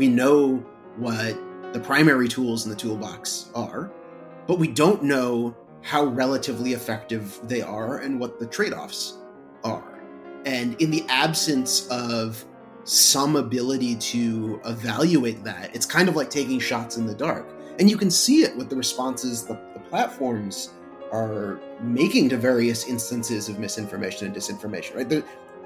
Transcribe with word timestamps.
we 0.00 0.08
know 0.08 0.56
what 0.96 1.38
the 1.74 1.78
primary 1.78 2.26
tools 2.26 2.64
in 2.64 2.70
the 2.70 2.76
toolbox 2.76 3.50
are, 3.54 3.92
but 4.46 4.58
we 4.58 4.66
don't 4.66 5.02
know 5.02 5.54
how 5.82 6.04
relatively 6.04 6.72
effective 6.72 7.38
they 7.42 7.60
are 7.60 7.98
and 7.98 8.18
what 8.18 8.40
the 8.40 8.46
trade 8.46 8.72
offs 8.72 9.18
are. 9.62 10.02
And 10.46 10.80
in 10.80 10.90
the 10.90 11.04
absence 11.10 11.86
of 11.88 12.42
some 12.84 13.36
ability 13.36 13.96
to 13.96 14.58
evaluate 14.64 15.44
that, 15.44 15.76
it's 15.76 15.84
kind 15.84 16.08
of 16.08 16.16
like 16.16 16.30
taking 16.30 16.58
shots 16.58 16.96
in 16.96 17.04
the 17.06 17.14
dark. 17.14 17.46
And 17.78 17.90
you 17.90 17.98
can 17.98 18.10
see 18.10 18.40
it 18.40 18.56
with 18.56 18.70
the 18.70 18.76
responses 18.76 19.44
the, 19.44 19.60
the 19.74 19.80
platforms 19.80 20.70
are 21.12 21.60
making 21.82 22.30
to 22.30 22.38
various 22.38 22.88
instances 22.88 23.50
of 23.50 23.58
misinformation 23.58 24.28
and 24.28 24.34
disinformation, 24.34 24.94
right? 24.96 25.08
The, 25.10 25.22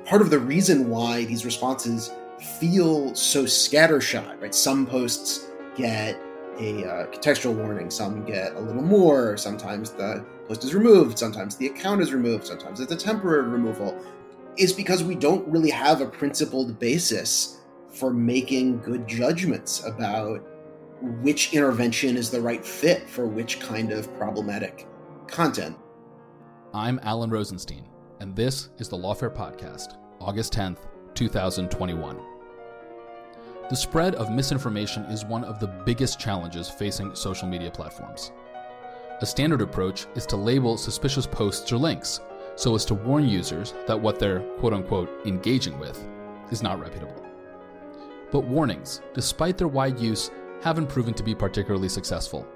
part 0.07 0.23
of 0.23 0.31
the 0.31 0.41
reason 0.41 0.91
why 0.91 1.25
these 1.25 1.45
responses 1.45 2.11
feel 2.41 3.15
so 3.15 3.45
scattershot, 3.45 4.41
right? 4.41 4.55
Some 4.55 4.87
posts 4.87 5.47
get 5.77 6.21
a 6.59 6.85
uh, 6.85 7.07
contextual 7.07 7.55
warning, 7.55 7.91
some 7.91 8.25
get 8.25 8.55
a 8.55 8.61
little 8.61 8.83
more. 8.83 9.37
Sometimes 9.37 9.91
the 9.91 10.25
post 10.47 10.65
is 10.65 10.75
removed, 10.75 11.19
sometimes 11.19 11.57
the 11.57 11.67
account 11.67 12.01
is 12.01 12.13
removed, 12.13 12.47
sometimes 12.47 12.81
it's 12.81 12.93
a 12.93 12.97
temporary 12.97 13.49
removal. 13.49 13.99
Is 14.57 14.73
because 14.73 15.03
we 15.03 15.17
don't 15.17 15.47
really 15.49 15.71
have 15.71 16.01
a 16.01 16.07
principled 16.07 16.79
basis 16.79 17.61
for 17.91 18.13
making 18.13 18.79
good 18.81 19.07
judgments 19.07 19.85
about 19.85 20.43
which 21.23 21.53
intervention 21.53 22.17
is 22.17 22.31
the 22.31 22.41
right 22.41 22.65
fit 22.65 23.09
for 23.09 23.27
which 23.27 23.61
kind 23.61 23.93
of 23.93 24.13
problematic 24.17 24.87
content. 25.27 25.77
I'm 26.73 27.01
Alan 27.03 27.31
Rozenshtein, 27.31 27.85
and 28.21 28.35
this 28.35 28.71
is 28.79 28.89
the 28.89 28.97
Lawfare 28.97 29.35
Podcast, 29.35 29.97
August 30.21 30.53
10th, 30.53 30.79
2021. 31.15 32.19
The 33.71 33.77
spread 33.77 34.15
of 34.17 34.31
misinformation 34.31 35.05
is 35.05 35.25
one 35.25 35.45
of 35.45 35.59
the 35.59 35.67
biggest 35.67 36.21
challenges 36.21 36.69
facing 36.69 37.15
social 37.15 37.49
media 37.49 37.71
platforms. 37.71 38.33
A 39.21 39.27
standard 39.27 39.63
approach 39.63 40.07
is 40.15 40.27
to 40.27 40.37
label 40.37 40.77
suspicious 40.77 41.27
posts 41.27 41.73
or 41.73 41.79
links 41.79 42.21
so 42.57 42.75
as 42.75 42.85
to 42.85 42.95
warn 42.95 43.27
users 43.27 43.73
that 43.87 43.99
what 43.99 44.19
they're 44.19 44.41
quote 44.59 44.75
unquote 44.75 45.11
engaging 45.27 45.79
with 45.79 46.07
is 46.51 46.63
not 46.63 46.81
reputable. 46.81 47.25
But 48.31 48.45
warnings, 48.45 49.01
despite 49.15 49.57
their 49.57 49.69
wide 49.69 49.99
use, 49.99 50.31
haven't 50.63 50.89
proven 50.89 51.15
to 51.15 51.23
be 51.23 51.35
particularly 51.35 51.89
successful. 51.89 52.47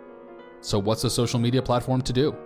So, 0.61 0.79
what's 0.79 1.05
a 1.05 1.11
social 1.11 1.39
media 1.39 1.63
platform 1.63 2.03
to 2.03 2.13
do? 2.13 2.37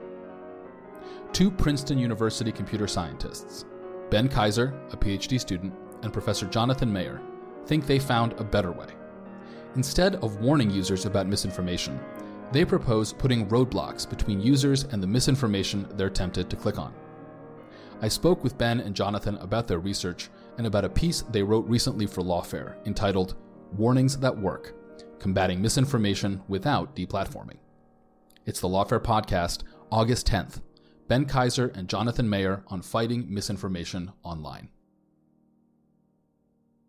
Two 1.33 1.51
Princeton 1.51 1.99
University 1.99 2.53
computer 2.53 2.87
scientists, 2.87 3.65
Ben 4.11 4.29
Kaiser, 4.29 4.75
a 4.91 4.97
PhD 4.97 5.41
student, 5.41 5.73
and 6.03 6.13
Professor 6.13 6.47
Jonathan 6.47 6.93
Mayer, 6.93 7.21
think 7.67 7.87
they 7.87 7.99
found 7.99 8.33
a 8.35 8.45
better 8.45 8.73
way. 8.73 8.89
Instead 9.77 10.17
of 10.17 10.41
warning 10.41 10.71
users 10.71 11.07
about 11.07 11.27
misinformation, 11.27 11.99
they 12.53 12.65
propose 12.65 13.13
putting 13.13 13.49
roadblocks 13.49 14.09
between 14.09 14.41
users 14.41 14.85
and 14.85 15.03
the 15.03 15.07
misinformation 15.07 15.89
they're 15.97 16.11
tempted 16.11 16.51
to 16.51 16.57
click 16.57 16.79
on. 16.79 16.93
I 18.03 18.09
spoke 18.09 18.45
with 18.45 18.59
Ben 18.59 18.81
and 18.81 18.95
Jonathan 18.95 19.37
about 19.37 19.67
their 19.67 19.79
research 19.79 20.29
and 20.59 20.67
about 20.67 20.85
a 20.85 20.91
piece 20.91 21.23
they 21.23 21.43
wrote 21.43 21.67
recently 21.69 22.07
for 22.07 22.21
Lawfare 22.21 22.75
entitled 22.85 23.37
Warnings 23.77 24.19
That 24.19 24.37
Work 24.37 24.75
Combating 25.19 25.63
Misinformation 25.63 26.43
Without 26.49 26.95
Deplatforming. 26.97 27.59
It's 28.45 28.61
the 28.61 28.69
Lawfare 28.69 29.03
Podcast, 29.03 29.63
August 29.91 30.27
10th. 30.27 30.61
Ben 31.09 31.27
Kaiser 31.27 31.71
and 31.75 31.89
Jonathan 31.89 32.29
Mayer 32.29 32.65
on 32.69 32.83
fighting 32.83 33.33
misinformation 33.33 34.13
online. 34.23 34.69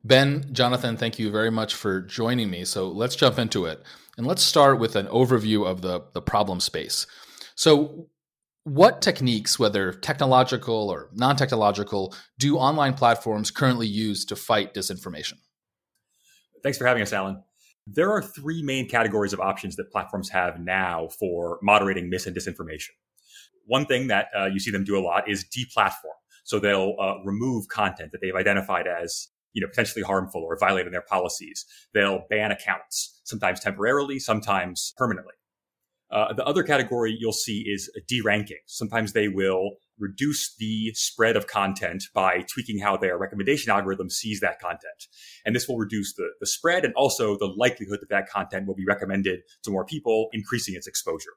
Ben, 0.04 0.50
Jonathan, 0.52 0.98
thank 0.98 1.18
you 1.18 1.32
very 1.32 1.50
much 1.50 1.76
for 1.76 2.02
joining 2.02 2.50
me. 2.50 2.66
So 2.66 2.90
let's 2.90 3.16
jump 3.16 3.40
into 3.40 3.66
it. 3.66 3.82
And 4.18 4.28
let's 4.28 4.44
start 4.44 4.80
with 4.80 4.96
an 4.96 5.08
overview 5.08 5.66
of 5.66 5.82
the, 5.82 6.02
the 6.14 6.22
problem 6.22 6.60
space. 6.60 7.08
So, 7.56 8.10
what 8.66 9.02
techniques, 9.02 9.60
whether 9.60 9.92
technological 9.92 10.90
or 10.90 11.10
non 11.14 11.36
technological, 11.36 12.16
do 12.40 12.58
online 12.58 12.94
platforms 12.94 13.52
currently 13.52 13.88
use 13.88 14.24
to 14.26 14.38
fight 14.38 14.74
disinformation? 14.74 15.34
Thanks 16.64 16.78
for 16.78 16.86
having 16.86 17.04
us, 17.04 17.12
Alan. 17.12 17.44
There 17.86 18.10
are 18.12 18.22
three 18.22 18.64
main 18.64 18.88
categories 18.88 19.34
of 19.34 19.42
options 19.42 19.76
that 19.76 19.92
platforms 19.92 20.30
have 20.30 20.62
now 20.62 21.10
for 21.20 21.60
moderating 21.62 22.10
mis 22.10 22.26
and 22.26 22.36
disinformation. 22.36 22.92
One 23.66 23.86
thing 23.86 24.08
that 24.08 24.28
uh, 24.38 24.46
you 24.46 24.60
see 24.60 24.72
them 24.72 24.86
do 24.86 24.98
a 24.98 25.02
lot 25.02 25.30
is 25.30 25.44
deplatform. 25.46 26.16
So 26.46 26.60
they'll 26.60 26.96
uh, 27.02 27.16
remove 27.26 27.68
content 27.68 28.14
that 28.14 28.22
they've 28.22 28.36
identified 28.36 28.88
as 28.88 29.28
you 29.54 29.62
know, 29.62 29.68
potentially 29.68 30.04
harmful 30.04 30.42
or 30.42 30.58
violating 30.60 30.92
their 30.92 31.02
policies. 31.02 31.66
They'll 31.94 32.24
ban 32.30 32.52
accounts, 32.52 33.22
sometimes 33.24 33.60
temporarily, 33.60 34.20
sometimes 34.20 34.94
permanently. 34.98 35.34
Uh, 36.12 36.32
the 36.32 36.46
other 36.46 36.62
category 36.62 37.16
you'll 37.20 37.34
see 37.34 37.64
is 37.68 37.90
deranking. 38.12 38.62
Sometimes 38.68 39.14
they 39.14 39.28
will 39.28 39.78
reduce 39.98 40.56
the 40.58 40.92
spread 40.94 41.36
of 41.36 41.48
content 41.48 42.04
by 42.14 42.46
tweaking 42.54 42.80
how 42.80 42.96
their 42.98 43.18
recommendation 43.18 43.72
algorithm 43.72 44.10
sees 44.12 44.40
that 44.40 44.60
content. 44.60 45.08
And 45.44 45.56
this 45.56 45.68
will 45.68 45.78
reduce 45.78 46.14
the, 46.14 46.30
the 46.40 46.46
spread 46.46 46.86
and 46.86 46.94
also 46.94 47.36
the 47.36 47.52
likelihood 47.58 48.00
that 48.02 48.10
that 48.10 48.30
content 48.30 48.68
will 48.68 48.76
be 48.76 48.86
recommended 48.86 49.40
to 49.64 49.72
more 49.72 49.86
people, 49.86 50.30
increasing 50.34 50.76
its 50.76 50.86
exposure. 50.86 51.34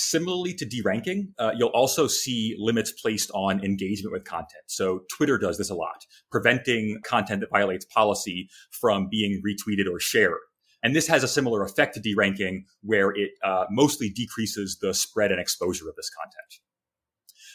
Similarly 0.00 0.54
to 0.54 0.64
deranking, 0.64 1.32
uh, 1.40 1.50
you'll 1.56 1.70
also 1.70 2.06
see 2.06 2.54
limits 2.56 2.92
placed 2.92 3.32
on 3.34 3.64
engagement 3.64 4.12
with 4.12 4.22
content. 4.22 4.62
So 4.66 5.00
Twitter 5.10 5.38
does 5.38 5.58
this 5.58 5.70
a 5.70 5.74
lot, 5.74 6.06
preventing 6.30 7.00
content 7.04 7.40
that 7.40 7.50
violates 7.50 7.84
policy 7.84 8.48
from 8.70 9.08
being 9.10 9.42
retweeted 9.44 9.92
or 9.92 9.98
shared. 9.98 10.38
And 10.84 10.94
this 10.94 11.08
has 11.08 11.24
a 11.24 11.28
similar 11.28 11.64
effect 11.64 11.96
to 11.96 12.00
deranking, 12.00 12.60
where 12.82 13.10
it 13.10 13.30
uh, 13.42 13.64
mostly 13.72 14.08
decreases 14.08 14.78
the 14.80 14.94
spread 14.94 15.32
and 15.32 15.40
exposure 15.40 15.88
of 15.88 15.96
this 15.96 16.10
content. 16.10 16.60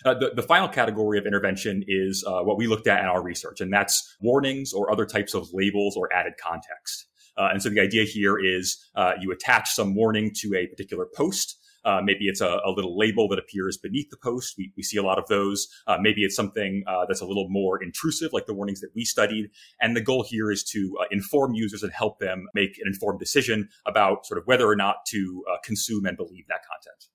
Uh, 0.04 0.20
the, 0.20 0.36
the, 0.36 0.45
final 0.45 0.68
category 0.68 1.18
of 1.18 1.25
intervention 1.25 1.81
is 1.88 2.25
uh, 2.28 2.42
what 2.42 2.57
we 2.57 2.68
looked 2.68 2.88
at 2.88 3.00
in 3.00 3.06
our 3.06 3.24
research, 3.24 3.62
and 3.62 3.72
that's 3.72 4.18
warnings 4.19 4.74
or 4.74 4.92
other 4.92 5.06
types 5.06 5.34
of 5.34 5.48
labels 5.54 5.95
or 5.95 6.13
added 6.13 6.34
context. 6.38 7.06
Uh, 7.38 7.48
and 7.54 7.63
so 7.63 7.69
the 7.69 7.80
idea 7.80 8.04
here 8.04 8.38
is 8.38 8.86
uh, 8.95 9.13
you 9.22 9.31
attach 9.31 9.69
some 9.69 9.95
warning 9.95 10.30
to 10.36 10.54
a 10.56 10.68
particular 10.68 11.07
post 11.16 11.57
uh, 11.85 12.01
maybe 12.03 12.25
it's 12.25 12.41
a, 12.41 12.59
a, 12.65 12.71
little 12.71 12.97
label 12.97 13.27
that 13.30 13.39
appears 13.39 13.77
beneath 13.77 14.09
the 14.09 14.18
post. 14.18 14.56
We, 14.57 14.71
we 14.77 14.83
see 14.83 14.97
a 14.97 15.03
lot 15.03 15.19
of 15.19 15.27
those. 15.27 15.68
Uh, 15.88 15.97
maybe 16.00 16.24
it's 16.24 16.35
something 16.35 16.83
uh, 16.88 17.06
that's 17.07 17.21
a 17.21 17.25
little 17.25 17.47
more 17.50 17.81
intrusive, 17.81 18.31
like 18.33 18.45
the 18.45 18.53
warnings 18.53 18.81
that 18.81 18.91
we 18.95 19.06
studied. 19.06 19.50
And 19.81 19.95
the 19.95 20.01
goal 20.01 20.24
here 20.27 20.51
is 20.51 20.63
to 20.65 20.97
uh, 21.01 21.06
inform 21.12 21.53
users 21.53 21.83
and 21.83 21.91
help 21.91 22.19
them 22.19 22.47
make 22.53 22.77
an 22.77 22.88
informed 22.88 23.19
decision 23.19 23.69
about 23.85 24.25
sort 24.25 24.38
of 24.38 24.45
whether 24.45 24.68
or 24.68 24.75
not 24.75 25.06
to 25.07 25.44
uh, 25.51 25.57
consume 25.63 26.06
and 26.06 26.18
believe 26.18 26.47
that 26.47 26.62
content. 26.65 27.07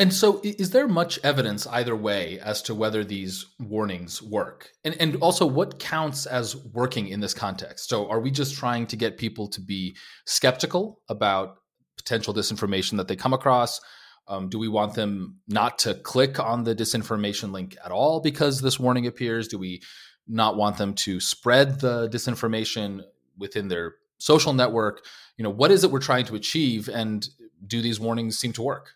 And 0.00 0.12
so, 0.12 0.40
is 0.42 0.70
there 0.70 0.88
much 0.88 1.18
evidence 1.22 1.66
either 1.66 1.94
way 1.94 2.40
as 2.40 2.62
to 2.62 2.74
whether 2.74 3.04
these 3.04 3.46
warnings 3.60 4.20
work? 4.20 4.72
And, 4.84 4.96
and 4.98 5.16
also, 5.16 5.46
what 5.46 5.78
counts 5.78 6.26
as 6.26 6.56
working 6.56 7.08
in 7.08 7.20
this 7.20 7.34
context? 7.34 7.88
So, 7.88 8.08
are 8.08 8.18
we 8.18 8.30
just 8.30 8.56
trying 8.56 8.86
to 8.88 8.96
get 8.96 9.16
people 9.16 9.46
to 9.48 9.60
be 9.60 9.94
skeptical 10.24 11.02
about 11.08 11.58
potential 11.96 12.34
disinformation 12.34 12.96
that 12.96 13.08
they 13.08 13.16
come 13.16 13.32
across? 13.32 13.80
Um, 14.28 14.48
do 14.48 14.58
we 14.58 14.68
want 14.68 14.94
them 14.94 15.36
not 15.46 15.78
to 15.80 15.94
click 15.94 16.40
on 16.40 16.64
the 16.64 16.74
disinformation 16.74 17.52
link 17.52 17.76
at 17.84 17.92
all 17.92 18.20
because 18.20 18.60
this 18.60 18.78
warning 18.78 19.06
appears? 19.06 19.48
Do 19.48 19.58
we 19.58 19.82
not 20.26 20.56
want 20.56 20.78
them 20.78 20.94
to 20.94 21.20
spread 21.20 21.80
the 21.80 22.08
disinformation 22.08 23.02
within 23.38 23.68
their 23.68 23.94
social 24.18 24.52
network? 24.52 25.04
You 25.36 25.44
know, 25.44 25.50
what 25.50 25.70
is 25.70 25.84
it 25.84 25.90
we're 25.90 26.00
trying 26.00 26.24
to 26.26 26.34
achieve, 26.34 26.88
and 26.88 27.28
do 27.66 27.80
these 27.82 28.00
warnings 28.00 28.38
seem 28.38 28.52
to 28.54 28.62
work? 28.62 28.94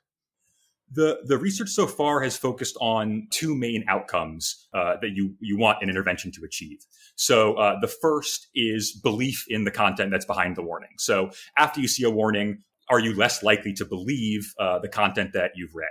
The 0.93 1.21
the 1.25 1.39
research 1.39 1.69
so 1.69 1.87
far 1.87 2.21
has 2.23 2.37
focused 2.37 2.77
on 2.81 3.29
two 3.31 3.55
main 3.55 3.85
outcomes 3.87 4.67
uh, 4.75 4.97
that 5.01 5.11
you 5.11 5.37
you 5.39 5.57
want 5.57 5.79
an 5.83 5.89
intervention 5.89 6.33
to 6.33 6.45
achieve. 6.45 6.85
So 7.15 7.55
uh, 7.55 7.79
the 7.81 7.87
first 7.87 8.49
is 8.55 8.93
belief 8.93 9.45
in 9.49 9.65
the 9.65 9.71
content 9.71 10.11
that's 10.11 10.25
behind 10.25 10.57
the 10.57 10.63
warning. 10.63 10.91
So 10.99 11.31
after 11.57 11.81
you 11.81 11.87
see 11.87 12.03
a 12.03 12.11
warning, 12.11 12.65
are 12.91 12.99
you 12.99 13.17
less 13.17 13.43
likely 13.43 13.73
to 13.75 13.85
believe 13.85 14.53
uh, 14.59 14.79
the 14.81 14.89
content 14.89 15.31
that 15.33 15.53
you've 15.55 15.75
read? 15.75 15.89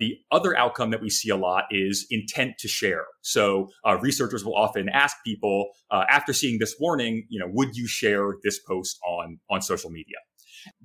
The 0.00 0.16
other 0.32 0.56
outcome 0.56 0.90
that 0.90 1.00
we 1.00 1.08
see 1.08 1.28
a 1.28 1.36
lot 1.36 1.64
is 1.70 2.06
intent 2.10 2.58
to 2.58 2.68
share. 2.68 3.04
So 3.22 3.68
uh, 3.86 3.98
researchers 3.98 4.44
will 4.44 4.56
often 4.56 4.88
ask 4.88 5.16
people 5.24 5.68
uh, 5.90 6.04
after 6.08 6.32
seeing 6.32 6.58
this 6.58 6.74
warning, 6.80 7.26
you 7.28 7.38
know, 7.38 7.46
would 7.48 7.76
you 7.76 7.86
share 7.86 8.32
this 8.42 8.58
post 8.66 8.98
on 9.06 9.38
on 9.50 9.62
social 9.62 9.90
media? 9.90 10.16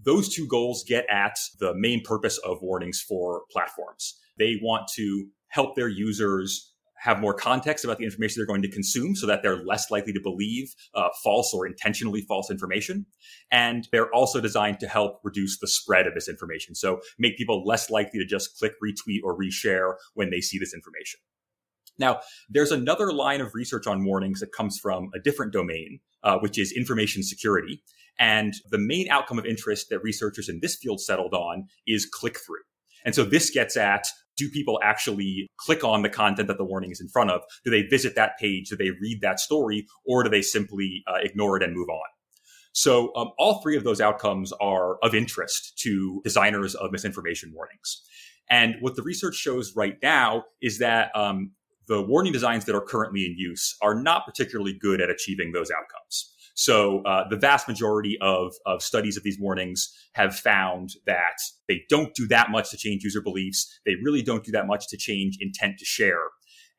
Those 0.06 0.34
two 0.34 0.46
goals 0.48 0.84
get 0.88 1.06
at 1.10 1.36
the 1.60 1.74
main 1.74 2.04
purpose 2.04 2.38
of 2.40 2.62
warnings 2.62 3.02
for 3.02 3.44
platforms. 3.52 4.20
They 4.38 4.60
want 4.62 4.88
to 4.96 5.28
help 5.48 5.76
their 5.76 5.88
users 5.88 6.74
have 7.00 7.20
more 7.20 7.34
context 7.34 7.86
about 7.86 7.98
the 7.98 8.06
information 8.06 8.40
they're 8.40 8.48
going 8.48 8.62
to 8.62 8.72
consume 8.72 9.16
so 9.16 9.26
that 9.26 9.42
they're 9.42 9.64
less 9.64 9.90
likely 9.90 10.14
to 10.14 10.20
believe 10.22 10.74
uh, 10.94 11.10
false 11.24 11.54
or 11.54 11.66
intentionally 11.66 12.22
false 12.22 12.52
information. 12.52 13.06
And 13.52 13.88
they're 13.92 14.14
also 14.14 14.42
designed 14.42 14.80
to 14.82 14.88
help 14.88 15.20
reduce 15.24 15.60
the 15.60 15.68
spread 15.68 16.08
of 16.08 16.14
this 16.14 16.28
information. 16.28 16.76
So 16.76 17.00
make 17.18 17.38
people 17.38 17.66
less 17.66 17.90
likely 17.90 18.20
to 18.20 18.26
just 18.26 18.58
click 18.58 18.74
retweet 18.84 19.20
or 19.24 19.38
reshare 19.38 19.96
when 20.14 20.30
they 20.30 20.42
see 20.42 20.60
this 20.60 20.74
information. 20.74 21.20
Now, 21.98 22.20
there's 22.50 22.72
another 22.72 23.12
line 23.12 23.42
of 23.42 23.54
research 23.54 23.86
on 23.86 24.06
warnings 24.06 24.40
that 24.40 24.54
comes 24.54 24.80
from 24.82 25.10
a 25.14 25.20
different 25.20 25.52
domain, 25.52 26.00
uh, 26.24 26.38
which 26.40 26.58
is 26.58 26.72
information 26.72 27.24
security. 27.24 27.84
And 28.20 28.54
the 28.70 28.78
main 28.78 29.10
outcome 29.10 29.40
of 29.40 29.46
interest 29.46 29.88
that 29.90 30.00
researchers 30.00 30.50
in 30.50 30.60
this 30.62 30.76
field 30.76 31.02
settled 31.02 31.34
on 31.34 31.68
is 31.88 32.06
click 32.06 32.38
through. 32.46 32.64
And 33.06 33.16
so 33.16 33.24
this 33.24 33.50
gets 33.50 33.78
at 33.78 34.08
do 34.40 34.50
people 34.50 34.80
actually 34.82 35.48
click 35.58 35.84
on 35.84 36.02
the 36.02 36.10
content 36.10 36.48
that 36.48 36.58
the 36.58 36.64
warning 36.64 36.92
is 36.92 37.02
in 37.02 37.10
front 37.10 37.30
of? 37.30 37.42
Do 37.66 37.70
they 37.70 37.84
visit 37.84 38.16
that 38.16 38.40
page? 38.40 38.70
Do 38.70 38.78
they 38.78 38.92
read 39.02 39.20
that 39.22 39.40
story? 39.40 39.86
Or 40.06 40.24
do 40.24 40.30
they 40.30 40.42
simply 40.42 41.04
uh, 41.08 41.18
ignore 41.22 41.58
it 41.58 41.64
and 41.64 41.74
move 41.76 41.90
on? 41.90 42.10
So 42.72 43.14
um, 43.16 43.32
all 43.38 43.62
three 43.62 43.76
of 43.76 43.84
those 43.84 44.00
outcomes 44.00 44.54
are 44.62 44.98
of 45.04 45.14
interest 45.14 45.78
to 45.80 46.22
designers 46.24 46.76
of 46.76 46.92
misinformation 46.92 47.52
warnings. 47.54 48.02
And 48.50 48.76
what 48.80 48.96
the 48.96 49.04
research 49.04 49.36
shows 49.36 49.76
right 49.76 49.98
now 50.02 50.46
is 50.62 50.80
that 50.80 51.16
um, 51.16 51.52
the 51.88 52.02
warning 52.02 52.32
designs 52.32 52.66
that 52.66 52.76
are 52.76 52.82
currently 52.82 53.26
in 53.26 53.36
use 53.38 53.76
are 53.82 54.00
not 54.02 54.26
particularly 54.26 54.78
good 54.80 55.02
at 55.02 55.10
achieving 55.10 55.52
those 55.52 55.70
outcomes. 55.72 56.34
So 56.56 57.02
uh, 57.04 57.28
the 57.30 57.38
vast 57.38 57.68
majority 57.68 58.18
of, 58.22 58.54
of 58.66 58.82
studies 58.82 59.18
of 59.18 59.24
these 59.24 59.40
warnings 59.40 59.94
have 60.14 60.36
found 60.36 60.90
that 61.06 61.38
they 61.68 61.84
don't 61.90 62.14
do 62.16 62.28
that 62.28 62.52
much 62.52 62.72
to 62.72 62.78
change 62.78 63.04
user 63.04 63.22
beliefs. 63.22 63.80
They 63.86 63.96
really 64.04 64.22
don't 64.22 64.44
do 64.44 64.52
that 64.52 64.68
much 64.68 64.88
to 64.90 64.98
change 64.98 65.38
intent 65.40 65.80
to 65.80 65.86
share. 65.86 66.20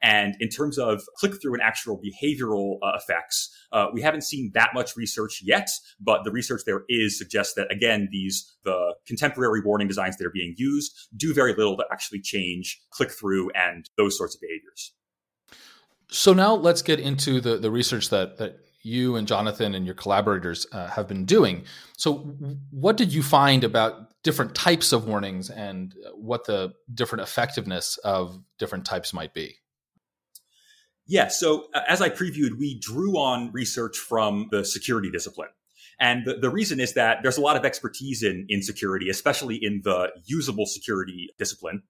And 0.02 0.34
in 0.40 0.49
terms 0.49 0.78
of 0.78 1.02
click 1.17 1.40
through 1.40 1.55
and 1.55 1.62
actual 1.62 2.00
behavioral 2.00 2.78
uh, 2.82 2.93
effects, 2.96 3.55
uh, 3.72 3.87
we 3.93 4.00
haven't 4.00 4.22
seen 4.22 4.50
that 4.55 4.70
much 4.72 4.96
research 4.96 5.40
yet, 5.44 5.69
but 6.00 6.25
the 6.25 6.31
research 6.31 6.62
there 6.64 6.84
is 6.88 7.19
suggests 7.19 7.55
that 7.55 7.70
again, 7.70 8.08
these, 8.11 8.56
the 8.64 8.94
contemporary 9.06 9.61
warning 9.64 9.88
designs 9.88 10.16
that 10.16 10.26
are 10.26 10.32
being 10.32 10.55
used 10.56 10.93
do 11.16 11.34
very 11.34 11.55
little 11.55 11.76
to 11.76 11.84
actually 11.93 12.20
change 12.20 12.81
click 12.90 13.11
through 13.11 13.50
and 13.55 13.90
those 13.99 14.16
sorts 14.16 14.34
of 14.34 14.40
behaviors. 14.40 14.94
So 16.08 16.32
now 16.32 16.55
let's 16.55 16.82
get 16.82 16.99
into 16.99 17.40
the, 17.40 17.58
the 17.58 17.70
research 17.70 18.08
that, 18.08 18.38
that 18.38 18.58
you 18.82 19.17
and 19.17 19.29
Jonathan 19.29 19.75
and 19.75 19.85
your 19.85 19.94
collaborators 19.94 20.67
uh, 20.73 20.88
have 20.88 21.06
been 21.06 21.25
doing. 21.25 21.65
So, 21.97 22.35
what 22.71 22.97
did 22.97 23.12
you 23.12 23.23
find 23.23 23.65
about 23.65 24.23
different 24.23 24.55
types 24.55 24.93
of 24.93 25.06
warnings 25.06 25.50
and 25.50 25.94
what 26.15 26.47
the 26.47 26.73
different 26.93 27.23
effectiveness 27.23 27.99
of 27.99 28.43
different 28.59 28.85
types 28.85 29.12
might 29.12 29.35
be? 29.35 29.56
Yeah, 31.06 31.29
so 31.29 31.67
uh, 31.75 31.81
as 31.88 32.00
I 32.00 32.09
previewed, 32.09 32.59
we 32.59 32.79
drew 32.79 33.19
on 33.19 33.50
research 33.53 33.99
from 33.99 34.49
the 34.50 34.65
security 34.65 35.11
discipline. 35.11 35.49
And 35.99 36.25
the, 36.25 36.35
the 36.35 36.50
reason 36.50 36.81
is 36.81 36.94
that 36.94 37.19
there's 37.23 37.37
a 37.37 37.43
lot 37.43 37.56
of 37.56 37.65
expertise 37.65 38.23
in, 38.23 38.47
in 38.49 38.62
security, 38.62 39.11
especially 39.11 39.56
in 39.56 39.83
the 39.85 40.11
usable 40.25 40.67
security 40.67 41.29
discipline 41.38 41.83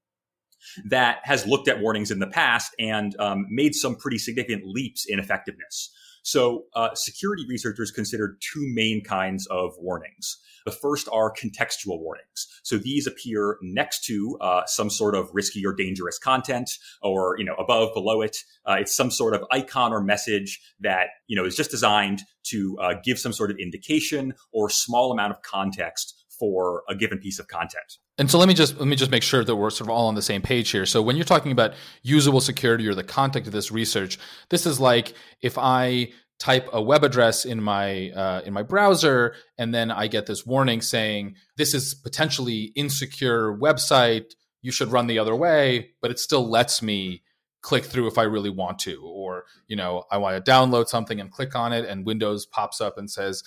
that 0.84 1.18
has 1.22 1.46
looked 1.46 1.68
at 1.68 1.80
warnings 1.80 2.10
in 2.10 2.18
the 2.18 2.26
past 2.26 2.74
and 2.78 3.14
um, 3.18 3.46
made 3.48 3.74
some 3.74 3.94
pretty 3.96 4.18
significant 4.18 4.66
leaps 4.66 5.06
in 5.06 5.18
effectiveness. 5.18 5.90
So, 6.22 6.64
uh, 6.74 6.94
security 6.94 7.44
researchers 7.48 7.90
considered 7.90 8.40
two 8.40 8.62
main 8.74 9.02
kinds 9.02 9.46
of 9.46 9.72
warnings. 9.78 10.38
The 10.64 10.72
first 10.72 11.08
are 11.12 11.32
contextual 11.32 12.00
warnings. 12.00 12.46
So 12.62 12.78
these 12.78 13.06
appear 13.06 13.56
next 13.62 14.04
to 14.04 14.36
uh, 14.40 14.62
some 14.66 14.90
sort 14.90 15.14
of 15.14 15.28
risky 15.32 15.64
or 15.64 15.72
dangerous 15.72 16.18
content, 16.18 16.70
or 17.02 17.36
you 17.38 17.44
know 17.44 17.54
above, 17.54 17.94
below 17.94 18.22
it. 18.22 18.36
Uh, 18.66 18.76
it's 18.80 18.94
some 18.94 19.10
sort 19.10 19.34
of 19.34 19.44
icon 19.50 19.92
or 19.92 20.02
message 20.02 20.60
that 20.80 21.08
you 21.26 21.36
know 21.36 21.44
is 21.44 21.56
just 21.56 21.70
designed 21.70 22.22
to 22.44 22.76
uh, 22.80 22.94
give 23.02 23.18
some 23.18 23.32
sort 23.32 23.50
of 23.50 23.58
indication 23.58 24.34
or 24.52 24.68
small 24.68 25.12
amount 25.12 25.32
of 25.32 25.42
context 25.42 26.24
for 26.38 26.82
a 26.88 26.94
given 26.94 27.18
piece 27.18 27.38
of 27.38 27.48
content. 27.48 27.98
And 28.20 28.30
so 28.30 28.38
let 28.38 28.48
me 28.48 28.54
just 28.54 28.78
let 28.78 28.86
me 28.86 28.96
just 28.96 29.10
make 29.10 29.22
sure 29.22 29.42
that 29.42 29.56
we're 29.56 29.70
sort 29.70 29.88
of 29.88 29.96
all 29.96 30.08
on 30.08 30.14
the 30.14 30.20
same 30.20 30.42
page 30.42 30.68
here. 30.68 30.84
So 30.84 31.00
when 31.00 31.16
you're 31.16 31.24
talking 31.24 31.52
about 31.52 31.72
usable 32.02 32.42
security 32.42 32.86
or 32.86 32.94
the 32.94 33.02
content 33.02 33.46
of 33.46 33.52
this 33.54 33.72
research, 33.72 34.18
this 34.50 34.66
is 34.66 34.78
like 34.78 35.14
if 35.40 35.56
I 35.56 36.12
type 36.38 36.68
a 36.70 36.82
web 36.82 37.02
address 37.02 37.46
in 37.46 37.62
my 37.62 38.10
uh, 38.10 38.42
in 38.44 38.52
my 38.52 38.62
browser 38.62 39.34
and 39.56 39.74
then 39.74 39.90
I 39.90 40.06
get 40.06 40.26
this 40.26 40.44
warning 40.44 40.82
saying 40.82 41.36
this 41.56 41.72
is 41.72 41.94
potentially 41.94 42.72
insecure 42.76 43.56
website, 43.56 44.34
you 44.60 44.70
should 44.70 44.92
run 44.92 45.06
the 45.06 45.18
other 45.18 45.34
way, 45.34 45.92
but 46.02 46.10
it 46.10 46.18
still 46.18 46.46
lets 46.46 46.82
me 46.82 47.22
click 47.62 47.86
through 47.86 48.06
if 48.06 48.18
I 48.18 48.24
really 48.24 48.50
want 48.50 48.80
to 48.80 49.02
or 49.02 49.44
you 49.66 49.76
know 49.76 50.04
I 50.10 50.18
want 50.18 50.44
to 50.44 50.50
download 50.50 50.88
something 50.88 51.20
and 51.20 51.30
click 51.30 51.56
on 51.56 51.72
it 51.72 51.86
and 51.86 52.04
Windows 52.04 52.44
pops 52.44 52.82
up 52.82 52.98
and 52.98 53.10
says 53.10 53.42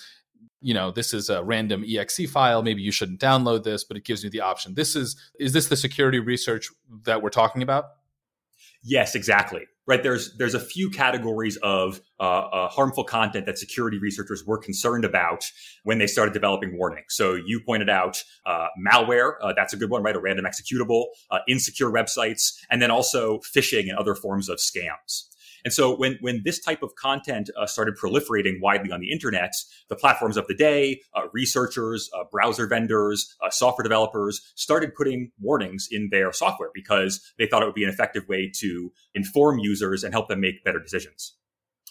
you 0.60 0.74
know 0.74 0.90
this 0.90 1.14
is 1.14 1.28
a 1.28 1.42
random 1.42 1.84
exe 1.86 2.30
file 2.30 2.62
maybe 2.62 2.82
you 2.82 2.92
shouldn't 2.92 3.20
download 3.20 3.64
this 3.64 3.84
but 3.84 3.96
it 3.96 4.04
gives 4.04 4.24
you 4.24 4.30
the 4.30 4.40
option. 4.40 4.74
This 4.74 4.96
is 4.96 5.16
is 5.38 5.52
this 5.52 5.68
the 5.68 5.76
security 5.76 6.18
research 6.18 6.68
that 7.04 7.22
we're 7.22 7.30
talking 7.30 7.62
about? 7.62 7.86
Yes 8.82 9.14
exactly. 9.14 9.62
Right 9.86 10.02
there's 10.02 10.36
there's 10.38 10.54
a 10.54 10.60
few 10.60 10.88
categories 10.90 11.58
of 11.62 12.00
uh, 12.18 12.22
uh, 12.22 12.68
harmful 12.68 13.04
content 13.04 13.44
that 13.46 13.58
security 13.58 13.98
researchers 13.98 14.42
were 14.46 14.56
concerned 14.56 15.04
about 15.04 15.44
when 15.82 15.98
they 15.98 16.06
started 16.06 16.32
developing 16.32 16.78
warnings. 16.78 17.08
So 17.10 17.34
you 17.34 17.60
pointed 17.60 17.90
out 17.90 18.22
uh, 18.46 18.68
malware 18.86 19.34
uh, 19.42 19.52
that's 19.54 19.74
a 19.74 19.76
good 19.76 19.90
one 19.90 20.02
right 20.02 20.16
a 20.16 20.20
random 20.20 20.46
executable 20.46 21.06
uh, 21.30 21.40
insecure 21.48 21.90
websites 21.90 22.54
and 22.70 22.80
then 22.80 22.90
also 22.90 23.40
phishing 23.40 23.88
and 23.88 23.98
other 23.98 24.14
forms 24.14 24.48
of 24.48 24.58
scams 24.58 25.28
and 25.64 25.72
so 25.72 25.96
when, 25.96 26.18
when 26.20 26.42
this 26.44 26.60
type 26.60 26.82
of 26.82 26.94
content 26.96 27.50
uh, 27.58 27.66
started 27.66 27.96
proliferating 27.96 28.60
widely 28.60 28.92
on 28.92 29.00
the 29.00 29.10
internet, 29.10 29.52
the 29.88 29.96
platforms 29.96 30.36
of 30.36 30.46
the 30.46 30.54
day, 30.54 31.00
uh, 31.14 31.22
researchers, 31.32 32.10
uh, 32.18 32.24
browser 32.30 32.66
vendors, 32.66 33.34
uh, 33.42 33.50
software 33.50 33.82
developers 33.82 34.40
started 34.54 34.94
putting 34.94 35.30
warnings 35.40 35.88
in 35.90 36.08
their 36.10 36.32
software 36.32 36.70
because 36.74 37.32
they 37.38 37.46
thought 37.46 37.62
it 37.62 37.66
would 37.66 37.74
be 37.74 37.84
an 37.84 37.90
effective 37.90 38.28
way 38.28 38.50
to 38.54 38.92
inform 39.14 39.58
users 39.58 40.04
and 40.04 40.12
help 40.12 40.28
them 40.28 40.40
make 40.40 40.62
better 40.64 40.80
decisions 40.80 41.34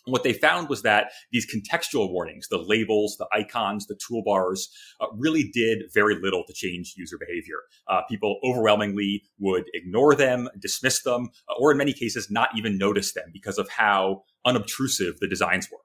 what 0.05 0.23
they 0.23 0.33
found 0.33 0.69
was 0.69 0.81
that 0.81 1.11
these 1.31 1.45
contextual 1.45 2.11
warnings, 2.11 2.47
the 2.49 2.57
labels, 2.57 3.15
the 3.17 3.27
icons, 3.31 3.87
the 3.87 3.95
toolbars, 3.95 4.67
uh, 4.99 5.07
really 5.15 5.49
did 5.53 5.83
very 5.93 6.15
little 6.21 6.43
to 6.47 6.53
change 6.53 6.93
user 6.97 7.17
behavior. 7.17 7.57
Uh, 7.87 8.01
people 8.09 8.39
overwhelmingly 8.43 9.23
would 9.39 9.65
ignore 9.73 10.15
them, 10.15 10.49
dismiss 10.59 11.01
them, 11.03 11.29
uh, 11.49 11.53
or 11.59 11.71
in 11.71 11.77
many 11.77 11.93
cases, 11.93 12.29
not 12.29 12.49
even 12.57 12.77
notice 12.77 13.13
them 13.13 13.25
because 13.31 13.57
of 13.57 13.69
how 13.69 14.23
unobtrusive 14.45 15.19
the 15.19 15.27
designs 15.27 15.69
were. 15.71 15.79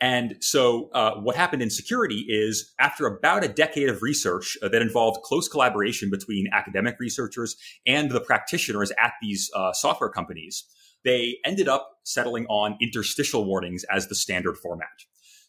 And 0.00 0.36
so, 0.40 0.88
uh, 0.94 1.16
what 1.16 1.36
happened 1.36 1.62
in 1.62 1.68
security 1.68 2.24
is 2.28 2.72
after 2.78 3.06
about 3.06 3.44
a 3.44 3.48
decade 3.48 3.88
of 3.88 4.02
research 4.02 4.56
uh, 4.62 4.68
that 4.68 4.80
involved 4.80 5.22
close 5.22 5.46
collaboration 5.46 6.10
between 6.10 6.48
academic 6.52 6.96
researchers 6.98 7.56
and 7.86 8.10
the 8.10 8.20
practitioners 8.20 8.92
at 9.02 9.12
these 9.20 9.50
uh, 9.54 9.72
software 9.72 10.08
companies, 10.08 10.64
they 11.04 11.38
ended 11.44 11.68
up 11.68 11.98
settling 12.04 12.46
on 12.46 12.76
interstitial 12.80 13.44
warnings 13.44 13.84
as 13.90 14.08
the 14.08 14.14
standard 14.14 14.56
format. 14.56 14.88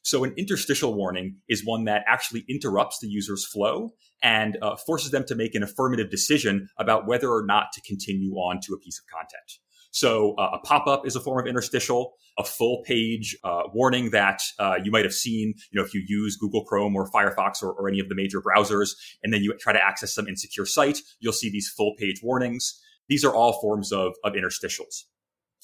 So 0.03 0.23
an 0.23 0.33
interstitial 0.35 0.95
warning 0.95 1.37
is 1.47 1.63
one 1.65 1.85
that 1.85 2.03
actually 2.07 2.43
interrupts 2.49 2.99
the 2.99 3.07
user's 3.07 3.45
flow 3.45 3.93
and 4.23 4.57
uh, 4.61 4.75
forces 4.75 5.11
them 5.11 5.25
to 5.25 5.35
make 5.35 5.53
an 5.53 5.63
affirmative 5.63 6.09
decision 6.09 6.69
about 6.77 7.07
whether 7.07 7.29
or 7.29 7.45
not 7.45 7.67
to 7.73 7.81
continue 7.81 8.33
on 8.33 8.59
to 8.61 8.73
a 8.73 8.79
piece 8.79 8.99
of 8.99 9.05
content. 9.15 9.59
So 9.91 10.33
uh, 10.35 10.51
a 10.53 10.59
pop-up 10.59 11.05
is 11.05 11.15
a 11.15 11.19
form 11.19 11.39
of 11.39 11.47
interstitial. 11.47 12.13
A 12.39 12.43
full 12.45 12.81
page 12.83 13.37
uh, 13.43 13.63
warning 13.73 14.11
that 14.11 14.41
uh, 14.57 14.75
you 14.81 14.89
might 14.89 15.03
have 15.03 15.13
seen, 15.13 15.53
you 15.69 15.79
know, 15.79 15.85
if 15.85 15.93
you 15.93 16.01
use 16.07 16.37
Google 16.37 16.63
Chrome 16.63 16.95
or 16.95 17.11
Firefox 17.11 17.61
or, 17.61 17.73
or 17.73 17.89
any 17.89 17.99
of 17.99 18.07
the 18.07 18.15
major 18.15 18.41
browsers, 18.41 18.91
and 19.21 19.33
then 19.33 19.43
you 19.43 19.53
try 19.59 19.73
to 19.73 19.83
access 19.83 20.13
some 20.13 20.27
insecure 20.27 20.65
site, 20.65 20.99
you'll 21.19 21.33
see 21.33 21.51
these 21.51 21.69
full 21.69 21.93
page 21.99 22.21
warnings. 22.23 22.81
These 23.09 23.25
are 23.25 23.35
all 23.35 23.59
forms 23.59 23.91
of, 23.91 24.13
of 24.23 24.33
interstitials. 24.33 25.03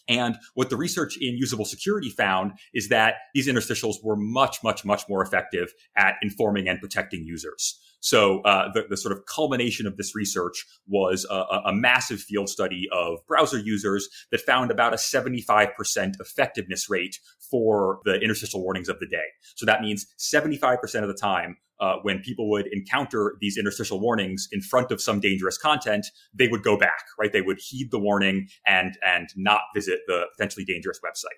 And 0.08 0.38
what 0.54 0.70
the 0.70 0.78
research 0.78 1.18
in 1.18 1.38
usable 1.38 1.66
security 1.66 2.10
found 2.10 2.54
is 2.74 2.90
that 2.90 3.16
these 3.34 3.48
interstitials 3.48 3.96
were 4.04 4.16
much, 4.16 4.64
much, 4.64 4.86
much 4.86 5.04
more 5.10 5.22
effective 5.22 5.74
at 5.96 6.16
informing 6.22 6.68
and 6.68 6.80
protecting 6.80 7.24
users. 7.26 7.80
So 8.00 8.42
uh, 8.42 8.72
the, 8.74 8.86
the, 8.89 8.98
sort 8.98 9.12
of 9.12 9.25
culmination 9.25 9.88
of 9.88 9.98
this 9.98 10.16
research 10.16 10.66
was 10.88 11.25
a, 11.30 11.34
a, 11.66 11.74
massive 11.74 12.20
field 12.20 12.48
study 12.48 12.88
of 12.92 13.20
browser 13.27 13.58
users 13.58 14.08
that 14.32 14.42
found 14.42 14.70
about 14.70 14.94
a 14.94 14.98
75% 14.98 15.72
effectiveness 16.20 16.89
rate 16.89 17.20
for 17.50 18.00
the 18.06 18.20
interstitial 18.20 18.62
warnings 18.62 18.88
of 18.88 19.00
the 19.00 19.08
day. 19.08 19.25
So 19.56 19.66
that 19.66 19.82
means 19.82 20.06
75% 20.20 20.77
of 21.01 21.08
the 21.08 21.18
time, 21.20 21.58
uh, 21.80 21.98
when 22.01 22.20
people 22.20 22.50
would 22.50 22.68
encounter 22.72 23.36
these 23.39 23.58
interstitial 23.58 24.00
warnings 24.00 24.48
in 24.51 24.62
front 24.62 24.92
of 24.92 25.01
some 25.01 25.20
dangerous 25.20 25.58
content, 25.58 26.08
they 26.34 26.48
would 26.48 26.63
go 26.63 26.77
back, 26.77 27.04
right? 27.20 27.32
They 27.32 27.42
would 27.42 27.60
heed 27.60 27.92
the 27.92 28.00
warning 28.00 28.48
and 28.66 28.98
and 29.06 29.30
not 29.36 29.62
visit 29.75 30.00
the 30.08 30.25
potentially 30.36 30.66
dangerous 30.66 31.00
website. 31.06 31.38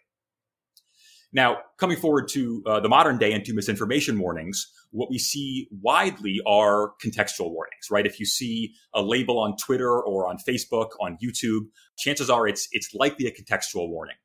Now, 1.31 1.57
coming 1.77 1.97
forward 1.97 2.27
to 2.29 2.63
uh, 2.65 2.79
the 2.79 2.89
modern 2.89 3.19
day 3.19 3.33
and 3.33 3.45
to 3.45 3.53
misinformation 3.53 4.19
warnings, 4.19 4.65
what 4.91 5.09
we 5.11 5.19
see 5.19 5.67
widely 5.71 6.39
are 6.47 6.93
contextual 7.03 7.51
warnings, 7.51 7.87
right? 7.91 8.05
If 8.05 8.19
you 8.19 8.25
see 8.25 8.73
a 8.95 9.03
label 9.03 9.39
on 9.39 9.55
Twitter 9.55 10.01
or 10.01 10.27
on 10.27 10.37
Facebook, 10.37 10.89
on 10.99 11.17
YouTube, 11.23 11.67
chances 11.97 12.29
are 12.29 12.47
it's 12.47 12.67
it's 12.71 12.93
likely 12.95 13.27
a 13.27 13.31
contextual 13.31 13.89
warning. 13.89 14.15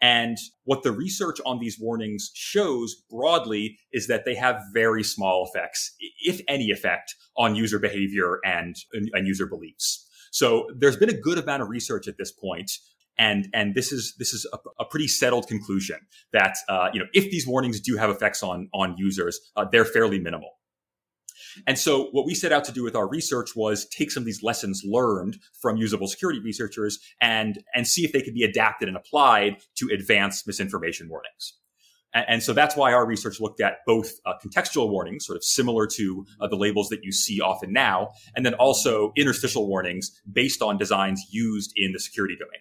And 0.00 0.36
what 0.64 0.82
the 0.82 0.92
research 0.92 1.38
on 1.46 1.58
these 1.58 1.78
warnings 1.80 2.30
shows 2.34 2.94
broadly 3.10 3.78
is 3.92 4.06
that 4.08 4.24
they 4.24 4.34
have 4.34 4.60
very 4.74 5.02
small 5.02 5.48
effects, 5.50 5.94
if 6.20 6.40
any 6.48 6.70
effect, 6.70 7.14
on 7.36 7.56
user 7.56 7.78
behavior 7.78 8.38
and, 8.44 8.76
and 8.92 9.26
user 9.26 9.46
beliefs. 9.46 10.06
So 10.32 10.66
there's 10.76 10.98
been 10.98 11.08
a 11.08 11.18
good 11.18 11.38
amount 11.38 11.62
of 11.62 11.70
research 11.70 12.06
at 12.08 12.18
this 12.18 12.30
point, 12.30 12.70
and 13.18 13.48
and 13.52 13.74
this 13.74 13.92
is 13.92 14.14
this 14.18 14.32
is 14.32 14.46
a, 14.52 14.58
a 14.80 14.84
pretty 14.84 15.08
settled 15.08 15.46
conclusion 15.46 15.98
that 16.32 16.56
uh, 16.68 16.88
you 16.92 17.00
know 17.00 17.06
if 17.12 17.30
these 17.30 17.46
warnings 17.46 17.80
do 17.80 17.96
have 17.96 18.10
effects 18.10 18.42
on 18.42 18.68
on 18.72 18.96
users, 18.96 19.40
uh, 19.56 19.64
they're 19.70 19.84
fairly 19.84 20.18
minimal. 20.18 20.50
And 21.66 21.78
so 21.78 22.08
what 22.12 22.26
we 22.26 22.34
set 22.34 22.52
out 22.52 22.64
to 22.64 22.72
do 22.72 22.82
with 22.82 22.94
our 22.94 23.08
research 23.08 23.56
was 23.56 23.86
take 23.86 24.10
some 24.10 24.22
of 24.22 24.26
these 24.26 24.42
lessons 24.42 24.82
learned 24.84 25.38
from 25.60 25.76
usable 25.76 26.06
security 26.06 26.40
researchers 26.40 26.98
and, 27.20 27.62
and 27.74 27.86
see 27.86 28.04
if 28.04 28.12
they 28.12 28.20
could 28.20 28.34
be 28.34 28.42
adapted 28.42 28.88
and 28.88 28.96
applied 28.96 29.56
to 29.76 29.88
advance 29.92 30.46
misinformation 30.46 31.08
warnings. 31.08 31.54
And, 32.12 32.42
so 32.42 32.54
that's 32.54 32.76
why 32.76 32.94
our 32.94 33.04
research 33.06 33.40
looked 33.40 33.60
at 33.60 33.78
both 33.86 34.10
uh, 34.24 34.32
contextual 34.42 34.90
warnings, 34.90 35.26
sort 35.26 35.36
of 35.36 35.44
similar 35.44 35.86
to 35.96 36.24
uh, 36.40 36.48
the 36.48 36.56
labels 36.56 36.88
that 36.88 37.04
you 37.04 37.12
see 37.12 37.42
often 37.42 37.74
now, 37.74 38.08
and 38.34 38.46
then 38.46 38.54
also 38.54 39.12
interstitial 39.16 39.68
warnings 39.68 40.18
based 40.32 40.62
on 40.62 40.78
designs 40.78 41.22
used 41.30 41.72
in 41.76 41.92
the 41.92 42.00
security 42.00 42.34
domain. 42.34 42.60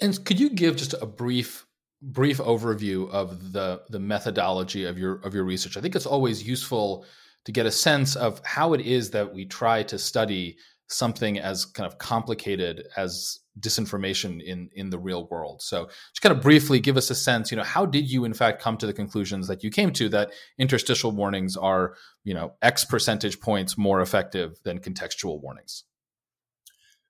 And 0.00 0.24
could 0.24 0.40
you 0.40 0.50
give 0.50 0.76
just 0.76 0.94
a 1.00 1.06
brief 1.06 1.66
brief 2.02 2.38
overview 2.38 3.10
of 3.10 3.52
the 3.52 3.82
the 3.90 4.00
methodology 4.00 4.84
of 4.84 4.98
your 4.98 5.16
of 5.20 5.34
your 5.34 5.44
research? 5.44 5.76
I 5.76 5.80
think 5.80 5.96
it's 5.96 6.06
always 6.06 6.46
useful 6.46 7.04
to 7.44 7.52
get 7.52 7.66
a 7.66 7.70
sense 7.70 8.16
of 8.16 8.40
how 8.44 8.74
it 8.74 8.82
is 8.82 9.10
that 9.10 9.32
we 9.32 9.46
try 9.46 9.82
to 9.84 9.98
study 9.98 10.58
something 10.88 11.38
as 11.38 11.64
kind 11.64 11.86
of 11.86 11.98
complicated 11.98 12.86
as 12.96 13.38
disinformation 13.58 14.42
in 14.42 14.68
in 14.74 14.90
the 14.90 14.98
real 14.98 15.26
world. 15.28 15.62
So 15.62 15.86
just 15.86 16.22
kind 16.22 16.34
of 16.34 16.42
briefly 16.42 16.80
give 16.80 16.96
us 16.96 17.10
a 17.10 17.14
sense, 17.14 17.50
you 17.50 17.56
know, 17.56 17.62
how 17.62 17.86
did 17.86 18.10
you 18.10 18.24
in 18.24 18.34
fact 18.34 18.62
come 18.62 18.76
to 18.78 18.86
the 18.86 18.92
conclusions 18.92 19.46
that 19.48 19.62
you 19.62 19.70
came 19.70 19.92
to 19.92 20.08
that 20.10 20.32
interstitial 20.58 21.12
warnings 21.12 21.56
are, 21.56 21.94
you 22.24 22.34
know, 22.34 22.52
X 22.62 22.84
percentage 22.84 23.40
points 23.40 23.78
more 23.78 24.00
effective 24.00 24.58
than 24.64 24.78
contextual 24.78 25.40
warnings? 25.40 25.84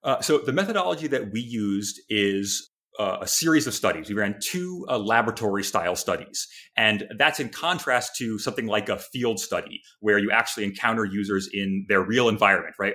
Uh, 0.03 0.21
so 0.21 0.39
the 0.39 0.53
methodology 0.53 1.07
that 1.07 1.31
we 1.33 1.41
used 1.41 2.01
is 2.09 2.71
uh, 2.99 3.19
a 3.21 3.27
series 3.27 3.67
of 3.67 3.75
studies. 3.75 4.09
We 4.09 4.15
ran 4.15 4.39
two 4.41 4.87
uh, 4.89 4.99
laboratory 4.99 5.63
style 5.63 5.97
studies. 5.97 6.49
And 6.77 7.05
that's 7.19 7.41
in 7.41 7.49
contrast 7.49 8.17
to 8.17 8.39
something 8.39 8.67
like 8.67 8.89
a 8.89 8.99
field 8.99 9.41
study 9.41 9.81
where 10.01 10.19
you 10.19 10.31
actually 10.31 10.65
encounter 10.65 11.05
users 11.05 11.49
in 11.53 11.87
their 11.89 12.03
real 12.03 12.29
environment, 12.29 12.75
right? 12.79 12.95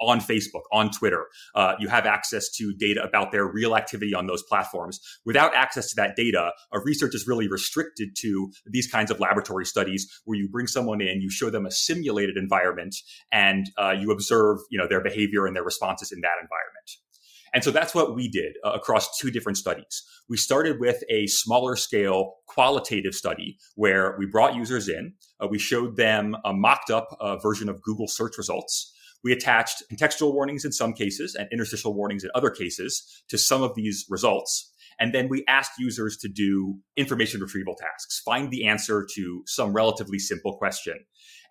On 0.00 0.20
Facebook, 0.20 0.62
on 0.72 0.90
Twitter. 0.90 1.26
Uh, 1.54 1.74
you 1.78 1.88
have 1.88 2.06
access 2.06 2.48
to 2.50 2.72
data 2.74 3.02
about 3.02 3.32
their 3.32 3.46
real 3.46 3.76
activity 3.76 4.14
on 4.14 4.26
those 4.26 4.42
platforms. 4.42 5.00
Without 5.24 5.54
access 5.54 5.88
to 5.90 5.96
that 5.96 6.16
data, 6.16 6.52
a 6.72 6.80
research 6.80 7.14
is 7.14 7.26
really 7.26 7.48
restricted 7.48 8.10
to 8.18 8.50
these 8.66 8.90
kinds 8.90 9.10
of 9.10 9.20
laboratory 9.20 9.66
studies 9.66 10.08
where 10.24 10.38
you 10.38 10.48
bring 10.48 10.66
someone 10.66 11.00
in, 11.00 11.20
you 11.20 11.30
show 11.30 11.50
them 11.50 11.66
a 11.66 11.70
simulated 11.70 12.36
environment, 12.36 12.94
and 13.32 13.70
uh, 13.78 13.94
you 13.98 14.10
observe, 14.10 14.58
you 14.70 14.78
know, 14.78 14.86
their 14.88 15.02
behavior 15.02 15.46
and 15.46 15.56
their 15.56 15.64
responses 15.64 16.12
in 16.12 16.20
that 16.20 16.36
environment. 16.40 16.90
And 17.54 17.62
so 17.62 17.70
that's 17.70 17.94
what 17.94 18.16
we 18.16 18.28
did 18.28 18.54
uh, 18.64 18.72
across 18.72 19.16
two 19.16 19.30
different 19.30 19.56
studies. 19.56 20.02
We 20.28 20.36
started 20.36 20.80
with 20.80 21.04
a 21.08 21.28
smaller 21.28 21.76
scale 21.76 22.34
qualitative 22.48 23.14
study 23.14 23.58
where 23.76 24.16
we 24.18 24.26
brought 24.26 24.56
users 24.56 24.88
in. 24.88 25.14
Uh, 25.40 25.46
we 25.46 25.60
showed 25.60 25.96
them 25.96 26.36
a 26.44 26.52
mocked 26.52 26.90
up 26.90 27.16
uh, 27.20 27.36
version 27.36 27.68
of 27.68 27.80
Google 27.80 28.08
search 28.08 28.36
results. 28.38 28.92
We 29.24 29.32
attached 29.32 29.82
contextual 29.90 30.32
warnings 30.34 30.64
in 30.64 30.72
some 30.72 30.92
cases 30.92 31.34
and 31.34 31.48
interstitial 31.50 31.94
warnings 31.94 32.24
in 32.24 32.30
other 32.34 32.50
cases 32.50 33.22
to 33.28 33.38
some 33.38 33.62
of 33.62 33.74
these 33.74 34.04
results. 34.08 34.70
And 35.00 35.12
then 35.12 35.28
we 35.28 35.44
asked 35.48 35.72
users 35.78 36.16
to 36.18 36.28
do 36.28 36.78
information 36.96 37.40
retrieval 37.40 37.74
tasks, 37.74 38.20
find 38.24 38.50
the 38.52 38.66
answer 38.66 39.04
to 39.16 39.42
some 39.46 39.72
relatively 39.72 40.20
simple 40.20 40.56
question 40.56 40.98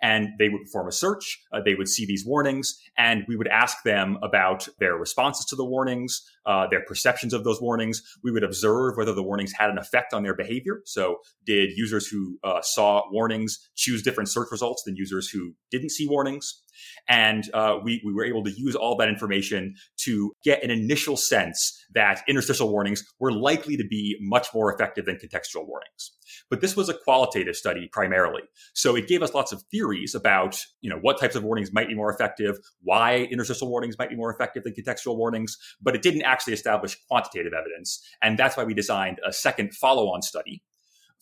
and 0.04 0.28
they 0.38 0.50
would 0.50 0.62
perform 0.64 0.90
a 0.90 0.92
search. 0.92 1.42
Uh, 1.52 1.62
they 1.64 1.76
would 1.76 1.88
see 1.88 2.06
these 2.06 2.26
warnings, 2.26 2.78
and 2.98 3.24
we 3.28 3.38
would 3.38 3.48
ask 3.48 3.84
them 3.84 4.18
about 4.22 4.68
their 4.80 4.96
responses 4.96 5.46
to 5.46 5.56
the 5.56 5.66
warnings, 5.66 6.22
uh, 6.46 6.68
their 6.70 6.84
perceptions 6.86 7.34
of 7.34 7.46
those 7.46 7.62
warnings. 7.62 8.04
We 8.22 8.32
would 8.32 8.44
observe 8.44 8.98
whether 8.98 9.14
the 9.14 9.24
warnings 9.24 9.54
had 9.58 9.70
an 9.70 9.78
effect 9.78 10.14
on 10.14 10.22
their 10.22 10.36
behavior. 10.36 10.82
So, 10.86 11.20
did 11.46 11.72
users 11.78 12.06
who 12.06 12.38
uh, 12.44 12.62
saw 12.62 13.04
warnings 13.12 13.58
choose 13.76 14.04
different 14.04 14.30
search 14.30 14.50
results 14.52 14.84
than 14.84 14.98
users 14.98 15.30
who 15.30 15.54
didn't 15.72 15.92
see 15.92 16.08
warnings? 16.08 16.62
And 17.08 17.50
uh, 17.54 17.78
we, 17.84 18.02
we 18.06 18.14
were 18.14 18.26
able 18.26 18.44
to 18.44 18.52
use 18.52 18.76
all 18.76 18.96
that 18.98 19.10
information 19.10 19.76
to 19.98 20.34
get 20.44 20.64
an 20.64 20.72
initial 20.72 21.18
sense 21.18 21.86
that 21.94 22.24
interstitial 22.28 22.72
warnings 22.72 23.04
were 23.20 23.32
likely 23.32 23.78
to 23.78 23.84
be 23.88 24.18
much 24.22 24.48
more 24.54 24.74
effective 24.74 25.06
than 25.06 25.16
contextual 25.16 25.68
warnings. 25.68 26.12
But 26.50 26.62
this 26.62 26.76
was 26.76 26.90
a 26.90 26.94
qualitative 26.94 27.56
study 27.56 27.90
primarily. 27.92 28.42
So 28.74 28.96
it 28.96 29.08
gave 29.08 29.22
us 29.22 29.34
lots 29.34 29.52
of 29.52 29.64
theories 29.72 30.16
about, 30.16 30.60
you 30.82 30.90
know, 30.90 30.98
what 31.02 31.20
types 31.20 31.36
of 31.36 31.44
warnings 31.44 31.74
might 31.74 31.88
be 31.88 31.96
more 31.96 32.12
effective, 32.12 32.58
why 32.82 33.28
interstitial 33.32 33.70
warnings 33.70 33.98
might 33.98 34.10
be 34.10 34.16
more 34.16 34.34
effective 34.34 34.64
than 34.64 34.74
contextual 34.74 35.18
warnings, 35.18 35.58
but 35.82 35.96
it 35.96 36.02
didn't 36.02 36.24
actually 36.24 36.54
establish 36.54 36.98
quantitative 37.08 37.54
evidence. 37.54 38.02
And 38.22 38.38
that's 38.38 38.58
why 38.58 38.64
we 38.64 38.74
designed 38.74 39.20
a 39.26 39.32
second 39.32 39.74
follow-on 39.74 40.22
study 40.22 40.62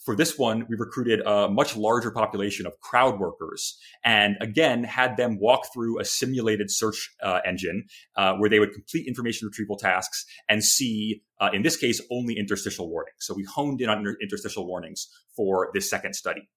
for 0.04 0.16
this 0.16 0.38
one, 0.38 0.66
we 0.68 0.76
recruited 0.78 1.22
a 1.26 1.48
much 1.48 1.78
larger 1.78 2.12
population 2.12 2.66
of 2.66 2.80
crowd 2.80 3.20
workers 3.20 3.78
and 4.04 4.36
again 4.42 4.84
had 4.84 5.16
them 5.16 5.38
walk 5.40 5.68
through 5.74 6.00
a 6.00 6.06
simulated 6.06 6.72
search 6.72 7.14
uh, 7.22 7.40
engine 7.46 7.86
uh, 8.16 8.34
where 8.36 8.50
they 8.50 8.60
would 8.60 8.74
complete 8.74 9.08
information 9.08 9.48
retrieval 9.48 9.78
tasks 9.78 10.26
and 10.50 10.64
see, 10.64 11.22
uh, 11.40 11.50
in 11.54 11.62
this 11.62 11.78
case, 11.78 12.02
only 12.12 12.38
interstitial 12.38 12.90
warnings. 12.90 13.18
So 13.20 13.36
we 13.36 13.44
honed 13.44 13.82
in 13.82 13.90
on 13.90 14.04
interstitial 14.22 14.68
warnings 14.68 15.08
for 15.36 15.70
this 15.74 15.90
second 15.90 16.16
study. 16.16 16.50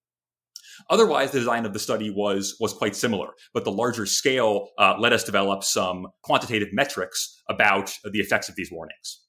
Otherwise, 0.91 1.31
the 1.31 1.39
design 1.39 1.67
of 1.67 1.73
the 1.73 1.79
study 1.79 2.11
was 2.11 2.57
was 2.59 2.73
quite 2.73 2.97
similar, 2.97 3.29
but 3.53 3.65
the 3.65 3.71
larger 3.71 4.07
scale 4.07 4.71
uh, 4.79 4.95
let 4.99 5.13
us 5.13 5.23
develop 5.23 5.63
some 5.63 6.09
quantitative 6.23 6.69
metrics 6.73 7.43
about 7.49 7.93
the 8.11 8.19
effects 8.19 8.49
of 8.49 8.57
these 8.57 8.73
warnings. 8.73 9.21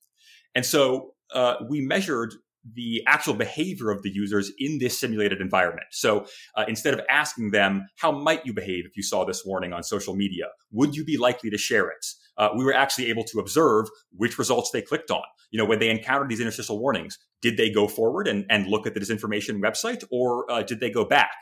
And 0.55 0.65
so 0.65 1.13
uh, 1.34 1.55
we 1.69 1.81
measured 1.81 2.34
the 2.74 3.03
actual 3.07 3.34
behavior 3.34 3.91
of 3.91 4.01
the 4.01 4.10
users 4.10 4.51
in 4.57 4.79
this 4.79 5.00
simulated 5.00 5.39
environment. 5.39 5.88
So 5.91 6.25
uh, 6.55 6.65
instead 6.67 6.93
of 6.93 7.01
asking 7.10 7.51
them, 7.51 7.88
how 7.98 8.12
might 8.12 8.45
you 8.45 8.53
behave 8.53 8.86
if 8.86 8.98
you 8.98 9.03
saw 9.03 9.24
this 9.24 9.43
warning 9.45 9.74
on 9.74 9.84
social 9.84 10.15
media? 10.15 10.45
Would 10.72 10.95
you 10.95 11.05
be 11.05 11.17
likely 11.17 11.50
to 11.50 11.57
share 11.57 11.88
it? 11.89 12.05
Uh, 12.38 12.50
we 12.57 12.65
were 12.65 12.74
actually 12.74 13.07
able 13.07 13.24
to 13.24 13.39
observe 13.39 13.88
which 14.12 14.38
results 14.38 14.72
they 14.72 14.81
clicked 14.81 15.12
on. 15.12 15.24
You 15.51 15.60
know, 15.60 15.65
when 15.65 15.79
they 15.79 15.89
encountered 15.89 16.29
these 16.29 16.39
interstitial 16.39 16.79
warnings, 16.79 17.17
did 17.41 17.55
they 17.55 17.69
go 17.69 17.88
forward 17.88 18.27
and, 18.27 18.45
and 18.50 18.67
look 18.67 18.88
at 18.88 18.93
the 18.93 19.00
disinformation 19.00 19.62
website 19.62 20.03
or 20.12 20.50
uh, 20.51 20.63
did 20.63 20.79
they 20.79 20.89
go 20.89 21.05
back? 21.05 21.36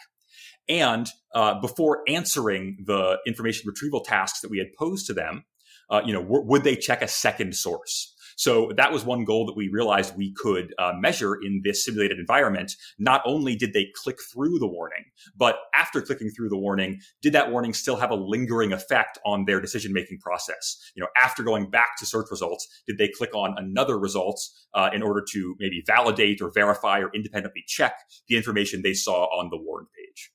And 0.70 1.10
uh, 1.34 1.60
before 1.60 2.03
answering 2.08 2.77
the 2.86 3.18
information 3.25 3.68
retrieval 3.68 4.01
tasks 4.01 4.42
that 4.42 4.51
we 4.51 4.60
had 4.60 4.68
posed 4.77 5.08
to 5.08 5.13
them, 5.13 5.46
uh, 5.89 6.01
you 6.06 6.13
know, 6.13 6.22
w- 6.22 6.46
would 6.46 6.63
they 6.63 6.75
check 6.75 7.01
a 7.01 7.08
second 7.08 7.56
source? 7.56 8.13
So 8.36 8.72
that 8.78 8.92
was 8.92 9.06
one 9.06 9.25
goal 9.25 9.46
that 9.46 9.56
we 9.56 9.70
realized 9.70 10.18
we 10.18 10.34
could 10.34 10.74
uh, 10.78 10.94
measure 10.96 11.36
in 11.36 11.62
this 11.63 11.86
simulated 11.86 12.20
environment. 12.20 12.74
Not 13.00 13.22
only 13.25 13.56
did 13.56 13.74
they 13.74 13.88
click 13.96 14.18
through 14.32 14.60
the 14.60 14.68
warning, 14.68 15.06
but 15.36 15.58
after 15.75 16.02
clicking 16.02 16.30
through 16.30 16.50
the 16.50 16.58
warning, 16.58 17.00
did 17.22 17.34
that 17.34 17.52
warning 17.52 17.74
still 17.74 17.96
have 17.98 18.12
a 18.12 18.16
lingering 18.16 18.74
effect 18.74 19.18
on 19.25 19.46
their 19.46 19.62
decision 19.62 19.94
making 19.94 20.20
process? 20.20 20.92
You 20.96 21.02
know, 21.02 21.10
after 21.22 21.44
going 21.44 21.70
back 21.70 21.98
to 22.00 22.06
search 22.06 22.28
results, 22.32 22.68
did 22.88 22.98
they 22.98 23.08
click 23.08 23.34
on 23.36 23.56
another 23.58 23.98
result 23.98 24.42
uh, 24.74 24.90
in 24.94 25.02
order 25.02 25.24
to 25.32 25.56
maybe 25.60 25.84
validate 25.86 26.42
or 26.42 26.52
verify 26.52 27.00
or 27.00 27.12
independently 27.13 27.63
check 27.68 27.94
the 28.28 28.36
information 28.36 28.82
they 28.82 28.94
saw 28.94 29.25
on 29.25 29.50
the 29.50 29.58
warn 29.58 29.86
page? 29.96 30.32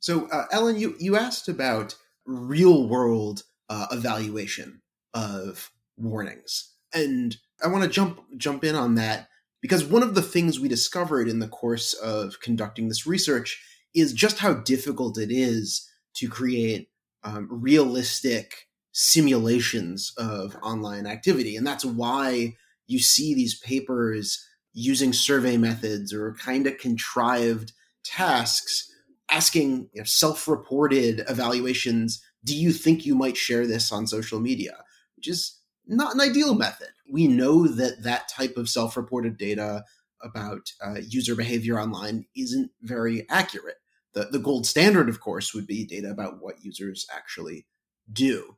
So, 0.00 0.28
uh, 0.28 0.44
Alan, 0.52 0.78
you 0.78 0.94
you 0.98 1.16
asked 1.16 1.48
about 1.48 1.96
real 2.26 2.88
world 2.88 3.42
uh, 3.68 3.86
evaluation 3.90 4.82
of 5.14 5.70
warnings. 5.96 6.75
And 6.94 7.36
I 7.62 7.68
want 7.68 7.84
to 7.84 7.90
jump 7.90 8.20
jump 8.36 8.64
in 8.64 8.74
on 8.74 8.94
that 8.96 9.28
because 9.60 9.84
one 9.84 10.02
of 10.02 10.14
the 10.14 10.22
things 10.22 10.60
we 10.60 10.68
discovered 10.68 11.28
in 11.28 11.38
the 11.38 11.48
course 11.48 11.92
of 11.94 12.40
conducting 12.40 12.88
this 12.88 13.06
research 13.06 13.62
is 13.94 14.12
just 14.12 14.38
how 14.38 14.54
difficult 14.54 15.18
it 15.18 15.30
is 15.30 15.88
to 16.14 16.28
create 16.28 16.88
um, 17.24 17.48
realistic 17.50 18.68
simulations 18.92 20.12
of 20.16 20.56
online 20.62 21.06
activity, 21.06 21.56
and 21.56 21.66
that's 21.66 21.84
why 21.84 22.54
you 22.86 22.98
see 22.98 23.34
these 23.34 23.58
papers 23.58 24.46
using 24.72 25.12
survey 25.12 25.56
methods 25.56 26.12
or 26.12 26.34
kind 26.34 26.66
of 26.66 26.78
contrived 26.78 27.72
tasks 28.04 28.90
asking 29.30 29.88
you 29.92 30.00
know, 30.00 30.04
self-reported 30.04 31.24
evaluations 31.28 32.22
do 32.44 32.56
you 32.56 32.72
think 32.72 33.04
you 33.04 33.16
might 33.16 33.36
share 33.36 33.66
this 33.66 33.90
on 33.90 34.06
social 34.06 34.38
media? 34.38 34.76
Which 35.16 35.26
is 35.26 35.58
not 35.86 36.14
an 36.14 36.20
ideal 36.20 36.54
method. 36.54 36.88
We 37.10 37.28
know 37.28 37.66
that 37.66 38.02
that 38.02 38.28
type 38.28 38.56
of 38.56 38.68
self 38.68 38.96
reported 38.96 39.36
data 39.36 39.84
about 40.22 40.72
uh, 40.84 41.00
user 41.06 41.34
behavior 41.34 41.78
online 41.78 42.26
isn't 42.36 42.70
very 42.82 43.28
accurate. 43.28 43.76
The, 44.14 44.28
the 44.30 44.38
gold 44.38 44.66
standard, 44.66 45.08
of 45.08 45.20
course, 45.20 45.52
would 45.54 45.66
be 45.66 45.84
data 45.84 46.10
about 46.10 46.40
what 46.40 46.64
users 46.64 47.06
actually 47.14 47.66
do. 48.10 48.56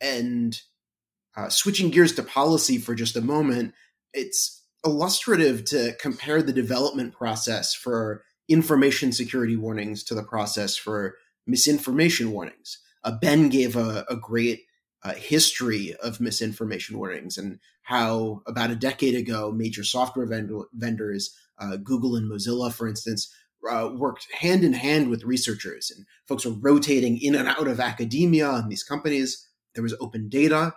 And 0.00 0.58
uh, 1.36 1.48
switching 1.48 1.90
gears 1.90 2.14
to 2.14 2.22
policy 2.22 2.78
for 2.78 2.94
just 2.94 3.16
a 3.16 3.20
moment, 3.20 3.74
it's 4.12 4.62
illustrative 4.84 5.64
to 5.64 5.94
compare 6.00 6.42
the 6.42 6.52
development 6.52 7.12
process 7.12 7.74
for 7.74 8.24
information 8.48 9.12
security 9.12 9.56
warnings 9.56 10.04
to 10.04 10.14
the 10.14 10.22
process 10.22 10.76
for 10.76 11.16
misinformation 11.46 12.30
warnings. 12.30 12.78
Uh, 13.02 13.12
ben 13.20 13.48
gave 13.48 13.76
a, 13.76 14.04
a 14.08 14.16
great 14.16 14.62
uh, 15.04 15.14
history 15.14 15.94
of 16.02 16.20
misinformation 16.20 16.98
warnings 16.98 17.36
and 17.36 17.58
how 17.82 18.42
about 18.46 18.70
a 18.70 18.76
decade 18.76 19.14
ago, 19.14 19.52
major 19.52 19.84
software 19.84 20.26
vendor, 20.26 20.62
vendors, 20.72 21.36
uh, 21.58 21.76
Google 21.76 22.16
and 22.16 22.30
Mozilla, 22.30 22.72
for 22.72 22.88
instance, 22.88 23.32
uh, 23.70 23.90
worked 23.94 24.26
hand 24.32 24.64
in 24.64 24.72
hand 24.72 25.10
with 25.10 25.24
researchers, 25.24 25.90
and 25.90 26.06
folks 26.26 26.44
were 26.44 26.52
rotating 26.52 27.18
in 27.20 27.34
and 27.34 27.48
out 27.48 27.68
of 27.68 27.80
academia 27.80 28.50
and 28.50 28.70
these 28.70 28.82
companies. 28.82 29.48
There 29.74 29.82
was 29.82 29.94
open 30.00 30.28
data, 30.28 30.74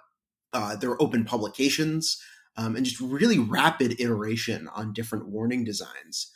uh, 0.53 0.75
there 0.75 0.89
were 0.89 1.01
open 1.01 1.25
publications, 1.25 2.21
um, 2.57 2.75
and 2.75 2.85
just 2.85 2.99
really 2.99 3.39
rapid 3.39 3.99
iteration 3.99 4.67
on 4.75 4.93
different 4.93 5.27
warning 5.27 5.63
designs. 5.63 6.31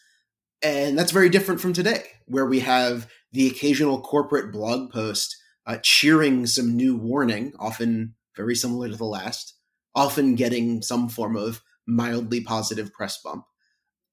And 0.61 0.97
that's 0.97 1.11
very 1.11 1.29
different 1.29 1.59
from 1.59 1.73
today, 1.73 2.03
where 2.25 2.45
we 2.45 2.59
have 2.59 3.09
the 3.31 3.47
occasional 3.47 4.01
corporate 4.01 4.51
blog 4.51 4.91
post 4.91 5.37
uh, 5.65 5.77
cheering 5.83 6.45
some 6.45 6.75
new 6.75 6.95
warning, 6.95 7.53
often 7.59 8.15
very 8.35 8.55
similar 8.55 8.89
to 8.89 8.95
the 8.95 9.05
last, 9.05 9.55
often 9.95 10.35
getting 10.35 10.81
some 10.81 11.09
form 11.09 11.35
of 11.35 11.61
mildly 11.87 12.41
positive 12.41 12.91
press 12.93 13.19
bump. 13.21 13.45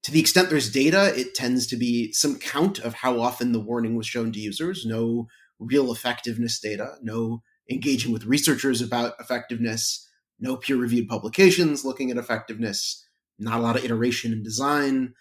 To 0.03 0.11
the 0.11 0.19
extent 0.19 0.49
there's 0.49 0.71
data, 0.71 1.13
it 1.15 1.35
tends 1.35 1.67
to 1.67 1.75
be 1.75 2.13
some 2.13 2.39
count 2.39 2.79
of 2.79 2.95
how 2.95 3.19
often 3.19 3.51
the 3.51 3.59
warning 3.59 3.95
was 3.95 4.07
shown 4.07 4.31
to 4.31 4.39
users, 4.39 4.85
no 4.85 5.27
real 5.59 5.91
effectiveness 5.91 6.59
data, 6.59 6.95
no 7.01 7.41
engaging 7.69 8.11
with 8.11 8.25
researchers 8.25 8.81
about 8.81 9.13
effectiveness, 9.19 10.07
no 10.39 10.55
peer 10.55 10.77
reviewed 10.77 11.09
publications 11.09 11.83
looking 11.83 12.09
at 12.09 12.17
effectiveness, 12.17 13.05
not 13.37 13.59
a 13.59 13.61
lot 13.61 13.75
of 13.77 13.83
iteration 13.83 14.31
and 14.31 14.43
design. 14.43 15.13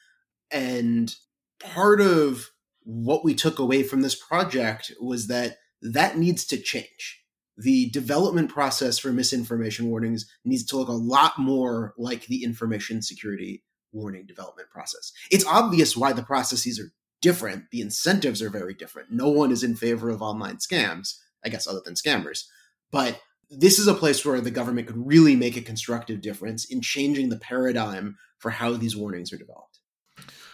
And 0.51 1.15
part 1.61 2.01
of 2.01 2.51
what 2.85 3.25
we 3.25 3.35
took 3.35 3.59
away 3.59 3.83
from 3.83 4.03
this 4.03 4.15
project 4.15 4.93
was 5.01 5.27
that 5.27 5.58
that 5.83 6.17
needs 6.19 6.45
to 6.47 6.59
change. 6.59 7.23
The 7.57 7.91
development 7.91 8.51
process 8.51 8.99
for 8.99 9.13
misinformation 9.13 9.89
warnings 9.89 10.31
needs 10.45 10.65
to 10.67 10.77
look 10.77 10.89
a 10.89 10.93
lot 10.93 11.39
more 11.39 11.95
like 11.99 12.27
the 12.27 12.45
information 12.45 13.03
security 13.03 13.65
warning 13.93 14.27
development 14.27 14.71
process. 14.71 15.13
It's 15.31 15.47
obvious 15.47 15.97
why 15.97 16.13
the 16.13 16.23
processes 16.23 16.79
are 16.79 16.93
different. 17.21 17.65
The 17.73 17.81
incentives 17.81 18.43
are 18.43 18.51
very 18.51 18.75
different. 18.75 19.11
No 19.11 19.29
one 19.29 19.51
is 19.51 19.65
in 19.65 19.75
favor 19.75 20.09
of 20.11 20.23
online 20.23 20.59
scams, 20.59 21.15
I 21.45 21.49
guess, 21.49 21.67
other 21.67 21.81
than 21.85 21.95
scammers. 21.95 22.45
But 22.93 23.21
this 23.51 23.79
is 23.79 23.89
a 23.89 23.95
place 23.95 24.25
where 24.25 24.41
the 24.41 24.51
government 24.51 24.87
could 24.87 25.07
really 25.07 25.35
make 25.35 25.57
a 25.57 25.63
constructive 25.63 26.21
difference 26.21 26.65
in 26.65 26.81
changing 26.81 27.29
the 27.29 27.39
paradigm 27.39 28.17
for 28.39 28.51
how 28.51 28.75
these 28.75 28.97
warnings 28.97 29.33
are 29.33 29.39
developed. 29.39 29.81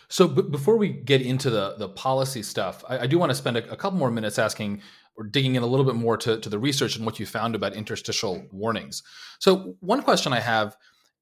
So, 0.09 0.29
b- 0.29 0.43
before 0.43 0.77
we 0.77 0.91
get 0.91 1.23
into 1.23 1.51
the 1.51 1.75
the 1.77 1.89
policy 1.89 2.43
stuff, 2.43 2.85
I, 2.89 3.01
I 3.01 3.07
do 3.07 3.19
want 3.19 3.31
to 3.31 3.35
spend 3.35 3.57
a, 3.57 3.73
a, 3.73 3.77
couple 3.77 3.99
more 3.99 4.11
minutes 4.11 4.39
asking 4.39 4.83
or 5.17 5.25
digging 5.25 5.55
in 5.55 5.63
a 5.63 5.67
little 5.67 5.87
bit 5.87 5.95
more 5.95 6.17
to, 6.19 6.39
to 6.41 6.49
the 6.49 6.59
research 6.59 6.97
and 6.97 7.07
what 7.07 7.21
you 7.21 7.27
found 7.27 7.55
about 7.55 7.75
interstitial 7.75 8.47
warnings. 8.51 9.03
So, 9.39 9.77
one 9.81 10.03
question 10.03 10.33
I 10.33 10.41
have, 10.41 10.77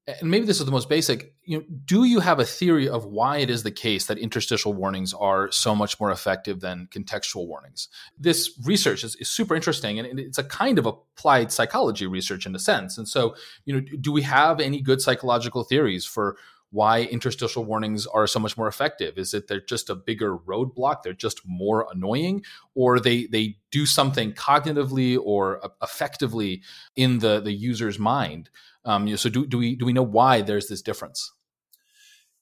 and 0.07 0.31
maybe 0.31 0.47
this 0.47 0.59
is 0.59 0.67
the 0.67 0.73
most 0.73 0.89
basic, 0.89 1.35
you 1.45 1.59
know, 1.59 1.65
do 1.85 2.05
you 2.05 2.21
have 2.21 2.41
a 2.41 2.45
theory 2.45 2.89
of 2.89 3.05
why 3.05 3.39
it 3.39 3.51
is 3.51 3.63
the 3.63 3.71
case 3.71 4.07
that 4.07 4.19
interstitial 4.19 4.73
warnings 4.73 5.15
are 5.15 5.51
so 5.53 5.75
much 5.75 6.01
more 6.01 6.11
effective 6.11 6.61
than 6.61 6.89
contextual 6.91 7.47
warnings? 7.47 7.89
This 8.19 8.59
research 8.65 9.05
is, 9.05 9.15
is 9.17 9.29
super 9.29 9.55
interesting, 9.55 9.99
and 9.99 10.19
it's 10.19 10.39
a 10.39 10.45
kind 10.45 10.79
of 10.79 10.87
applied 10.87 11.53
psychology 11.53 12.07
research 12.07 12.47
in 12.47 12.55
a 12.55 12.59
sense. 12.59 12.99
And 12.99 13.09
so, 13.09 13.37
you 13.65 13.75
know, 13.75 13.81
do 14.01 14.11
we 14.11 14.23
have 14.23 14.59
any 14.59 14.81
good 14.81 15.01
psychological 15.01 15.65
theories 15.65 16.05
for 16.05 16.37
why 16.73 17.03
interstitial 17.03 17.65
warnings 17.65 18.07
are 18.07 18.27
so 18.27 18.41
much 18.41 18.57
more 18.57 18.67
effective? 18.67 19.19
Is 19.19 19.35
it 19.35 19.47
they're 19.47 19.61
just 19.61 19.91
a 19.91 19.95
bigger 19.95 20.37
roadblock? 20.37 21.03
They're 21.03 21.13
just 21.13 21.41
more 21.47 21.87
annoying, 21.93 22.43
or 22.75 22.99
they 22.99 23.27
they 23.27 23.59
do 23.71 23.87
something 23.87 24.33
cognitively 24.33 25.19
or 25.23 25.61
effectively 25.83 26.63
in 26.97 27.21
the 27.21 27.41
the 27.41 27.53
user's 27.53 27.99
mind? 27.99 28.51
Um, 28.85 29.07
you 29.07 29.13
know, 29.13 29.17
so 29.17 29.29
do 29.29 29.47
do 29.47 29.59
we 29.59 29.77
do 29.77 29.85
we 29.85 29.93
know 29.93 30.03
why 30.03 30.41
there's 30.41 30.69
this 30.69 30.83
difference? 30.83 31.33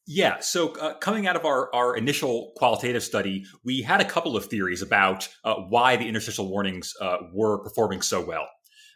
Yeah. 0.07 0.41
So 0.41 0.73
uh, 0.77 0.95
coming 0.95 1.29
out 1.29 1.37
of 1.37 1.45
our, 1.45 1.73
our 1.73 1.97
initial 1.97 2.53
qualitative 2.57 3.05
study, 3.05 3.45
we 3.63 3.83
had 3.83 4.01
a 4.01 4.05
couple 4.05 4.37
of 4.37 4.47
theories 4.47 4.83
about 4.83 5.29
uh, 5.45 5.55
why 5.55 5.97
the 5.97 6.09
interstitial 6.09 6.49
warnings 6.49 6.95
uh, 7.01 7.19
were 7.33 7.63
performing 7.63 8.03
so 8.03 8.25
well. 8.25 8.49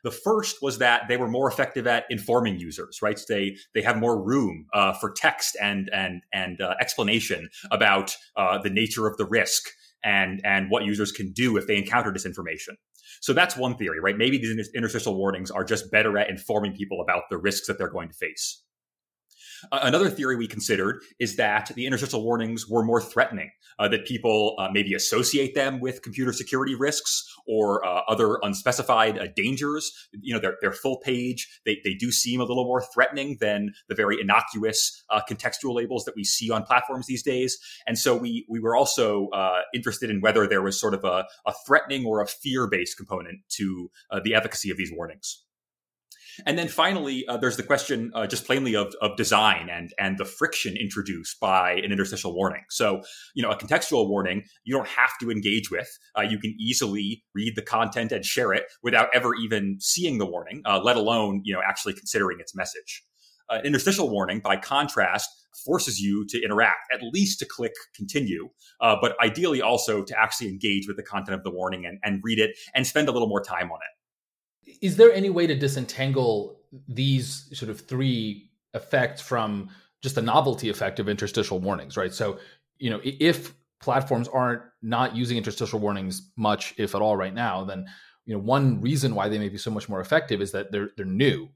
The 0.04 0.12
first 0.12 0.62
was 0.62 0.78
that 0.78 1.08
they 1.08 1.16
were 1.16 1.28
more 1.28 1.48
effective 1.48 1.86
at 1.86 2.04
informing 2.10 2.58
users, 2.60 3.00
right? 3.02 3.18
So 3.18 3.24
they 3.28 3.56
they 3.74 3.82
have 3.82 3.96
more 3.96 4.22
room 4.22 4.66
uh, 4.72 4.92
for 4.92 5.10
text 5.10 5.56
and 5.60 5.90
and 5.92 6.22
and 6.32 6.60
uh, 6.60 6.74
explanation 6.80 7.48
about 7.72 8.14
uh, 8.36 8.58
the 8.58 8.70
nature 8.70 9.08
of 9.08 9.16
the 9.16 9.26
risk 9.26 9.64
and 10.04 10.40
and 10.44 10.70
what 10.70 10.84
users 10.84 11.10
can 11.10 11.32
do 11.32 11.56
if 11.56 11.66
they 11.66 11.76
encounter 11.76 12.12
disinformation. 12.12 12.76
So 13.20 13.32
that's 13.32 13.56
one 13.56 13.76
theory, 13.76 14.00
right? 14.00 14.16
Maybe 14.16 14.38
these 14.38 14.70
interstitial 14.74 15.16
warnings 15.16 15.50
are 15.50 15.64
just 15.64 15.90
better 15.90 16.18
at 16.18 16.28
informing 16.28 16.74
people 16.74 17.00
about 17.00 17.22
the 17.30 17.38
risks 17.38 17.66
that 17.66 17.78
they're 17.78 17.88
going 17.88 18.08
to 18.10 18.14
face. 18.14 18.62
Another 19.72 20.10
theory 20.10 20.36
we 20.36 20.46
considered 20.46 21.02
is 21.18 21.36
that 21.36 21.70
the 21.74 21.86
interstitial 21.86 22.22
warnings 22.22 22.68
were 22.68 22.84
more 22.84 23.00
threatening, 23.00 23.50
uh, 23.78 23.88
that 23.88 24.06
people 24.06 24.56
uh, 24.58 24.68
maybe 24.72 24.94
associate 24.94 25.54
them 25.54 25.80
with 25.80 26.02
computer 26.02 26.32
security 26.32 26.74
risks 26.74 27.24
or 27.46 27.84
uh, 27.84 28.02
other 28.08 28.38
unspecified 28.42 29.18
uh, 29.18 29.26
dangers. 29.36 29.92
You 30.12 30.34
know, 30.34 30.40
they're, 30.40 30.56
they're 30.60 30.72
full 30.72 30.98
page. 30.98 31.60
They, 31.64 31.80
they 31.84 31.94
do 31.94 32.10
seem 32.10 32.40
a 32.40 32.44
little 32.44 32.64
more 32.64 32.82
threatening 32.82 33.36
than 33.40 33.74
the 33.88 33.94
very 33.94 34.20
innocuous 34.20 35.02
uh, 35.10 35.20
contextual 35.28 35.74
labels 35.74 36.04
that 36.04 36.16
we 36.16 36.24
see 36.24 36.50
on 36.50 36.62
platforms 36.64 37.06
these 37.06 37.22
days. 37.22 37.58
And 37.86 37.98
so 37.98 38.16
we, 38.16 38.46
we 38.48 38.60
were 38.60 38.76
also 38.76 39.28
interested 39.74 40.10
in 40.10 40.20
whether 40.20 40.46
there 40.46 40.62
was 40.62 40.78
sort 40.78 40.94
of 40.94 41.04
a, 41.04 41.26
a 41.46 41.52
threatening 41.66 42.06
or 42.06 42.20
a 42.20 42.26
fear 42.26 42.66
based 42.66 42.96
component 42.96 43.40
to 43.50 43.90
the 44.22 44.34
efficacy 44.34 44.70
of 44.70 44.76
these 44.76 44.92
warnings. 44.92 45.44
And 46.46 46.58
then 46.58 46.68
finally, 46.68 47.26
uh, 47.26 47.36
there's 47.36 47.56
the 47.56 47.62
question 47.62 48.10
uh, 48.14 48.26
just 48.26 48.46
plainly 48.46 48.74
of, 48.74 48.94
of 49.00 49.16
design 49.16 49.68
and, 49.70 49.92
and 49.98 50.18
the 50.18 50.24
friction 50.24 50.76
introduced 50.76 51.38
by 51.40 51.72
an 51.72 51.92
interstitial 51.92 52.34
warning. 52.34 52.62
So, 52.70 53.02
you 53.34 53.42
know, 53.42 53.50
a 53.50 53.56
contextual 53.56 54.08
warning, 54.08 54.44
you 54.64 54.74
don't 54.74 54.88
have 54.88 55.10
to 55.20 55.30
engage 55.30 55.70
with. 55.70 55.88
Uh, 56.16 56.22
you 56.22 56.38
can 56.38 56.54
easily 56.58 57.24
read 57.34 57.54
the 57.56 57.62
content 57.62 58.12
and 58.12 58.24
share 58.24 58.52
it 58.52 58.64
without 58.82 59.08
ever 59.14 59.34
even 59.34 59.78
seeing 59.80 60.18
the 60.18 60.26
warning, 60.26 60.62
uh, 60.64 60.80
let 60.82 60.96
alone, 60.96 61.40
you 61.44 61.52
know, 61.52 61.60
actually 61.66 61.94
considering 61.94 62.38
its 62.40 62.54
message. 62.54 63.04
Uh, 63.50 63.56
an 63.56 63.66
interstitial 63.66 64.08
warning, 64.08 64.40
by 64.40 64.56
contrast, 64.56 65.28
forces 65.64 66.00
you 66.00 66.26
to 66.26 66.42
interact, 66.42 66.92
at 66.92 67.00
least 67.12 67.38
to 67.38 67.46
click 67.46 67.72
continue, 67.94 68.48
uh, 68.80 68.96
but 69.00 69.14
ideally 69.22 69.62
also 69.62 70.02
to 70.02 70.18
actually 70.18 70.48
engage 70.48 70.86
with 70.88 70.96
the 70.96 71.02
content 71.02 71.34
of 71.34 71.44
the 71.44 71.50
warning 71.50 71.86
and, 71.86 71.98
and 72.02 72.20
read 72.24 72.38
it 72.38 72.56
and 72.74 72.86
spend 72.86 73.08
a 73.08 73.12
little 73.12 73.28
more 73.28 73.42
time 73.42 73.70
on 73.70 73.78
it 73.78 74.03
is 74.80 74.96
there 74.96 75.12
any 75.12 75.30
way 75.30 75.46
to 75.46 75.54
disentangle 75.54 76.60
these 76.88 77.48
sort 77.56 77.70
of 77.70 77.80
three 77.80 78.50
effects 78.74 79.20
from 79.20 79.68
just 80.02 80.16
the 80.16 80.22
novelty 80.22 80.68
effect 80.68 80.98
of 80.98 81.08
interstitial 81.08 81.58
warnings, 81.58 81.96
right? 81.96 82.12
So, 82.12 82.38
you 82.78 82.90
know, 82.90 83.00
if 83.02 83.54
platforms 83.80 84.28
aren't 84.28 84.62
not 84.82 85.14
using 85.14 85.36
interstitial 85.36 85.78
warnings 85.78 86.30
much, 86.36 86.74
if 86.78 86.94
at 86.94 87.02
all, 87.02 87.16
right 87.16 87.34
now, 87.34 87.64
then 87.64 87.86
you 88.26 88.34
know 88.34 88.40
one 88.40 88.80
reason 88.80 89.14
why 89.14 89.28
they 89.28 89.38
may 89.38 89.48
be 89.48 89.58
so 89.58 89.70
much 89.70 89.88
more 89.88 90.00
effective 90.00 90.40
is 90.40 90.52
that 90.52 90.72
they're 90.72 90.90
they're 90.96 91.06
new 91.06 91.48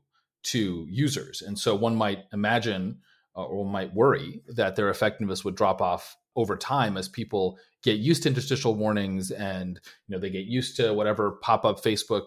to 0.45 0.87
users, 0.89 1.43
and 1.43 1.59
so 1.59 1.75
one 1.75 1.97
might 1.97 2.25
imagine 2.33 2.99
uh, 3.37 3.45
or 3.45 3.65
might 3.65 3.95
worry 3.95 4.43
that 4.49 4.77
their 4.77 4.91
effectiveness 4.91 5.45
would 5.45 5.57
drop 5.57 5.81
off 5.81 6.17
over 6.37 6.57
time 6.57 6.97
as 6.97 7.09
people 7.09 7.59
get 7.83 7.99
used 7.99 8.23
to 8.23 8.29
interstitial 8.29 8.75
warnings 8.75 9.31
and 9.31 9.81
you 10.07 10.15
know 10.15 10.21
they 10.21 10.31
get 10.31 10.45
used 10.45 10.77
to 10.77 10.93
whatever 10.93 11.33
pop-up 11.43 11.83
Facebook 11.83 12.27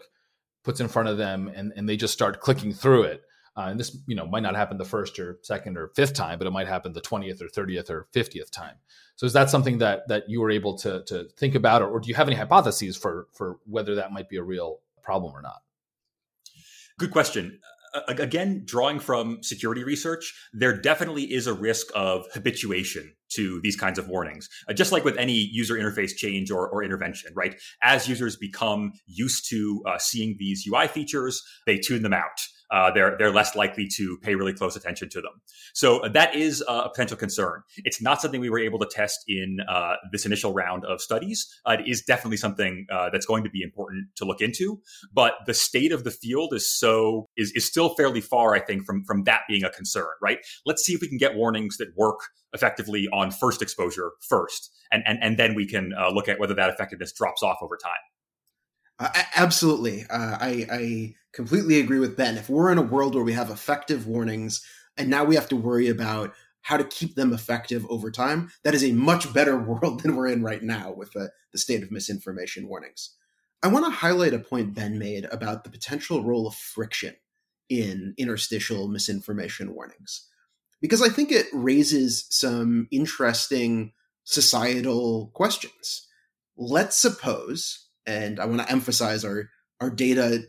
puts 0.63 0.80
in 0.80 0.88
front 0.88 1.10
of 1.10 1.17
them 1.17 1.52
and, 1.54 1.74
and 1.76 1.88
they 1.88 1.97
just 1.97 2.13
start 2.13 2.39
clicking 2.39 2.74
through 2.74 3.04
it. 3.04 3.24
Uh, 3.58 3.67
and 3.69 3.80
this, 3.80 3.97
you 4.08 4.15
know, 4.15 4.26
might 4.26 4.43
not 4.43 4.56
happen 4.56 4.78
the 4.78 4.86
first 4.86 5.19
or 5.19 5.38
second 5.41 5.78
or 5.78 5.89
fifth 5.89 6.13
time, 6.13 6.38
but 6.38 6.47
it 6.47 6.52
might 6.52 6.67
happen 6.67 6.93
the 6.93 7.02
twentieth 7.02 7.41
or 7.41 7.50
thirtieth 7.50 7.89
or 7.89 8.08
fiftieth 8.13 8.50
time. 8.50 8.76
So, 9.17 9.26
is 9.26 9.34
that 9.34 9.50
something 9.50 9.80
that 9.80 10.08
that 10.08 10.30
you 10.30 10.39
were 10.39 10.50
able 10.50 10.78
to 10.78 11.04
to 11.08 11.26
think 11.36 11.54
about, 11.54 11.82
or, 11.82 11.89
or 11.89 12.00
do 12.00 12.08
you 12.08 12.15
have 12.15 12.28
any 12.28 12.38
hypotheses 12.38 12.95
for 12.95 13.28
for 13.34 13.58
whether 13.65 13.95
that 13.95 14.13
might 14.13 14.30
be 14.30 14.38
a 14.38 14.43
real 14.43 14.80
problem 15.04 15.34
or 15.36 15.41
not? 15.41 15.63
Good 16.97 17.12
question 17.12 17.60
again, 18.08 18.63
drawing 18.65 19.00
from 19.00 19.43
security 19.43 19.84
research, 19.84 20.34
there 20.54 20.76
definitely 20.80 21.24
is 21.24 21.47
a 21.47 21.54
risk 21.54 21.88
of 21.95 22.26
habituation 22.34 23.15
to 23.32 23.60
these 23.62 23.76
kinds 23.76 24.00
of 24.00 24.08
warnings. 24.08 24.50
Uh, 24.67 24.74
just 24.74 24.91
like 24.91 25.04
with 25.04 25.17
any 25.17 25.34
user 25.34 25.76
interface 25.76 26.15
change 26.15 26.52
or, 26.52 26.67
or 26.70 26.84
intervention, 26.84 27.32
right? 27.36 27.56
As 27.84 28.08
users 28.08 28.36
become 28.36 28.94
used 29.08 29.50
to 29.50 29.84
uh, 29.88 29.98
seeing 29.98 30.36
these 30.39 30.65
UI 30.67 30.88
features, 30.88 31.41
they 31.65 31.78
tune 31.78 32.04
them 32.04 32.13
out 32.13 32.39
uh, 32.71 32.91
they're 32.91 33.15
they're 33.17 33.31
less 33.31 33.55
likely 33.55 33.88
to 33.95 34.17
pay 34.21 34.36
really 34.36 34.53
close 34.53 34.75
attention 34.75 35.10
to 35.10 35.21
them. 35.21 35.41
So 35.73 35.99
uh, 35.99 36.10
that 36.10 36.36
is 36.36 36.63
a 36.67 36.89
potential 36.89 37.17
concern. 37.17 37.62
It's 37.77 38.01
not 38.01 38.21
something 38.21 38.39
we 38.39 38.49
were 38.49 38.60
able 38.60 38.79
to 38.79 38.88
test 38.89 39.19
in 39.27 39.57
uh, 39.67 39.95
this 40.12 40.25
initial 40.25 40.53
round 40.53 40.86
of 40.86 41.01
studies. 41.01 41.47
Uh, 41.65 41.77
it 41.79 41.89
is 41.89 42.01
definitely 42.01 42.38
something 42.38 42.86
uh, 42.91 43.10
that's 43.12 43.25
going 43.25 43.43
to 43.43 43.49
be 43.49 43.62
important 43.62 44.07
to 44.15 44.25
look 44.25 44.41
into. 44.41 44.79
But 45.13 45.34
the 45.45 45.53
state 45.53 45.91
of 45.91 46.03
the 46.03 46.12
field 46.12 46.53
is 46.53 46.69
so 46.69 47.27
is 47.38 47.51
is 47.51 47.65
still 47.65 47.95
fairly 47.95 48.21
far, 48.21 48.55
I 48.55 48.60
think, 48.60 48.86
from 48.86 49.03
from 49.03 49.23
that 49.23 49.41
being 49.47 49.63
a 49.63 49.69
concern. 49.69 50.07
Right? 50.21 50.39
Let's 50.65 50.84
see 50.84 50.93
if 50.93 51.01
we 51.01 51.10
can 51.10 51.17
get 51.17 51.36
warnings 51.36 51.77
that 51.77 51.89
work 51.97 52.19
effectively 52.53 53.07
on 53.13 53.31
first 53.31 53.62
exposure 53.62 54.12
first, 54.27 54.71
and 54.91 55.03
and 55.05 55.19
and 55.21 55.38
then 55.38 55.55
we 55.55 55.67
can 55.67 55.91
uh, 55.99 56.10
look 56.10 56.27
at 56.29 56.39
whether 56.39 56.53
that 56.53 56.69
effectiveness 56.69 57.12
drops 57.12 57.43
off 57.43 57.57
over 57.62 57.77
time. 57.77 58.11
Uh, 59.02 59.10
absolutely. 59.36 60.06
Uh, 60.12 60.38
I, 60.40 60.68
I 60.72 61.16
completely 61.34 61.80
agree 61.80 61.98
with 61.98 62.16
Ben. 62.16 62.38
If 62.38 62.50
we're 62.50 62.72
in 62.72 62.78
a 62.78 62.84
world 62.84 63.16
where 63.16 63.24
we 63.24 63.34
have 63.34 63.50
effective 63.50 64.06
warnings 64.06 64.64
and 64.96 65.10
now 65.10 65.24
we 65.24 65.34
have 65.34 65.50
to 65.50 65.56
worry 65.56 65.90
about 65.90 66.34
how 66.62 66.78
to 66.78 66.84
keep 66.84 67.16
them 67.16 67.34
effective 67.34 67.84
over 67.90 68.12
time, 68.12 68.52
that 68.64 68.76
is 68.76 68.84
a 68.84 68.92
much 68.92 69.34
better 69.34 69.58
world 69.60 70.04
than 70.04 70.16
we're 70.16 70.28
in 70.28 70.44
right 70.44 70.62
now 70.62 70.94
with 70.96 71.12
the, 71.14 71.32
the 71.52 71.58
state 71.58 71.82
of 71.82 71.90
misinformation 71.90 72.68
warnings. 72.68 73.16
I 73.64 73.70
want 73.70 73.86
to 73.86 73.92
highlight 73.92 74.36
a 74.36 74.40
point 74.40 74.76
Ben 74.76 75.00
made 75.00 75.26
about 75.32 75.64
the 75.64 75.72
potential 75.72 76.24
role 76.24 76.46
of 76.46 76.54
friction 76.54 77.16
in 77.70 78.14
interstitial 78.20 78.88
misinformation 78.88 79.74
warnings, 79.74 80.28
because 80.80 81.02
I 81.02 81.10
think 81.10 81.32
it 81.32 81.48
raises 81.54 82.28
some 82.30 82.88
interesting 82.92 83.94
societal 84.26 85.32
questions. 85.34 86.08
Let's 86.56 86.98
suppose 86.98 87.88
and 88.06 88.40
I 88.40 88.46
want 88.46 88.62
to 88.62 88.72
emphasize 88.72 89.24
our 89.26 89.50
our 89.80 89.90
data 89.90 90.44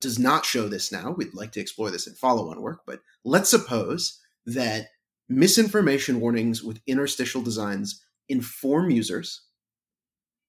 does 0.00 0.18
not 0.18 0.44
show 0.44 0.68
this 0.68 0.92
now. 0.92 1.12
We'd 1.16 1.34
like 1.34 1.52
to 1.52 1.60
explore 1.60 1.90
this 1.90 2.06
in 2.06 2.14
follow-on 2.14 2.60
work, 2.60 2.82
but 2.86 3.00
let's 3.24 3.50
suppose 3.50 4.20
that 4.44 4.88
misinformation 5.28 6.20
warnings 6.20 6.62
with 6.62 6.80
interstitial 6.86 7.42
designs 7.42 8.04
inform 8.28 8.90
users. 8.90 9.42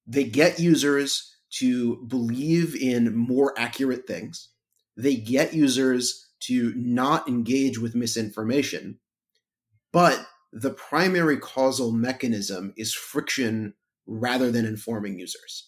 They 0.06 0.24
get 0.24 0.60
users 0.60 1.34
to 1.50 1.96
believe 2.06 2.76
in 2.76 3.16
more 3.16 3.58
accurate 3.58 4.06
things. 4.06 4.50
They 4.96 5.16
get 5.16 5.54
users 5.54 6.28
to 6.40 6.72
not 6.76 7.28
engage 7.28 7.78
with 7.78 7.94
misinformation. 7.94 8.98
But 9.92 10.26
the 10.52 10.70
primary 10.70 11.38
causal 11.38 11.92
mechanism 11.92 12.74
is 12.76 12.94
friction 12.94 13.74
rather 14.06 14.50
than 14.50 14.64
informing 14.64 15.18
users 15.18 15.67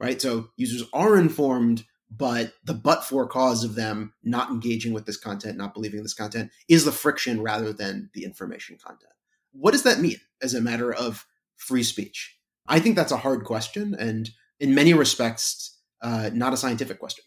right? 0.00 0.20
So 0.20 0.50
users 0.56 0.88
are 0.92 1.16
informed, 1.16 1.84
but 2.10 2.54
the 2.64 2.74
but 2.74 3.04
for 3.04 3.26
cause 3.26 3.64
of 3.64 3.74
them 3.74 4.14
not 4.22 4.50
engaging 4.50 4.92
with 4.92 5.06
this 5.06 5.16
content, 5.16 5.58
not 5.58 5.74
believing 5.74 6.02
this 6.02 6.14
content, 6.14 6.50
is 6.68 6.84
the 6.84 6.92
friction 6.92 7.42
rather 7.42 7.72
than 7.72 8.10
the 8.14 8.24
information 8.24 8.78
content. 8.82 9.12
What 9.52 9.72
does 9.72 9.82
that 9.82 10.00
mean 10.00 10.20
as 10.42 10.54
a 10.54 10.60
matter 10.60 10.92
of 10.92 11.26
free 11.56 11.82
speech? 11.82 12.36
I 12.66 12.80
think 12.80 12.96
that's 12.96 13.12
a 13.12 13.16
hard 13.16 13.44
question, 13.44 13.94
and 13.94 14.30
in 14.60 14.74
many 14.74 14.94
respects, 14.94 15.78
uh, 16.02 16.30
not 16.32 16.52
a 16.52 16.56
scientific 16.56 16.98
question. 16.98 17.24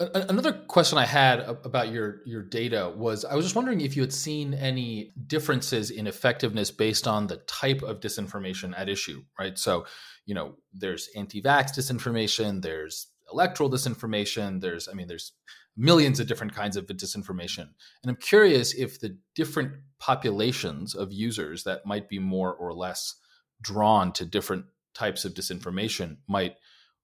Another 0.00 0.52
question 0.52 0.96
I 0.96 1.04
had 1.04 1.40
about 1.40 1.92
your 1.92 2.22
your 2.24 2.42
data 2.42 2.90
was 2.96 3.26
I 3.26 3.34
was 3.34 3.44
just 3.44 3.54
wondering 3.54 3.82
if 3.82 3.96
you 3.96 4.02
had 4.02 4.14
seen 4.14 4.54
any 4.54 5.12
differences 5.26 5.90
in 5.90 6.06
effectiveness 6.06 6.70
based 6.70 7.06
on 7.06 7.26
the 7.26 7.36
type 7.46 7.82
of 7.82 8.00
disinformation 8.00 8.72
at 8.78 8.88
issue, 8.88 9.22
right? 9.38 9.58
So, 9.58 9.84
you 10.24 10.34
know, 10.34 10.56
there's 10.72 11.10
anti-vax 11.16 11.72
disinformation, 11.76 12.62
there's 12.62 13.08
electoral 13.30 13.70
disinformation, 13.70 14.62
there's 14.62 14.88
I 14.88 14.94
mean, 14.94 15.06
there's 15.06 15.32
millions 15.76 16.18
of 16.18 16.26
different 16.26 16.54
kinds 16.54 16.78
of 16.78 16.86
disinformation. 16.86 17.68
And 18.02 18.08
I'm 18.10 18.16
curious 18.16 18.72
if 18.72 19.00
the 19.00 19.18
different 19.34 19.74
populations 19.98 20.94
of 20.94 21.12
users 21.12 21.64
that 21.64 21.84
might 21.84 22.08
be 22.08 22.18
more 22.18 22.54
or 22.54 22.72
less 22.72 23.16
drawn 23.60 24.12
to 24.12 24.24
different 24.24 24.64
types 24.94 25.26
of 25.26 25.34
disinformation 25.34 26.16
might 26.26 26.56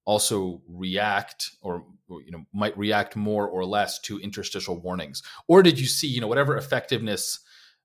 also 0.07 0.62
react 0.69 1.51
or 1.61 1.85
you 2.09 2.31
know 2.31 2.45
might 2.55 2.77
react 2.79 3.16
more 3.16 3.47
or 3.47 3.66
less 3.66 3.99
to 4.01 4.19
interstitial 4.21 4.81
warnings? 4.81 5.23
Or 5.49 5.62
did 5.62 5.79
you 5.79 5.87
see 5.87 6.07
you 6.07 6.23
know 6.23 6.29
whatever 6.29 6.57
effectiveness 6.57 7.40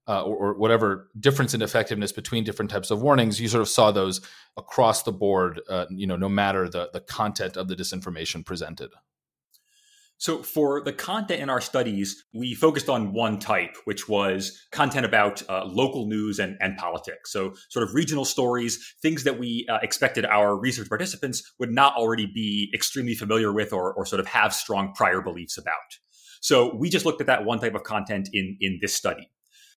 uh, 0.07 0.23
or, 0.23 0.35
or, 0.35 0.53
whatever 0.55 1.09
difference 1.19 1.53
in 1.53 1.61
effectiveness 1.61 2.11
between 2.11 2.43
different 2.43 2.71
types 2.71 2.89
of 2.89 3.03
warnings 3.03 3.39
you 3.39 3.47
sort 3.47 3.61
of 3.61 3.69
saw 3.69 3.91
those 3.91 4.19
across 4.57 5.03
the 5.03 5.11
board 5.11 5.61
uh, 5.69 5.85
you 5.91 6.07
know 6.07 6.15
no 6.15 6.27
matter 6.27 6.67
the 6.67 6.89
the 6.91 7.01
content 7.01 7.55
of 7.55 7.67
the 7.67 7.75
disinformation 7.75 8.43
presented 8.43 8.89
so, 10.21 10.43
for 10.43 10.83
the 10.83 10.93
content 10.93 11.41
in 11.41 11.49
our 11.49 11.59
studies, 11.59 12.23
we 12.31 12.53
focused 12.53 12.89
on 12.89 13.11
one 13.11 13.39
type, 13.39 13.75
which 13.85 14.07
was 14.07 14.67
content 14.71 15.03
about 15.03 15.41
uh, 15.49 15.65
local 15.65 16.05
news 16.05 16.37
and, 16.37 16.57
and 16.61 16.77
politics. 16.77 17.31
So, 17.31 17.55
sort 17.69 17.89
of 17.89 17.95
regional 17.95 18.23
stories, 18.23 18.93
things 19.01 19.23
that 19.23 19.39
we 19.39 19.65
uh, 19.67 19.79
expected 19.81 20.27
our 20.27 20.55
research 20.55 20.89
participants 20.89 21.41
would 21.57 21.71
not 21.71 21.95
already 21.95 22.27
be 22.27 22.69
extremely 22.71 23.15
familiar 23.15 23.51
with 23.51 23.73
or, 23.73 23.95
or 23.95 24.05
sort 24.05 24.19
of 24.19 24.27
have 24.27 24.53
strong 24.53 24.93
prior 24.93 25.21
beliefs 25.21 25.57
about. 25.57 25.73
So, 26.39 26.75
we 26.75 26.91
just 26.91 27.03
looked 27.03 27.21
at 27.21 27.25
that 27.25 27.43
one 27.43 27.57
type 27.57 27.73
of 27.73 27.81
content 27.81 28.29
in, 28.31 28.57
in 28.61 28.77
this 28.79 28.93
study. 28.93 29.31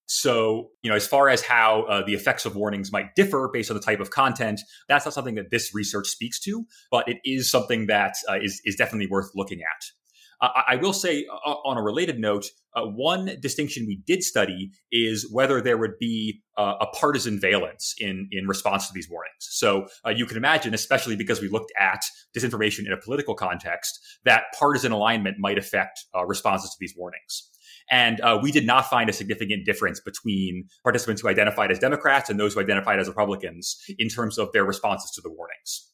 So, 0.04 0.72
you 0.82 0.90
know, 0.90 0.96
as 0.96 1.06
far 1.06 1.30
as 1.30 1.40
how 1.40 1.84
uh, 1.84 2.04
the 2.04 2.12
effects 2.12 2.44
of 2.44 2.54
warnings 2.54 2.92
might 2.92 3.14
differ 3.14 3.48
based 3.50 3.70
on 3.70 3.78
the 3.78 3.82
type 3.82 4.00
of 4.00 4.10
content, 4.10 4.60
that's 4.90 5.06
not 5.06 5.14
something 5.14 5.36
that 5.36 5.50
this 5.50 5.74
research 5.74 6.06
speaks 6.06 6.38
to, 6.40 6.66
but 6.90 7.08
it 7.08 7.16
is 7.24 7.50
something 7.50 7.86
that 7.86 8.16
uh, 8.28 8.38
is 8.42 8.60
is 8.66 8.76
definitely 8.76 9.06
worth 9.06 9.30
looking 9.34 9.60
at. 9.60 10.03
Uh, 10.44 10.62
I 10.68 10.76
will 10.76 10.92
say, 10.92 11.24
uh, 11.32 11.50
uh, 11.50 11.54
on 11.64 11.78
a 11.78 11.82
related 11.82 12.18
note, 12.18 12.44
uh, 12.76 12.82
one 12.82 13.36
distinction 13.40 13.86
we 13.86 14.02
did 14.06 14.22
study 14.22 14.70
is 14.92 15.26
whether 15.32 15.62
there 15.62 15.78
would 15.78 15.98
be 15.98 16.42
uh, 16.58 16.74
a 16.82 16.86
partisan 16.86 17.40
valence 17.40 17.94
in 17.98 18.28
in 18.30 18.46
response 18.46 18.86
to 18.86 18.92
these 18.92 19.08
warnings. 19.08 19.34
So 19.38 19.86
uh, 20.04 20.10
you 20.10 20.26
can 20.26 20.36
imagine, 20.36 20.74
especially 20.74 21.16
because 21.16 21.40
we 21.40 21.48
looked 21.48 21.72
at 21.78 22.02
disinformation 22.36 22.80
in 22.80 22.92
a 22.92 22.98
political 22.98 23.34
context, 23.34 23.98
that 24.26 24.44
partisan 24.58 24.92
alignment 24.92 25.36
might 25.38 25.56
affect 25.56 26.04
responses 26.26 26.70
to 26.70 26.76
these 26.78 26.94
warnings. 26.96 27.50
And 27.90 28.20
we 28.42 28.50
did 28.50 28.66
not 28.66 28.86
find 28.86 29.08
a 29.10 29.12
significant 29.12 29.64
difference 29.64 30.00
between 30.00 30.68
participants 30.82 31.22
who 31.22 31.28
identified 31.28 31.70
as 31.70 31.78
Democrats 31.78 32.28
and 32.28 32.38
those 32.38 32.54
who 32.54 32.60
identified 32.60 32.98
as 32.98 33.08
Republicans 33.08 33.76
in 33.98 34.08
terms 34.08 34.38
of 34.38 34.52
their 34.52 34.64
responses 34.64 35.10
to 35.12 35.20
the 35.20 35.30
warnings. 35.30 35.93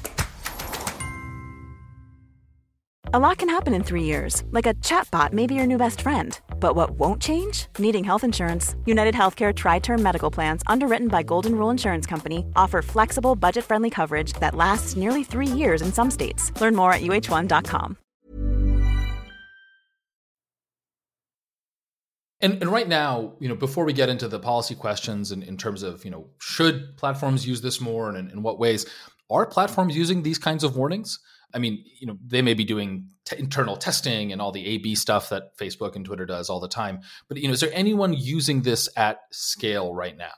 A 3.13 3.19
lot 3.19 3.39
can 3.39 3.49
happen 3.49 3.73
in 3.73 3.83
three 3.83 4.03
years, 4.03 4.41
like 4.51 4.65
a 4.65 4.73
chatbot 4.75 5.33
may 5.33 5.45
be 5.45 5.53
your 5.53 5.65
new 5.65 5.75
best 5.77 5.99
friend. 5.99 6.39
But 6.61 6.77
what 6.77 6.91
won't 6.91 7.21
change? 7.21 7.65
Needing 7.77 8.05
health 8.05 8.23
insurance. 8.23 8.73
United 8.85 9.13
Healthcare 9.13 9.53
Tri 9.53 9.79
Term 9.79 10.01
Medical 10.01 10.31
Plans, 10.31 10.61
underwritten 10.65 11.09
by 11.09 11.21
Golden 11.21 11.55
Rule 11.55 11.69
Insurance 11.69 12.05
Company, 12.05 12.45
offer 12.55 12.81
flexible, 12.81 13.35
budget 13.35 13.65
friendly 13.65 13.89
coverage 13.89 14.31
that 14.39 14.55
lasts 14.55 14.95
nearly 14.95 15.25
three 15.25 15.45
years 15.45 15.81
in 15.81 15.91
some 15.91 16.09
states. 16.09 16.53
Learn 16.61 16.73
more 16.73 16.93
at 16.93 17.01
uh1.com. 17.01 17.97
And, 22.39 22.61
and 22.61 22.71
right 22.71 22.87
now, 22.87 23.33
you 23.41 23.49
know, 23.49 23.55
before 23.55 23.83
we 23.83 23.91
get 23.91 24.07
into 24.07 24.29
the 24.29 24.39
policy 24.39 24.73
questions 24.73 25.33
and 25.33 25.43
in 25.43 25.57
terms 25.57 25.83
of, 25.83 26.05
you 26.05 26.11
know, 26.11 26.29
should 26.39 26.95
platforms 26.95 27.45
use 27.45 27.59
this 27.59 27.81
more 27.81 28.07
and 28.07 28.17
in, 28.17 28.29
in 28.29 28.41
what 28.41 28.57
ways, 28.57 28.85
are 29.29 29.45
platforms 29.45 29.97
using 29.97 30.23
these 30.23 30.37
kinds 30.37 30.63
of 30.63 30.77
warnings? 30.77 31.19
I 31.53 31.59
mean, 31.59 31.83
you 31.99 32.07
know, 32.07 32.17
they 32.25 32.41
may 32.41 32.53
be 32.53 32.63
doing 32.63 33.07
t- 33.25 33.37
internal 33.37 33.75
testing 33.75 34.31
and 34.31 34.41
all 34.41 34.51
the 34.51 34.65
A/B 34.65 34.95
stuff 34.95 35.29
that 35.29 35.57
Facebook 35.57 35.95
and 35.95 36.05
Twitter 36.05 36.25
does 36.25 36.49
all 36.49 36.59
the 36.59 36.67
time. 36.67 37.01
But 37.27 37.37
you 37.37 37.47
know, 37.47 37.53
is 37.53 37.59
there 37.59 37.71
anyone 37.73 38.13
using 38.13 38.61
this 38.61 38.89
at 38.95 39.19
scale 39.31 39.93
right 39.93 40.17
now? 40.17 40.33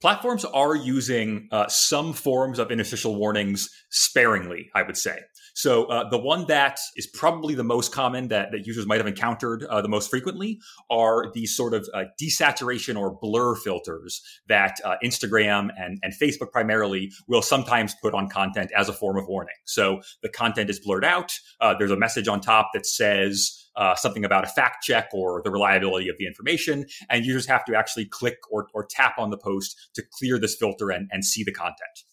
Platforms 0.00 0.44
are 0.44 0.76
using 0.76 1.48
uh, 1.50 1.66
some 1.68 2.12
forms 2.12 2.58
of 2.58 2.70
interstitial 2.70 3.16
warnings 3.16 3.68
sparingly, 3.90 4.70
I 4.74 4.82
would 4.82 4.96
say. 4.96 5.18
So 5.54 5.84
uh, 5.84 6.08
the 6.08 6.18
one 6.18 6.46
that 6.46 6.78
is 6.96 7.06
probably 7.06 7.54
the 7.54 7.64
most 7.64 7.92
common 7.92 8.28
that, 8.28 8.52
that 8.52 8.66
users 8.66 8.86
might 8.86 8.98
have 8.98 9.06
encountered 9.06 9.64
uh, 9.64 9.82
the 9.82 9.88
most 9.88 10.10
frequently 10.10 10.60
are 10.90 11.30
these 11.32 11.54
sort 11.54 11.74
of 11.74 11.88
uh, 11.92 12.04
desaturation 12.20 12.98
or 12.98 13.16
blur 13.20 13.54
filters 13.56 14.22
that 14.48 14.78
uh, 14.84 14.96
Instagram 15.04 15.68
and, 15.78 15.98
and 16.02 16.12
Facebook 16.20 16.52
primarily 16.52 17.10
will 17.28 17.42
sometimes 17.42 17.94
put 18.00 18.14
on 18.14 18.28
content 18.28 18.70
as 18.76 18.88
a 18.88 18.92
form 18.92 19.16
of 19.16 19.26
warning. 19.28 19.54
So 19.64 20.00
the 20.22 20.28
content 20.28 20.70
is 20.70 20.80
blurred 20.80 21.04
out. 21.04 21.32
Uh, 21.60 21.74
there's 21.78 21.90
a 21.90 21.96
message 21.96 22.28
on 22.28 22.40
top 22.40 22.70
that 22.74 22.86
says, 22.86 23.58
uh, 23.76 23.94
something 23.94 24.24
about 24.24 24.44
a 24.44 24.48
fact 24.48 24.84
check 24.84 25.08
or 25.14 25.40
the 25.44 25.50
reliability 25.50 26.08
of 26.08 26.16
the 26.18 26.26
information. 26.26 26.84
And 27.08 27.24
users 27.24 27.46
have 27.46 27.64
to 27.66 27.74
actually 27.74 28.04
click 28.04 28.38
or, 28.50 28.66
or 28.74 28.86
tap 28.88 29.14
on 29.18 29.30
the 29.30 29.38
post 29.38 29.76
to 29.94 30.02
clear 30.18 30.38
this 30.38 30.56
filter 30.56 30.90
and, 30.90 31.08
and 31.10 31.24
see 31.24 31.42
the 31.42 31.52
content. 31.52 32.04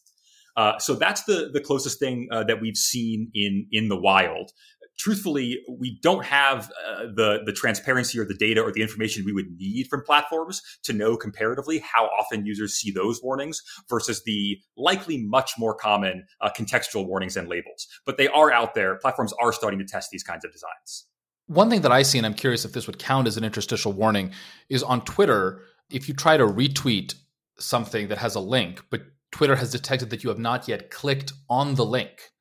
Uh, 0.59 0.77
so 0.77 0.93
that's 0.93 1.23
the 1.23 1.49
the 1.53 1.61
closest 1.61 1.99
thing 1.99 2.27
uh, 2.31 2.43
that 2.43 2.59
we've 2.59 2.75
seen 2.75 3.31
in 3.33 3.65
in 3.71 3.87
the 3.87 3.95
wild. 3.95 4.51
Truthfully, 4.97 5.57
we 5.79 5.97
don't 6.03 6.25
have 6.25 6.69
uh, 6.85 7.03
the 7.15 7.39
the 7.45 7.53
transparency 7.53 8.19
or 8.19 8.25
the 8.25 8.35
data 8.35 8.59
or 8.59 8.73
the 8.73 8.81
information 8.81 9.23
we 9.23 9.31
would 9.31 9.49
need 9.57 9.87
from 9.87 10.03
platforms 10.03 10.61
to 10.83 10.91
know 10.91 11.15
comparatively 11.15 11.79
how 11.79 12.07
often 12.07 12.45
users 12.45 12.73
see 12.73 12.91
those 12.91 13.23
warnings 13.23 13.61
versus 13.89 14.21
the 14.25 14.57
likely 14.75 15.17
much 15.17 15.53
more 15.57 15.73
common 15.73 16.25
uh, 16.41 16.49
contextual 16.49 17.07
warnings 17.07 17.37
and 17.37 17.47
labels. 17.47 17.87
But 18.05 18.17
they 18.17 18.27
are 18.27 18.51
out 18.51 18.73
there. 18.73 18.97
Platforms 18.97 19.33
are 19.41 19.53
starting 19.53 19.79
to 19.79 19.85
test 19.85 20.09
these 20.11 20.23
kinds 20.23 20.43
of 20.43 20.51
designs. 20.51 21.05
One 21.47 21.69
thing 21.69 21.81
that 21.83 21.93
I 21.93 22.01
see, 22.01 22.17
and 22.19 22.27
I'm 22.27 22.33
curious 22.33 22.65
if 22.65 22.73
this 22.73 22.85
would 22.85 22.99
count 22.99 23.29
as 23.29 23.37
an 23.37 23.45
interstitial 23.45 23.93
warning, 23.93 24.33
is 24.67 24.83
on 24.83 25.05
Twitter, 25.05 25.61
if 25.89 26.09
you 26.09 26.13
try 26.13 26.35
to 26.35 26.45
retweet 26.45 27.15
something 27.57 28.09
that 28.09 28.17
has 28.17 28.35
a 28.35 28.41
link, 28.41 28.83
but 28.89 29.03
Twitter 29.31 29.55
has 29.55 29.71
detected 29.71 30.09
that 30.09 30.23
you 30.23 30.29
have 30.29 30.39
not 30.39 30.67
yet 30.67 30.89
clicked 30.89 31.33
on 31.49 31.75
the 31.75 31.85
link, 31.85 32.31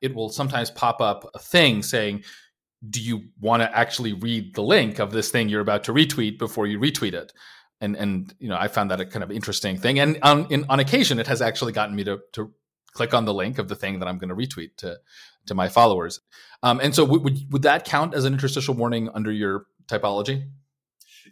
it 0.00 0.14
will 0.14 0.28
sometimes 0.28 0.70
pop 0.70 1.00
up 1.00 1.30
a 1.34 1.38
thing 1.38 1.82
saying, 1.82 2.24
Do 2.88 3.00
you 3.00 3.24
want 3.40 3.62
to 3.62 3.76
actually 3.76 4.12
read 4.12 4.54
the 4.54 4.62
link 4.62 4.98
of 4.98 5.12
this 5.12 5.30
thing 5.30 5.48
you're 5.48 5.60
about 5.60 5.84
to 5.84 5.92
retweet 5.92 6.38
before 6.38 6.66
you 6.66 6.78
retweet 6.78 7.14
it? 7.14 7.32
And, 7.80 7.96
and 7.96 8.34
you 8.38 8.48
know, 8.48 8.56
I 8.56 8.68
found 8.68 8.90
that 8.90 9.00
a 9.00 9.06
kind 9.06 9.22
of 9.22 9.30
interesting 9.32 9.76
thing. 9.76 9.98
And 9.98 10.18
on, 10.22 10.46
in, 10.50 10.64
on 10.68 10.78
occasion, 10.80 11.18
it 11.18 11.26
has 11.26 11.42
actually 11.42 11.72
gotten 11.72 11.96
me 11.96 12.04
to, 12.04 12.20
to 12.32 12.52
click 12.92 13.14
on 13.14 13.24
the 13.24 13.34
link 13.34 13.58
of 13.58 13.68
the 13.68 13.74
thing 13.74 13.98
that 13.98 14.08
I'm 14.08 14.18
going 14.18 14.28
to 14.28 14.36
retweet 14.36 14.76
to 14.78 14.98
to 15.46 15.54
my 15.54 15.68
followers. 15.68 16.20
Um, 16.62 16.80
and 16.80 16.94
so, 16.94 17.04
w- 17.04 17.22
would 17.22 17.52
would 17.52 17.62
that 17.62 17.84
count 17.84 18.14
as 18.14 18.24
an 18.24 18.32
interstitial 18.32 18.74
warning 18.74 19.08
under 19.14 19.32
your 19.32 19.66
typology? 19.86 20.48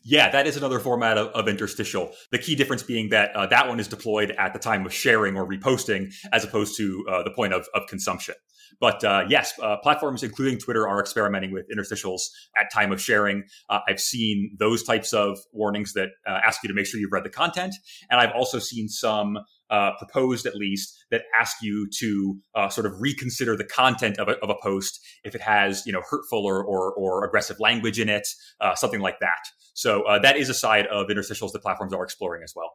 Yeah, 0.03 0.31
that 0.31 0.47
is 0.47 0.57
another 0.57 0.79
format 0.79 1.19
of, 1.19 1.29
of 1.29 1.47
interstitial. 1.47 2.13
The 2.33 2.39
key 2.39 2.55
difference 2.55 2.83
being 2.83 3.11
that 3.11 3.35
uh, 3.37 3.47
that 3.47 3.69
one 3.69 3.81
is 3.81 3.89
deployed 3.89 4.31
at 4.39 4.53
the 4.53 4.59
time 4.59 4.87
of 4.87 4.95
sharing 4.95 5.37
or 5.37 5.47
reposting, 5.47 6.13
as 6.33 6.45
opposed 6.45 6.77
to 6.79 7.05
uh, 7.11 7.23
the 7.23 7.31
point 7.31 7.53
of, 7.53 7.67
of 7.75 7.87
consumption. 7.87 8.35
But 8.81 9.05
uh, 9.05 9.25
yes, 9.29 9.53
uh, 9.61 9.77
platforms, 9.83 10.23
including 10.23 10.59
Twitter, 10.59 10.89
are 10.89 11.01
experimenting 11.01 11.53
with 11.53 11.67
interstitials 11.75 12.23
at 12.59 12.73
time 12.73 12.93
of 12.93 13.01
sharing. 13.01 13.45
Uh, 13.69 13.81
I've 13.87 14.01
seen 14.01 14.57
those 14.59 14.83
types 14.85 15.13
of 15.13 15.39
warnings 15.53 15.93
that 15.95 16.09
uh, 16.27 16.39
ask 16.47 16.63
you 16.63 16.69
to 16.69 16.75
make 16.75 16.87
sure 16.87 16.99
you've 16.99 17.13
read 17.13 17.25
the 17.25 17.31
content, 17.31 17.75
and 18.11 18.21
I've 18.21 18.33
also 18.35 18.59
seen 18.59 18.89
some 18.89 19.39
uh, 19.71 19.93
proposed 19.99 20.47
at 20.47 20.57
least 20.57 21.05
that 21.11 21.23
ask 21.39 21.63
you 21.63 21.89
to 21.99 22.39
uh, 22.55 22.69
sort 22.69 22.87
of 22.87 23.01
reconsider 23.01 23.57
the 23.57 23.65
content 23.65 24.19
of 24.19 24.29
a, 24.29 24.33
of 24.39 24.51
a, 24.51 24.55
post 24.63 25.01
if 25.25 25.35
it 25.35 25.41
has 25.41 25.85
you 25.87 25.93
know 25.93 26.03
hurtful 26.11 26.45
or 26.45 26.63
or, 26.63 26.93
or 26.95 27.25
aggressive 27.25 27.59
language 27.61 27.99
in 27.99 28.09
it, 28.09 28.27
uh, 28.61 28.75
something 28.75 29.01
like 29.01 29.21
that. 29.21 29.39
So 29.75 30.03
uh, 30.03 30.19
that 30.19 30.37
is 30.37 30.49
a 30.49 30.55
side 30.55 30.87
of 30.89 31.07
interstitials 31.09 31.53
that 31.53 31.63
platforms 31.63 31.95
are 31.95 32.05
exploring 32.05 32.43
as 32.43 32.53
well. 32.55 32.73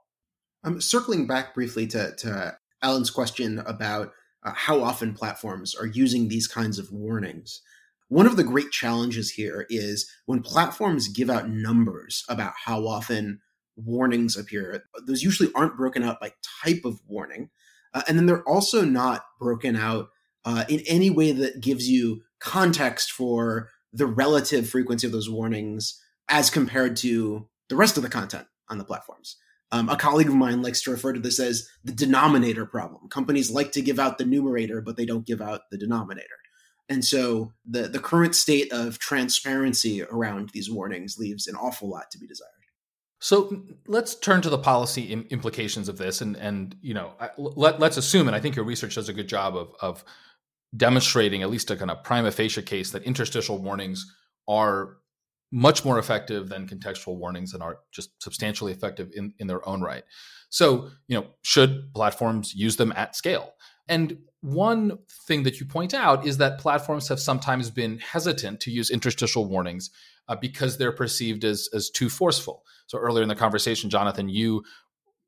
I'm 0.63 0.81
circling 0.81 1.27
back 1.27 1.53
briefly 1.53 1.85
to, 1.87 2.15
to 2.15 2.57
Alan's 2.81 3.11
question 3.11 3.59
about 3.59 4.11
uh, 4.43 4.53
how 4.55 4.81
often 4.81 5.13
platforms 5.13 5.75
are 5.75 5.85
using 5.85 6.27
these 6.27 6.47
kinds 6.47 6.79
of 6.79 6.91
warnings. 6.91 7.61
One 8.07 8.25
of 8.25 8.37
the 8.37 8.43
great 8.43 8.71
challenges 8.71 9.31
here 9.31 9.65
is 9.69 10.09
when 10.25 10.41
platforms 10.41 11.07
give 11.07 11.29
out 11.29 11.49
numbers 11.49 12.23
about 12.29 12.53
how 12.65 12.87
often 12.87 13.41
warnings 13.75 14.37
appear. 14.37 14.83
Those 15.05 15.23
usually 15.23 15.51
aren't 15.53 15.77
broken 15.77 16.03
out 16.03 16.19
by 16.19 16.33
type 16.63 16.85
of 16.85 17.01
warning. 17.07 17.49
Uh, 17.93 18.01
and 18.07 18.17
then 18.17 18.25
they're 18.25 18.47
also 18.47 18.83
not 18.83 19.25
broken 19.39 19.75
out 19.75 20.09
uh, 20.43 20.65
in 20.69 20.81
any 20.87 21.09
way 21.09 21.31
that 21.31 21.61
gives 21.61 21.89
you 21.89 22.21
context 22.39 23.11
for 23.11 23.69
the 23.91 24.05
relative 24.05 24.69
frequency 24.69 25.07
of 25.07 25.13
those 25.13 25.29
warnings 25.29 26.01
as 26.29 26.49
compared 26.49 26.95
to 26.97 27.47
the 27.69 27.75
rest 27.75 27.97
of 27.97 28.03
the 28.03 28.09
content 28.09 28.47
on 28.69 28.77
the 28.77 28.83
platforms. 28.83 29.37
Um, 29.71 29.89
a 29.89 29.97
colleague 29.97 30.27
of 30.27 30.35
mine 30.35 30.61
likes 30.61 30.81
to 30.83 30.91
refer 30.91 31.13
to 31.13 31.19
this 31.19 31.39
as 31.39 31.67
the 31.83 31.91
denominator 31.91 32.65
problem. 32.65 33.09
Companies 33.09 33.49
like 33.49 33.71
to 33.73 33.81
give 33.81 33.99
out 33.99 34.17
the 34.17 34.25
numerator, 34.25 34.81
but 34.81 34.95
they 34.95 35.05
don't 35.05 35.25
give 35.25 35.41
out 35.41 35.61
the 35.71 35.77
denominator. 35.77 36.27
And 36.87 37.03
so 37.03 37.51
the, 37.65 37.83
the 37.83 37.99
current 37.99 38.35
state 38.35 38.71
of 38.71 38.99
transparency 38.99 40.03
around 40.03 40.51
these 40.53 40.69
warnings 40.69 41.17
leaves 41.17 41.47
an 41.47 41.55
awful 41.55 41.89
lot 41.89 42.11
to 42.11 42.19
be 42.19 42.27
desired. 42.27 42.51
So 43.25 43.63
let's 43.87 44.13
turn 44.13 44.43
to 44.43 44.51
the 44.51 44.57
policy 44.59 45.11
implications 45.31 45.89
of 45.89 45.97
this, 45.97 46.21
and 46.21 46.37
and 46.37 46.75
you 46.83 46.93
know 46.93 47.13
let 47.39 47.79
let's 47.79 47.97
assume, 47.97 48.27
and 48.27 48.35
I 48.35 48.39
think 48.39 48.55
your 48.55 48.65
research 48.65 48.93
does 48.93 49.09
a 49.09 49.13
good 49.13 49.27
job 49.27 49.57
of 49.57 49.73
of 49.81 50.05
demonstrating 50.77 51.41
at 51.41 51.49
least 51.49 51.71
a 51.71 51.75
kind 51.75 51.89
of 51.89 52.03
prima 52.03 52.29
facie 52.29 52.61
case 52.61 52.91
that 52.91 53.01
interstitial 53.01 53.57
warnings 53.57 54.05
are 54.47 54.97
much 55.51 55.83
more 55.83 55.97
effective 55.97 56.49
than 56.49 56.67
contextual 56.67 57.17
warnings 57.17 57.55
and 57.55 57.63
are 57.63 57.79
just 57.91 58.11
substantially 58.21 58.71
effective 58.71 59.09
in, 59.15 59.33
in 59.39 59.47
their 59.47 59.67
own 59.67 59.81
right. 59.81 60.03
So, 60.49 60.91
you 61.07 61.17
know, 61.17 61.25
should 61.41 61.95
platforms 61.95 62.53
use 62.53 62.75
them 62.75 62.93
at 62.95 63.15
scale? 63.15 63.55
And 63.87 64.19
one 64.41 64.99
thing 65.27 65.41
that 65.43 65.59
you 65.59 65.65
point 65.65 65.95
out 65.95 66.27
is 66.27 66.37
that 66.37 66.59
platforms 66.59 67.07
have 67.07 67.19
sometimes 67.19 67.71
been 67.71 67.97
hesitant 67.97 68.59
to 68.61 68.71
use 68.71 68.91
interstitial 68.91 69.45
warnings 69.45 69.89
uh, 70.27 70.35
because 70.35 70.77
they're 70.77 70.91
perceived 70.91 71.43
as 71.43 71.69
as 71.73 71.89
too 71.89 72.09
forceful. 72.09 72.63
So 72.87 72.97
earlier 72.97 73.23
in 73.23 73.29
the 73.29 73.35
conversation, 73.35 73.89
Jonathan, 73.89 74.29
you 74.29 74.63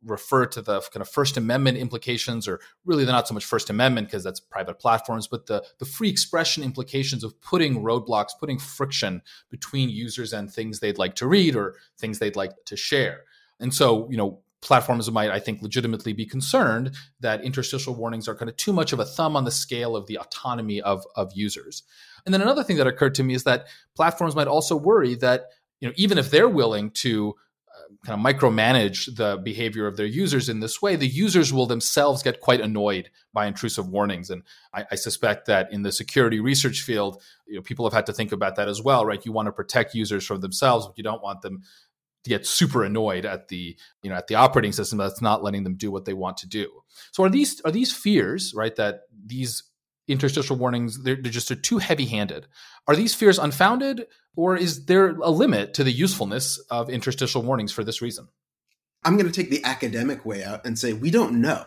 refer 0.04 0.46
to 0.46 0.62
the 0.62 0.80
kind 0.80 1.02
of 1.02 1.10
First 1.10 1.38
Amendment 1.38 1.78
implications, 1.78 2.48
or 2.48 2.60
really 2.86 3.04
they're 3.04 3.14
not 3.14 3.28
so 3.28 3.34
much 3.34 3.46
First 3.46 3.70
Amendment 3.70 4.08
because 4.08 4.24
that's 4.24 4.40
private 4.40 4.80
platforms, 4.80 5.28
but 5.28 5.48
the 5.48 5.64
the 5.80 5.86
free 5.86 6.10
expression 6.10 6.64
implications 6.64 7.24
of 7.24 7.40
putting 7.42 7.82
roadblocks, 7.82 8.32
putting 8.40 8.60
friction 8.60 9.22
between 9.50 9.90
users 9.90 10.34
and 10.34 10.52
things 10.52 10.80
they'd 10.80 10.98
like 10.98 11.16
to 11.16 11.28
read 11.28 11.56
or 11.56 11.76
things 11.98 12.20
they'd 12.20 12.36
like 12.36 12.54
to 12.66 12.78
share. 12.78 13.22
And 13.60 13.74
so, 13.74 14.08
you 14.12 14.18
know, 14.18 14.42
platforms 14.62 15.10
might, 15.12 15.32
I 15.32 15.40
think, 15.40 15.62
legitimately 15.62 16.14
be 16.14 16.26
concerned 16.26 16.96
that 17.20 17.44
interstitial 17.44 17.96
warnings 17.96 18.28
are 18.28 18.36
kind 18.36 18.50
of 18.50 18.58
too 18.58 18.74
much 18.74 18.94
of 18.94 19.00
a 19.00 19.06
thumb 19.06 19.36
on 19.36 19.46
the 19.46 19.52
scale 19.52 19.96
of 19.96 20.08
the 20.08 20.18
autonomy 20.18 20.82
of, 20.82 21.04
of 21.16 21.32
users. 21.34 21.84
And 22.28 22.34
then 22.34 22.42
another 22.42 22.63
thing 22.63 22.76
that 22.76 22.88
occurred 22.88 23.16
to 23.16 23.24
me 23.24 23.34
is 23.34 23.46
that 23.46 23.68
platforms 23.96 24.36
might 24.36 24.50
also 24.50 24.76
worry 24.76 25.16
that, 25.16 25.46
you 25.80 25.88
know, 25.88 25.94
even 25.96 26.18
if 26.18 26.30
they're 26.30 26.50
willing 26.50 26.92
to 26.92 27.34
uh, 27.70 28.06
kind 28.06 28.20
of 28.20 28.36
micromanage 28.36 29.16
the 29.16 29.38
behavior 29.42 29.88
of 29.88 29.96
their 29.96 30.06
users 30.06 30.50
in 30.50 30.60
this 30.60 30.82
way, 30.82 30.98
the 30.98 31.08
users 31.08 31.54
will 31.54 31.68
themselves 31.68 32.22
get 32.22 32.42
quite 32.42 32.60
annoyed 32.60 33.10
by 33.32 33.46
intrusive 33.46 33.88
warnings. 33.88 34.30
And 34.30 34.44
I, 34.74 34.86
I, 34.92 34.96
suspect 34.96 35.46
that 35.46 35.72
in 35.72 35.84
the 35.84 35.92
security 35.94 36.42
research 36.42 36.82
field, 36.82 37.24
you 37.48 37.56
know, 37.56 37.62
people 37.62 37.86
have 37.86 37.94
had 37.94 38.08
to 38.08 38.13
think 38.13 38.34
about 38.34 38.58
that 38.58 38.68
as 38.68 38.82
well, 38.82 39.06
right? 39.06 39.26
You 39.26 39.32
want 39.32 39.46
to 39.46 39.54
protect 39.54 39.96
users 39.96 40.26
from 40.26 40.42
themselves, 40.42 40.86
but 40.86 40.98
you 40.98 41.06
don't 41.06 41.24
want 41.24 41.42
them 41.42 41.62
to 42.26 42.30
get 42.30 42.46
super 42.46 42.84
annoyed 42.84 43.26
at 43.26 43.48
the 43.48 43.78
you 44.02 44.10
know 44.10 44.18
at 44.18 44.28
the 44.28 44.36
operating 44.36 44.74
system 44.74 44.98
that's 44.98 45.22
not 45.22 45.44
letting 45.44 45.63
them 45.63 45.76
do 45.76 45.90
what 45.90 46.04
they 46.04 46.13
want 46.13 46.36
to 46.36 46.48
do 46.48 46.70
so 47.13 47.24
are 47.24 47.30
these 47.30 47.62
are 47.62 47.72
these 47.72 47.94
fears 47.94 48.54
right 48.54 48.76
that 48.76 49.04
these 49.26 49.63
interstitial 50.08 50.56
warnings 50.56 51.04
they're, 51.04 51.15
they're 51.15 51.32
just 51.32 51.52
are 51.52 51.56
too 51.56 51.78
heavy 51.78 52.06
handed 52.06 52.48
are 52.88 52.96
these 52.96 53.13
fears 53.13 53.38
unfounded 53.38 54.06
or 54.36 54.56
is 54.56 54.86
there 54.86 55.10
a 55.17 55.30
limit 55.30 55.74
to 55.74 55.84
the 55.84 55.91
usefulness 55.91 56.58
of 56.70 56.89
interstitial 56.89 57.41
warnings 57.41 57.72
for 57.72 57.84
this 57.84 58.02
reason 58.02 58.28
i'm 59.04 59.17
going 59.17 59.30
to 59.30 59.41
take 59.41 59.50
the 59.50 59.63
academic 59.63 60.26
way 60.26 60.43
out 60.43 60.65
and 60.65 60.80
say 60.80 60.93
we 60.93 61.12
don't 61.12 61.39
know 61.39 61.65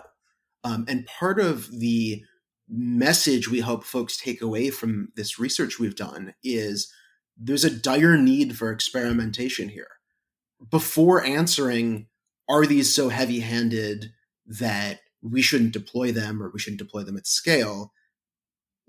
um, 0.64 0.84
and 0.88 1.06
part 1.06 1.40
of 1.40 1.70
the 1.70 2.22
message 2.68 3.48
we 3.48 3.60
hope 3.60 3.84
folks 3.84 4.16
take 4.16 4.40
away 4.40 4.70
from 4.70 5.08
this 5.16 5.38
research 5.38 5.78
we've 5.78 5.96
done 5.96 6.34
is 6.44 6.92
there's 7.36 7.64
a 7.64 7.70
dire 7.70 8.16
need 8.16 8.56
for 8.56 8.70
experimentation 8.70 9.68
here. 9.68 9.88
Before 10.70 11.24
answering, 11.24 12.06
are 12.48 12.66
these 12.66 12.94
so 12.94 13.08
heavy 13.08 13.40
handed 13.40 14.12
that 14.46 15.00
we 15.22 15.42
shouldn't 15.42 15.72
deploy 15.72 16.12
them 16.12 16.42
or 16.42 16.50
we 16.50 16.60
shouldn't 16.60 16.78
deploy 16.78 17.02
them 17.02 17.16
at 17.16 17.26
scale? 17.26 17.92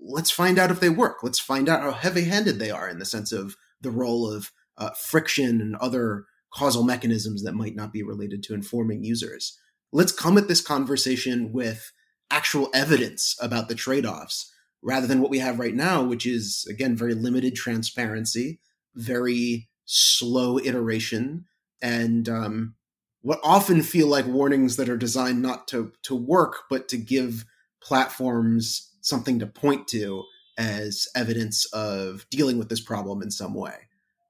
Let's 0.04 0.30
find 0.30 0.58
out 0.58 0.70
if 0.70 0.80
they 0.80 0.88
work. 0.88 1.22
Let's 1.22 1.38
find 1.38 1.68
out 1.68 1.82
how 1.82 1.92
heavy 1.92 2.24
handed 2.24 2.58
they 2.58 2.70
are 2.70 2.88
in 2.88 2.98
the 2.98 3.04
sense 3.04 3.32
of 3.32 3.56
the 3.80 3.90
role 3.90 4.30
of 4.30 4.50
uh, 4.76 4.90
friction 4.90 5.60
and 5.60 5.76
other 5.76 6.24
causal 6.52 6.82
mechanisms 6.82 7.42
that 7.42 7.54
might 7.54 7.76
not 7.76 7.92
be 7.92 8.02
related 8.02 8.42
to 8.44 8.54
informing 8.54 9.04
users. 9.04 9.58
Let's 9.92 10.12
come 10.12 10.38
at 10.38 10.48
this 10.48 10.60
conversation 10.60 11.52
with 11.52 11.92
actual 12.30 12.68
evidence 12.74 13.36
about 13.40 13.68
the 13.68 13.74
trade 13.74 14.06
offs 14.06 14.52
rather 14.82 15.06
than 15.06 15.20
what 15.20 15.30
we 15.30 15.38
have 15.38 15.58
right 15.58 15.74
now, 15.74 16.02
which 16.02 16.26
is, 16.26 16.66
again, 16.68 16.96
very 16.96 17.14
limited 17.14 17.54
transparency, 17.54 18.60
very 18.94 19.68
slow 19.84 20.58
iteration, 20.58 21.44
and 21.80 22.28
um, 22.28 22.74
what 23.20 23.40
often 23.42 23.82
feel 23.82 24.08
like 24.08 24.26
warnings 24.26 24.76
that 24.76 24.88
are 24.88 24.96
designed 24.96 25.42
not 25.42 25.68
to, 25.68 25.92
to 26.02 26.14
work, 26.14 26.64
but 26.68 26.88
to 26.88 26.96
give 26.96 27.44
platforms 27.82 28.91
something 29.02 29.38
to 29.38 29.46
point 29.46 29.86
to 29.88 30.24
as 30.58 31.06
evidence 31.14 31.66
of 31.72 32.26
dealing 32.30 32.58
with 32.58 32.68
this 32.68 32.80
problem 32.80 33.22
in 33.22 33.30
some 33.30 33.54
way. 33.54 33.74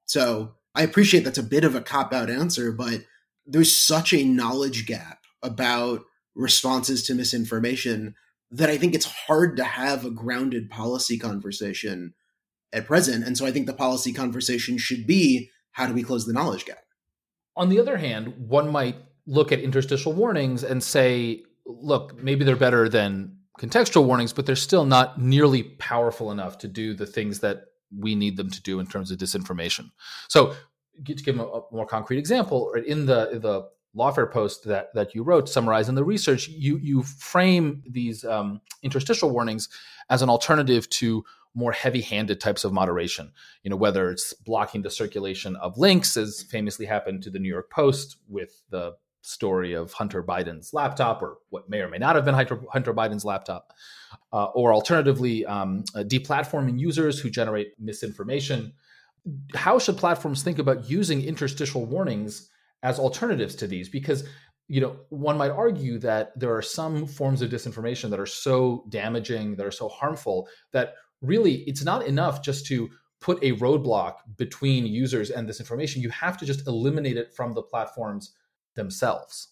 So 0.05 0.55
I 0.75 0.83
appreciate 0.83 1.23
that's 1.23 1.37
a 1.37 1.43
bit 1.43 1.63
of 1.63 1.75
a 1.75 1.81
cop 1.81 2.13
out 2.13 2.29
answer, 2.29 2.71
but 2.71 3.01
there's 3.45 3.75
such 3.75 4.13
a 4.13 4.23
knowledge 4.23 4.85
gap 4.85 5.19
about 5.41 6.03
responses 6.35 7.03
to 7.03 7.15
misinformation 7.15 8.15
that 8.51 8.69
I 8.69 8.77
think 8.77 8.93
it's 8.93 9.05
hard 9.05 9.57
to 9.57 9.63
have 9.63 10.05
a 10.05 10.11
grounded 10.11 10.69
policy 10.69 11.17
conversation 11.17 12.13
at 12.71 12.85
present. 12.85 13.25
And 13.25 13.37
so 13.37 13.45
I 13.45 13.51
think 13.51 13.67
the 13.67 13.73
policy 13.73 14.13
conversation 14.13 14.77
should 14.77 15.05
be 15.05 15.49
how 15.71 15.87
do 15.87 15.93
we 15.93 16.03
close 16.03 16.25
the 16.25 16.33
knowledge 16.33 16.65
gap? 16.65 16.83
On 17.55 17.69
the 17.69 17.79
other 17.79 17.97
hand, 17.97 18.33
one 18.47 18.71
might 18.71 18.95
look 19.25 19.51
at 19.51 19.59
interstitial 19.59 20.13
warnings 20.13 20.63
and 20.63 20.83
say, 20.83 21.43
look, 21.65 22.15
maybe 22.21 22.43
they're 22.43 22.55
better 22.55 22.89
than 22.89 23.37
contextual 23.59 24.05
warnings, 24.05 24.33
but 24.33 24.45
they're 24.45 24.55
still 24.55 24.85
not 24.85 25.19
nearly 25.19 25.63
powerful 25.63 26.31
enough 26.31 26.57
to 26.59 26.67
do 26.67 26.93
the 26.93 27.05
things 27.05 27.39
that 27.39 27.65
we 27.95 28.15
need 28.15 28.37
them 28.37 28.49
to 28.49 28.61
do 28.61 28.79
in 28.79 28.87
terms 28.87 29.11
of 29.11 29.17
disinformation. 29.17 29.91
So, 30.27 30.55
to 31.05 31.13
give 31.13 31.39
a, 31.39 31.43
a 31.43 31.61
more 31.71 31.85
concrete 31.85 32.19
example, 32.19 32.71
right, 32.73 32.85
in 32.85 33.05
the 33.05 33.39
the 33.39 33.69
lawfare 33.95 34.31
post 34.31 34.63
that 34.65 34.93
that 34.93 35.13
you 35.13 35.23
wrote 35.23 35.49
summarizing 35.49 35.95
the 35.95 36.03
research, 36.03 36.47
you 36.47 36.77
you 36.77 37.03
frame 37.03 37.83
these 37.87 38.23
um, 38.25 38.61
interstitial 38.81 39.29
warnings 39.29 39.69
as 40.09 40.21
an 40.21 40.29
alternative 40.29 40.89
to 40.89 41.23
more 41.55 41.71
heavy-handed 41.71 42.41
types 42.41 42.63
of 42.63 42.73
moderation. 42.73 43.31
You 43.61 43.69
know, 43.69 43.75
whether 43.75 44.09
it's 44.09 44.33
blocking 44.33 44.81
the 44.81 44.89
circulation 44.89 45.55
of 45.57 45.77
links, 45.77 46.17
as 46.17 46.43
famously 46.43 46.87
happened 46.87 47.21
to 47.23 47.29
the 47.29 47.39
New 47.39 47.49
York 47.49 47.69
Post 47.69 48.17
with 48.27 48.63
the 48.69 48.95
story 49.23 49.73
of 49.73 49.91
Hunter 49.93 50.21
Biden's 50.21 50.73
laptop, 50.73 51.21
or 51.21 51.37
what 51.49 51.69
may 51.69 51.79
or 51.79 51.89
may 51.89 51.97
not 51.97 52.15
have 52.15 52.25
been 52.25 52.33
Hunter, 52.33 52.93
Biden's 52.93 53.25
laptop, 53.25 53.73
uh, 54.31 54.45
or 54.53 54.73
alternatively, 54.73 55.45
um, 55.45 55.83
uh, 55.95 55.99
deplatforming 55.99 56.79
users 56.79 57.19
who 57.19 57.29
generate 57.29 57.73
misinformation. 57.79 58.73
How 59.55 59.79
should 59.79 59.97
platforms 59.97 60.43
think 60.43 60.59
about 60.59 60.89
using 60.89 61.23
interstitial 61.23 61.85
warnings 61.85 62.49
as 62.83 62.99
alternatives 62.99 63.55
to 63.55 63.67
these 63.67 63.89
because 63.89 64.25
you 64.67 64.81
know 64.81 64.97
one 65.09 65.37
might 65.37 65.51
argue 65.51 65.97
that 65.99 66.37
there 66.37 66.53
are 66.53 66.61
some 66.61 67.07
forms 67.07 67.41
of 67.41 67.49
disinformation 67.49 68.09
that 68.09 68.19
are 68.19 68.25
so 68.25 68.83
damaging 68.89 69.55
that 69.55 69.65
are 69.65 69.71
so 69.71 69.87
harmful 69.87 70.47
that 70.71 70.95
really 71.21 71.63
it's 71.67 71.83
not 71.83 72.05
enough 72.05 72.41
just 72.41 72.65
to 72.65 72.89
put 73.21 73.41
a 73.41 73.53
roadblock 73.53 74.15
between 74.37 74.85
users 74.85 75.31
and 75.31 75.47
this 75.47 75.59
information 75.59 76.01
you 76.01 76.09
have 76.09 76.37
to 76.37 76.45
just 76.45 76.67
eliminate 76.67 77.17
it 77.17 77.33
from 77.33 77.53
the 77.53 77.61
platforms 77.61 78.33
themselves 78.75 79.49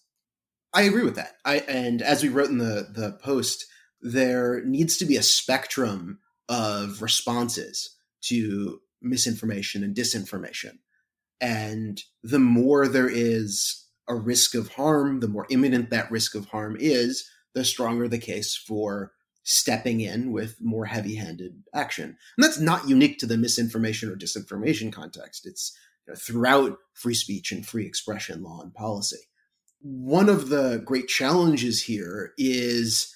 i 0.72 0.82
agree 0.82 1.04
with 1.04 1.16
that 1.16 1.36
i 1.44 1.58
and 1.60 2.02
as 2.02 2.22
we 2.22 2.28
wrote 2.28 2.50
in 2.50 2.58
the 2.58 2.88
the 2.92 3.18
post 3.22 3.66
there 4.00 4.64
needs 4.64 4.96
to 4.96 5.04
be 5.04 5.16
a 5.16 5.22
spectrum 5.22 6.18
of 6.48 7.02
responses 7.02 7.96
to 8.20 8.80
misinformation 9.00 9.82
and 9.84 9.94
disinformation 9.96 10.78
and 11.42 12.00
the 12.22 12.38
more 12.38 12.86
there 12.86 13.08
is 13.08 13.82
a 14.08 14.14
risk 14.14 14.54
of 14.54 14.68
harm, 14.68 15.20
the 15.20 15.28
more 15.28 15.46
imminent 15.50 15.90
that 15.90 16.10
risk 16.10 16.36
of 16.36 16.46
harm 16.46 16.76
is, 16.78 17.28
the 17.52 17.64
stronger 17.64 18.06
the 18.08 18.18
case 18.18 18.54
for 18.54 19.12
stepping 19.42 20.00
in 20.00 20.30
with 20.30 20.56
more 20.60 20.86
heavy 20.86 21.16
handed 21.16 21.64
action. 21.74 22.16
And 22.36 22.44
that's 22.44 22.60
not 22.60 22.88
unique 22.88 23.18
to 23.18 23.26
the 23.26 23.36
misinformation 23.36 24.08
or 24.08 24.14
disinformation 24.14 24.92
context. 24.92 25.44
It's 25.44 25.76
throughout 26.16 26.78
free 26.94 27.14
speech 27.14 27.52
and 27.52 27.66
free 27.66 27.86
expression 27.86 28.42
law 28.42 28.60
and 28.62 28.74
policy. 28.74 29.28
One 29.80 30.28
of 30.28 30.48
the 30.48 30.82
great 30.84 31.08
challenges 31.08 31.82
here 31.82 32.32
is 32.38 33.12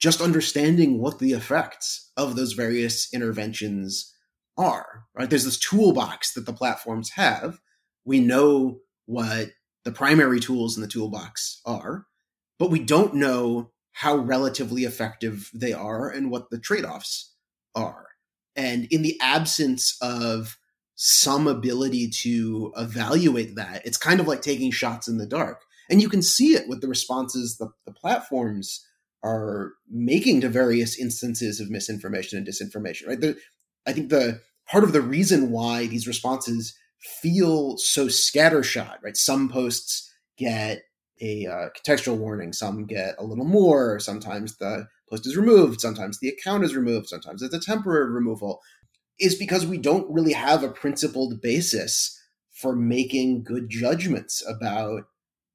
just 0.00 0.20
understanding 0.20 0.98
what 0.98 1.18
the 1.18 1.32
effects 1.32 2.10
of 2.16 2.36
those 2.36 2.52
various 2.52 3.12
interventions 3.14 4.12
are, 4.58 5.04
right? 5.14 5.30
There's 5.30 5.44
this 5.44 5.58
toolbox 5.58 6.34
that 6.34 6.46
the 6.46 6.52
platforms 6.52 7.10
have. 7.10 7.58
We 8.04 8.20
know 8.20 8.80
what 9.06 9.48
the 9.84 9.92
primary 9.92 10.40
tools 10.40 10.76
in 10.76 10.82
the 10.82 10.88
toolbox 10.88 11.60
are, 11.64 12.06
but 12.58 12.70
we 12.70 12.80
don't 12.80 13.14
know 13.14 13.70
how 13.92 14.16
relatively 14.16 14.84
effective 14.84 15.50
they 15.54 15.72
are 15.72 16.10
and 16.10 16.30
what 16.30 16.50
the 16.50 16.58
trade 16.58 16.84
offs 16.84 17.32
are. 17.74 18.08
And 18.56 18.86
in 18.90 19.02
the 19.02 19.18
absence 19.20 19.96
of 20.00 20.58
some 21.06 21.46
ability 21.46 22.08
to 22.08 22.72
evaluate 22.78 23.56
that, 23.56 23.84
it's 23.84 23.98
kind 23.98 24.20
of 24.20 24.26
like 24.26 24.40
taking 24.40 24.70
shots 24.70 25.06
in 25.06 25.18
the 25.18 25.26
dark. 25.26 25.60
And 25.90 26.00
you 26.00 26.08
can 26.08 26.22
see 26.22 26.54
it 26.54 26.66
with 26.66 26.80
the 26.80 26.88
responses 26.88 27.58
the, 27.58 27.68
the 27.84 27.92
platforms 27.92 28.82
are 29.22 29.72
making 29.90 30.40
to 30.40 30.48
various 30.48 30.98
instances 30.98 31.60
of 31.60 31.68
misinformation 31.68 32.38
and 32.38 32.46
disinformation, 32.46 33.06
right? 33.06 33.20
The, 33.20 33.36
I 33.86 33.92
think 33.92 34.08
the 34.08 34.40
part 34.66 34.82
of 34.82 34.94
the 34.94 35.02
reason 35.02 35.50
why 35.50 35.86
these 35.86 36.06
responses 36.06 36.74
feel 36.98 37.76
so 37.76 38.06
scattershot, 38.06 38.96
right? 39.02 39.16
Some 39.16 39.50
posts 39.50 40.10
get 40.38 40.84
a 41.20 41.44
uh, 41.44 41.68
contextual 41.78 42.16
warning, 42.16 42.54
some 42.54 42.86
get 42.86 43.14
a 43.18 43.24
little 43.24 43.44
more. 43.44 44.00
Sometimes 44.00 44.56
the 44.56 44.86
post 45.10 45.26
is 45.26 45.36
removed, 45.36 45.82
sometimes 45.82 46.18
the 46.18 46.30
account 46.30 46.64
is 46.64 46.74
removed, 46.74 47.10
sometimes 47.10 47.42
it's 47.42 47.54
a 47.54 47.60
temporary 47.60 48.10
removal. 48.10 48.62
Is 49.20 49.34
because 49.36 49.66
we 49.66 49.78
don't 49.78 50.10
really 50.12 50.32
have 50.32 50.62
a 50.62 50.68
principled 50.68 51.40
basis 51.40 52.20
for 52.50 52.74
making 52.74 53.44
good 53.44 53.68
judgments 53.68 54.42
about 54.46 55.04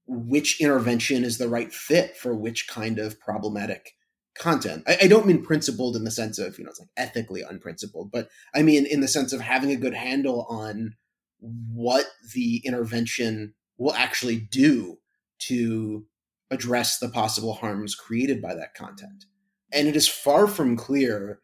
which 0.07 0.59
intervention 0.59 1.23
is 1.23 1.37
the 1.37 1.47
right 1.47 1.73
fit 1.73 2.17
for 2.17 2.35
which 2.35 2.67
kind 2.67 2.99
of 2.99 3.19
problematic 3.19 3.93
content. 4.37 4.83
I, 4.87 4.97
I, 5.03 5.07
don't 5.07 5.27
mean 5.27 5.43
principled 5.43 5.95
in 5.95 6.03
the 6.03 6.11
sense 6.11 6.39
of, 6.39 6.57
you 6.57 6.63
know, 6.63 6.71
it's 6.71 6.79
like 6.79 6.89
ethically 6.97 7.41
unprincipled, 7.41 8.11
but 8.11 8.29
I 8.55 8.63
mean 8.63 8.85
in 8.85 9.01
the 9.01 9.07
sense 9.07 9.33
of 9.33 9.41
having 9.41 9.71
a 9.71 9.75
good 9.75 9.93
handle 9.93 10.45
on 10.49 10.95
what 11.39 12.05
the 12.33 12.61
intervention 12.65 13.53
will 13.77 13.93
actually 13.93 14.37
do 14.37 14.97
to 15.39 16.05
address 16.51 16.97
the 16.97 17.09
possible 17.09 17.53
harms 17.53 17.95
created 17.95 18.41
by 18.41 18.55
that 18.55 18.73
content. 18.73 19.25
And 19.71 19.87
it 19.87 19.95
is 19.95 20.07
far 20.07 20.47
from 20.47 20.75
clear 20.75 21.39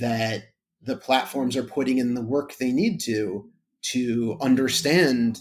that 0.00 0.44
the 0.82 0.96
platforms 0.96 1.56
are 1.56 1.62
putting 1.62 1.98
in 1.98 2.14
the 2.14 2.22
work 2.22 2.56
they 2.56 2.72
need 2.72 3.00
to 3.00 3.48
to 3.82 4.36
understand 4.40 5.40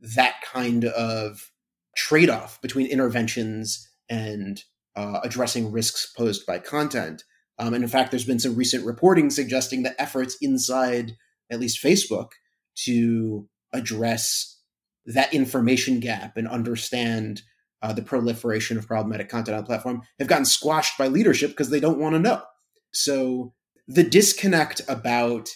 that 0.00 0.34
kind 0.42 0.84
of 0.84 1.50
trade 1.96 2.30
off 2.30 2.60
between 2.60 2.86
interventions 2.86 3.88
and 4.08 4.62
uh, 4.96 5.20
addressing 5.22 5.72
risks 5.72 6.12
posed 6.16 6.46
by 6.46 6.58
content. 6.58 7.24
Um, 7.58 7.74
and 7.74 7.84
in 7.84 7.90
fact, 7.90 8.10
there's 8.10 8.24
been 8.24 8.40
some 8.40 8.56
recent 8.56 8.84
reporting 8.84 9.30
suggesting 9.30 9.82
that 9.82 9.96
efforts 9.98 10.36
inside 10.40 11.16
at 11.50 11.60
least 11.60 11.82
Facebook 11.82 12.30
to 12.84 13.48
address 13.72 14.60
that 15.06 15.32
information 15.32 16.00
gap 16.00 16.36
and 16.36 16.48
understand 16.48 17.42
uh, 17.82 17.92
the 17.92 18.02
proliferation 18.02 18.78
of 18.78 18.86
problematic 18.86 19.28
content 19.28 19.56
on 19.56 19.62
the 19.62 19.66
platform 19.66 20.02
have 20.18 20.28
gotten 20.28 20.46
squashed 20.46 20.96
by 20.96 21.06
leadership 21.06 21.50
because 21.50 21.70
they 21.70 21.80
don't 21.80 21.98
want 21.98 22.14
to 22.14 22.18
know. 22.18 22.42
So 22.92 23.52
the 23.86 24.04
disconnect 24.04 24.80
about 24.88 25.50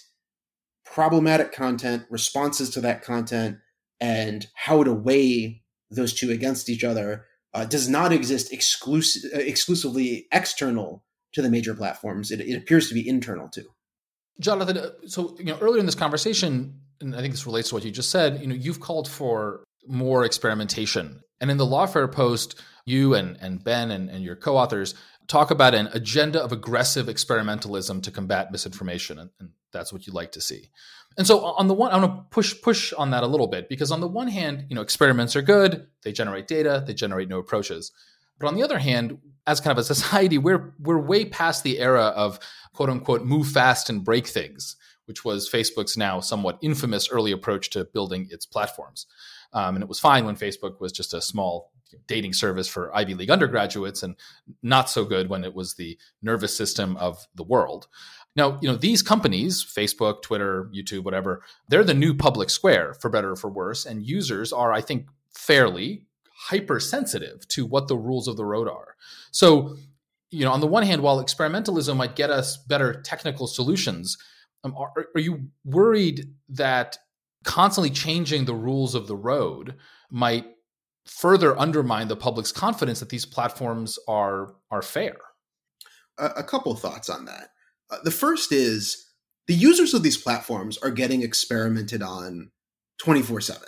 problematic 0.84 1.52
content, 1.52 2.04
responses 2.10 2.70
to 2.70 2.80
that 2.80 3.02
content, 3.02 3.58
and 4.00 4.46
how 4.54 4.82
to 4.82 4.92
weigh 4.92 5.62
those 5.90 6.14
two 6.14 6.30
against 6.30 6.68
each 6.68 6.84
other 6.84 7.26
uh, 7.54 7.64
does 7.64 7.88
not 7.88 8.12
exist 8.12 8.52
exclusive, 8.52 9.30
uh, 9.34 9.38
exclusively 9.38 10.26
external 10.32 11.04
to 11.32 11.42
the 11.42 11.50
major 11.50 11.74
platforms. 11.74 12.30
It, 12.30 12.40
it 12.40 12.56
appears 12.56 12.88
to 12.88 12.94
be 12.94 13.08
internal 13.08 13.48
too. 13.48 13.66
Jonathan, 14.40 14.78
uh, 14.78 14.90
so 15.06 15.36
you 15.38 15.46
know 15.46 15.58
earlier 15.60 15.80
in 15.80 15.86
this 15.86 15.94
conversation, 15.94 16.80
and 17.00 17.14
I 17.14 17.20
think 17.20 17.32
this 17.32 17.46
relates 17.46 17.70
to 17.70 17.74
what 17.74 17.84
you 17.84 17.90
just 17.90 18.10
said. 18.10 18.40
You 18.40 18.48
know, 18.48 18.54
you've 18.54 18.80
called 18.80 19.08
for 19.08 19.64
more 19.86 20.24
experimentation, 20.24 21.20
and 21.40 21.50
in 21.50 21.56
the 21.56 21.66
lawfare 21.66 22.10
post, 22.10 22.60
you 22.84 23.14
and 23.14 23.36
and 23.40 23.62
Ben 23.62 23.90
and, 23.90 24.08
and 24.10 24.22
your 24.22 24.36
co-authors 24.36 24.94
talk 25.28 25.50
about 25.50 25.74
an 25.74 25.88
agenda 25.92 26.42
of 26.42 26.52
aggressive 26.52 27.06
experimentalism 27.06 28.02
to 28.02 28.10
combat 28.10 28.50
misinformation, 28.50 29.18
and, 29.18 29.30
and 29.38 29.50
that's 29.72 29.92
what 29.92 30.06
you 30.06 30.12
like 30.12 30.32
to 30.32 30.40
see. 30.40 30.70
And 31.16 31.26
so, 31.26 31.44
on 31.44 31.68
the 31.68 31.74
one, 31.74 31.92
I 31.92 31.98
want 31.98 32.16
to 32.16 32.22
push 32.30 32.60
push 32.60 32.92
on 32.94 33.10
that 33.10 33.22
a 33.22 33.26
little 33.26 33.46
bit 33.46 33.68
because 33.68 33.92
on 33.92 34.00
the 34.00 34.08
one 34.08 34.28
hand, 34.28 34.66
you 34.68 34.74
know, 34.74 34.82
experiments 34.82 35.36
are 35.36 35.42
good; 35.42 35.86
they 36.02 36.12
generate 36.12 36.48
data, 36.48 36.82
they 36.86 36.94
generate 36.94 37.28
new 37.28 37.38
approaches. 37.38 37.92
But 38.38 38.48
on 38.48 38.54
the 38.54 38.62
other 38.62 38.78
hand, 38.78 39.18
as 39.46 39.60
kind 39.60 39.72
of 39.72 39.78
a 39.78 39.84
society, 39.84 40.38
we're 40.38 40.74
we're 40.78 40.98
way 40.98 41.24
past 41.24 41.62
the 41.62 41.78
era 41.78 42.06
of 42.06 42.40
quote 42.72 42.90
unquote 42.90 43.24
move 43.24 43.48
fast 43.48 43.90
and 43.90 44.04
break 44.04 44.26
things, 44.26 44.76
which 45.06 45.24
was 45.24 45.50
Facebook's 45.50 45.96
now 45.96 46.20
somewhat 46.20 46.58
infamous 46.62 47.10
early 47.10 47.32
approach 47.32 47.70
to 47.70 47.84
building 47.84 48.28
its 48.30 48.46
platforms. 48.46 49.06
Um, 49.52 49.76
and 49.76 49.82
it 49.82 49.88
was 49.88 49.98
fine 49.98 50.26
when 50.26 50.36
Facebook 50.36 50.78
was 50.80 50.92
just 50.92 51.14
a 51.14 51.22
small 51.22 51.72
dating 52.06 52.32
service 52.32 52.68
for 52.68 52.94
Ivy 52.94 53.14
League 53.14 53.30
undergraduates, 53.30 54.02
and 54.02 54.16
not 54.62 54.90
so 54.90 55.04
good 55.04 55.28
when 55.28 55.44
it 55.44 55.54
was 55.54 55.74
the 55.74 55.98
nervous 56.22 56.56
system 56.56 56.96
of 56.96 57.26
the 57.34 57.42
world. 57.42 57.88
Now, 58.36 58.58
you 58.62 58.68
know, 58.68 58.76
these 58.76 59.02
companies, 59.02 59.64
Facebook, 59.64 60.22
Twitter, 60.22 60.70
YouTube, 60.72 61.02
whatever, 61.02 61.42
they're 61.68 61.82
the 61.82 61.94
new 61.94 62.14
public 62.14 62.50
square 62.50 62.94
for 62.94 63.10
better 63.10 63.32
or 63.32 63.36
for 63.36 63.50
worse. 63.50 63.84
And 63.84 64.06
users 64.06 64.52
are, 64.52 64.72
I 64.72 64.80
think, 64.80 65.08
fairly 65.34 66.06
hypersensitive 66.46 67.48
to 67.48 67.66
what 67.66 67.88
the 67.88 67.96
rules 67.96 68.28
of 68.28 68.36
the 68.36 68.44
road 68.44 68.68
are. 68.68 68.94
So, 69.32 69.76
you 70.30 70.44
know, 70.44 70.52
on 70.52 70.60
the 70.60 70.66
one 70.68 70.84
hand, 70.84 71.02
while 71.02 71.22
experimentalism 71.22 71.96
might 71.96 72.14
get 72.14 72.30
us 72.30 72.56
better 72.56 73.00
technical 73.02 73.48
solutions, 73.48 74.16
um, 74.62 74.74
are, 74.76 74.92
are 75.14 75.20
you 75.20 75.48
worried 75.64 76.30
that 76.50 76.98
constantly 77.44 77.90
changing 77.90 78.44
the 78.44 78.54
rules 78.54 78.94
of 78.94 79.08
the 79.08 79.16
road 79.16 79.74
might 80.10 80.46
further 81.08 81.58
undermine 81.58 82.08
the 82.08 82.16
public's 82.16 82.52
confidence 82.52 83.00
that 83.00 83.08
these 83.08 83.24
platforms 83.24 83.98
are 84.06 84.54
are 84.70 84.82
fair? 84.82 85.16
A, 86.18 86.26
a 86.38 86.44
couple 86.44 86.74
thoughts 86.74 87.08
on 87.08 87.24
that. 87.24 87.50
Uh, 87.90 87.98
the 88.04 88.10
first 88.10 88.52
is 88.52 89.08
the 89.46 89.54
users 89.54 89.94
of 89.94 90.02
these 90.02 90.16
platforms 90.16 90.78
are 90.78 90.90
getting 90.90 91.22
experimented 91.22 92.02
on 92.02 92.50
24 92.98 93.40
7. 93.40 93.62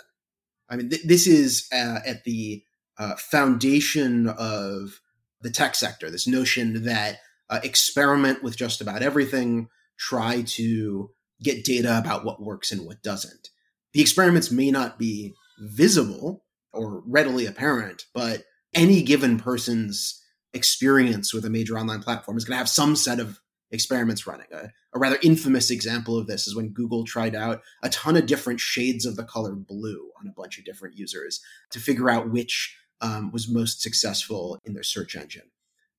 I 0.69 0.75
mean, 0.75 0.89
th- 0.89 1.03
this 1.03 1.27
is 1.27 1.67
uh, 1.73 1.99
at 2.05 2.23
the 2.23 2.63
uh, 2.97 3.15
foundation 3.15 4.27
of 4.27 5.01
the 5.41 5.49
tech 5.49 5.75
sector, 5.75 6.09
this 6.09 6.27
notion 6.27 6.83
that 6.83 7.17
uh, 7.49 7.59
experiment 7.63 8.43
with 8.43 8.55
just 8.55 8.79
about 8.79 9.01
everything, 9.01 9.67
try 9.97 10.43
to 10.43 11.09
get 11.41 11.65
data 11.65 11.97
about 11.97 12.23
what 12.23 12.41
works 12.41 12.71
and 12.71 12.85
what 12.85 13.01
doesn't. 13.01 13.49
The 13.93 14.01
experiments 14.01 14.51
may 14.51 14.71
not 14.71 14.99
be 14.99 15.33
visible 15.59 16.43
or 16.73 17.03
readily 17.05 17.45
apparent, 17.45 18.05
but 18.13 18.43
any 18.73 19.01
given 19.01 19.37
person's 19.37 20.21
experience 20.53 21.33
with 21.33 21.45
a 21.45 21.49
major 21.49 21.77
online 21.77 22.01
platform 22.01 22.37
is 22.37 22.45
going 22.45 22.53
to 22.53 22.59
have 22.59 22.69
some 22.69 22.95
set 22.95 23.19
of 23.19 23.39
experiments 23.71 24.27
running. 24.27 24.47
A, 24.51 24.69
a, 24.93 24.99
rather 24.99 25.17
infamous 25.23 25.71
example 25.71 26.17
of 26.17 26.27
this 26.27 26.47
is 26.47 26.55
when 26.55 26.73
Google 26.73 27.05
tried 27.05 27.35
out 27.35 27.61
a 27.81 27.89
ton 27.89 28.17
of 28.17 28.25
different 28.25 28.59
shades 28.59 29.05
of 29.05 29.15
the 29.15 29.23
color 29.23 29.53
blue 29.53 30.11
on 30.19 30.27
a 30.27 30.33
bunch 30.33 30.57
of 30.57 30.65
different 30.65 30.97
users 30.97 31.41
to 31.71 31.79
figure 31.79 32.09
out 32.09 32.31
which 32.31 32.77
um, 32.99 33.31
was 33.31 33.49
most 33.49 33.81
successful 33.81 34.59
in 34.65 34.73
their 34.73 34.83
search 34.83 35.15
engine. 35.15 35.49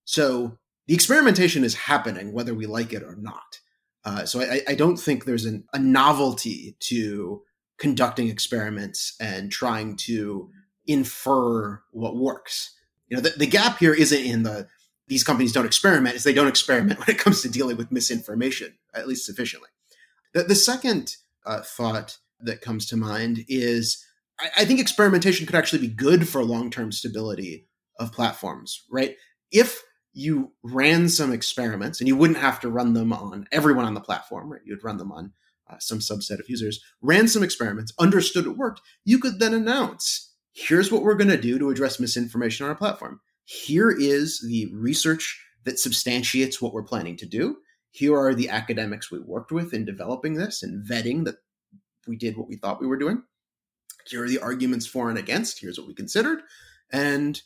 So 0.05 0.59
the 0.87 0.95
experimentation 0.95 1.64
is 1.64 1.75
happening, 1.75 2.33
whether 2.33 2.55
we 2.55 2.66
like 2.66 2.93
it 2.93 3.03
or 3.03 3.16
not. 3.16 3.61
Uh, 4.05 4.25
so 4.25 4.41
I, 4.41 4.61
I, 4.68 4.75
don't 4.75 4.97
think 4.97 5.25
there's 5.25 5.45
an, 5.45 5.64
a 5.73 5.79
novelty 5.79 6.77
to 6.81 7.43
conducting 7.79 8.29
experiments 8.29 9.14
and 9.20 9.51
trying 9.51 9.97
to 9.97 10.51
infer 10.87 11.83
what 11.91 12.16
works. 12.16 12.74
You 13.09 13.16
know, 13.16 13.22
the, 13.22 13.30
the 13.30 13.47
gap 13.47 13.78
here 13.78 13.95
isn't 13.95 14.24
in 14.24 14.43
the 14.43 14.68
these 15.09 15.24
companies 15.24 15.53
don't 15.53 15.66
experiment 15.66 16.16
is 16.16 16.24
they 16.24 16.33
don't 16.33 16.49
experiment 16.49 16.99
when 17.07 17.11
it 17.11 17.18
comes 17.18 17.43
to 17.43 17.49
dealing 17.49 17.76
with 17.76 17.93
misinformation, 17.93 18.74
at 18.95 19.09
least 19.09 19.26
sufficiently. 19.26 19.68
The, 20.33 20.45
the 20.45 20.55
second 20.55 21.16
uh, 21.45 21.61
thought 21.61 22.18
that 22.41 22.61
comes 22.61 22.87
to 22.87 22.97
mind 22.97 23.45
is 23.49 24.05
I, 24.41 24.49
I 24.59 24.64
think 24.64 24.80
experimentation 24.80 25.47
could 25.47 25.55
actually 25.55 25.87
be 25.87 25.95
good 25.95 26.28
for 26.28 26.43
long 26.43 26.70
term 26.70 26.93
stability 26.93 27.66
of 27.99 28.12
platforms, 28.12 28.85
right? 28.91 29.16
If 29.51 29.83
you 30.14 30.53
ran 30.62 31.09
some 31.09 31.33
experiments 31.33 32.01
and 32.01 32.09
you 32.09 32.16
wouldn't 32.16 32.39
have 32.39 32.61
to 32.61 32.70
run 32.70 32.93
them 32.93 33.12
on 33.12 33.47
everyone 33.51 33.85
on 33.85 33.95
the 33.95 34.01
platform, 34.01 34.53
right? 34.53 34.61
You'd 34.64 34.85
run 34.85 34.99
them 34.99 35.12
on 35.12 35.33
uh, 35.70 35.76
some 35.78 36.01
subset 36.01 36.39
of 36.39 36.49
users, 36.49 36.83
ran 37.01 37.28
some 37.28 37.43
experiments, 37.43 37.93
understood 37.99 38.47
it 38.47 38.57
worked, 38.57 38.80
you 39.05 39.18
could 39.18 39.39
then 39.39 39.55
announce 39.55 40.32
here's 40.53 40.93
what 40.93 41.03
we're 41.03 41.15
going 41.15 41.31
to 41.31 41.41
do 41.41 41.59
to 41.59 41.71
address 41.71 42.01
misinformation 42.01 42.65
on 42.65 42.71
our 42.71 42.77
platform. 42.77 43.21
Here 43.45 43.91
is 43.91 44.45
the 44.47 44.71
research 44.73 45.45
that 45.65 45.79
substantiates 45.79 46.61
what 46.61 46.73
we're 46.73 46.83
planning 46.83 47.17
to 47.17 47.27
do. 47.27 47.57
Here 47.91 48.17
are 48.17 48.35
the 48.35 48.49
academics 48.49 49.11
we 49.11 49.19
worked 49.19 49.53
with 49.53 49.75
in 49.75 49.85
developing 49.85 50.35
this 50.35 50.63
and 50.63 50.87
vetting 50.87 51.25
that 51.25 51.37
we 52.07 52.17
did 52.17 52.37
what 52.37 52.49
we 52.49 52.57
thought 52.57 52.81
we 52.81 52.87
were 52.87 52.99
doing. 52.99 53.23
Here 54.07 54.25
are 54.25 54.29
the 54.29 54.41
arguments 54.41 54.87
for 54.87 55.09
and 55.09 55.19
against. 55.19 55.61
Here's 55.61 55.79
what 55.79 55.87
we 55.87 55.95
considered. 55.95 56.41
And 56.93 57.41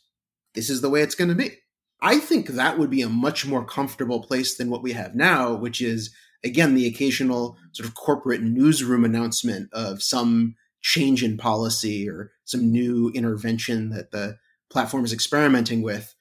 this 0.55 0.71
is 0.71 0.81
the 0.81 0.89
way 0.91 1.03
it's 1.03 1.15
going 1.15 1.29
to 1.29 1.35
be. 1.35 1.59
I 2.01 2.19
think 2.19 2.49
that 2.49 2.79
would 2.79 2.91
be 2.91 3.03
a 3.03 3.09
much 3.09 3.47
more 3.47 3.65
comfortable 3.65 4.23
place 4.23 4.57
than 4.57 4.71
what 4.71 4.83
we 4.83 4.93
have 4.93 5.15
now, 5.15 5.55
which 5.55 5.81
is, 5.81 6.15
again, 6.45 6.75
the 6.75 6.87
occasional 6.87 7.57
sort 7.73 7.89
of 7.89 7.95
corporate 7.95 8.43
newsroom 8.43 9.05
announcement 9.05 9.73
of 9.73 10.03
some 10.03 10.55
change 10.87 11.25
in 11.25 11.37
policy 11.37 12.09
or 12.09 12.31
some 12.45 12.71
new 12.71 13.11
intervention 13.11 13.91
that 13.91 14.13
the 14.13 14.39
platform 14.71 15.05
is 15.05 15.13
experimenting 15.13 15.83
with. 15.83 16.15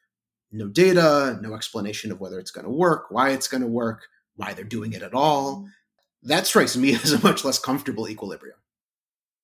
No 0.52 0.68
data, 0.68 1.38
no 1.40 1.54
explanation 1.54 2.12
of 2.12 2.20
whether 2.20 2.40
it's 2.40 2.50
going 2.50 2.66
to 2.66 2.72
work, 2.72 3.06
why 3.12 3.30
it's 3.30 3.48
going 3.48 3.62
to 3.62 3.68
work, 3.68 4.08
why 4.38 4.54
they're 4.54 4.64
doing 4.64 4.94
it 4.94 5.04
at 5.04 5.14
all. 5.14 5.58
Mm-hmm. 5.58 5.68
That 6.30 6.48
strikes 6.48 6.76
me 6.76 6.96
as 7.04 7.14
a 7.14 7.22
much 7.22 7.46
less 7.46 7.60
comfortable 7.60 8.10
equilibrium. 8.10 8.58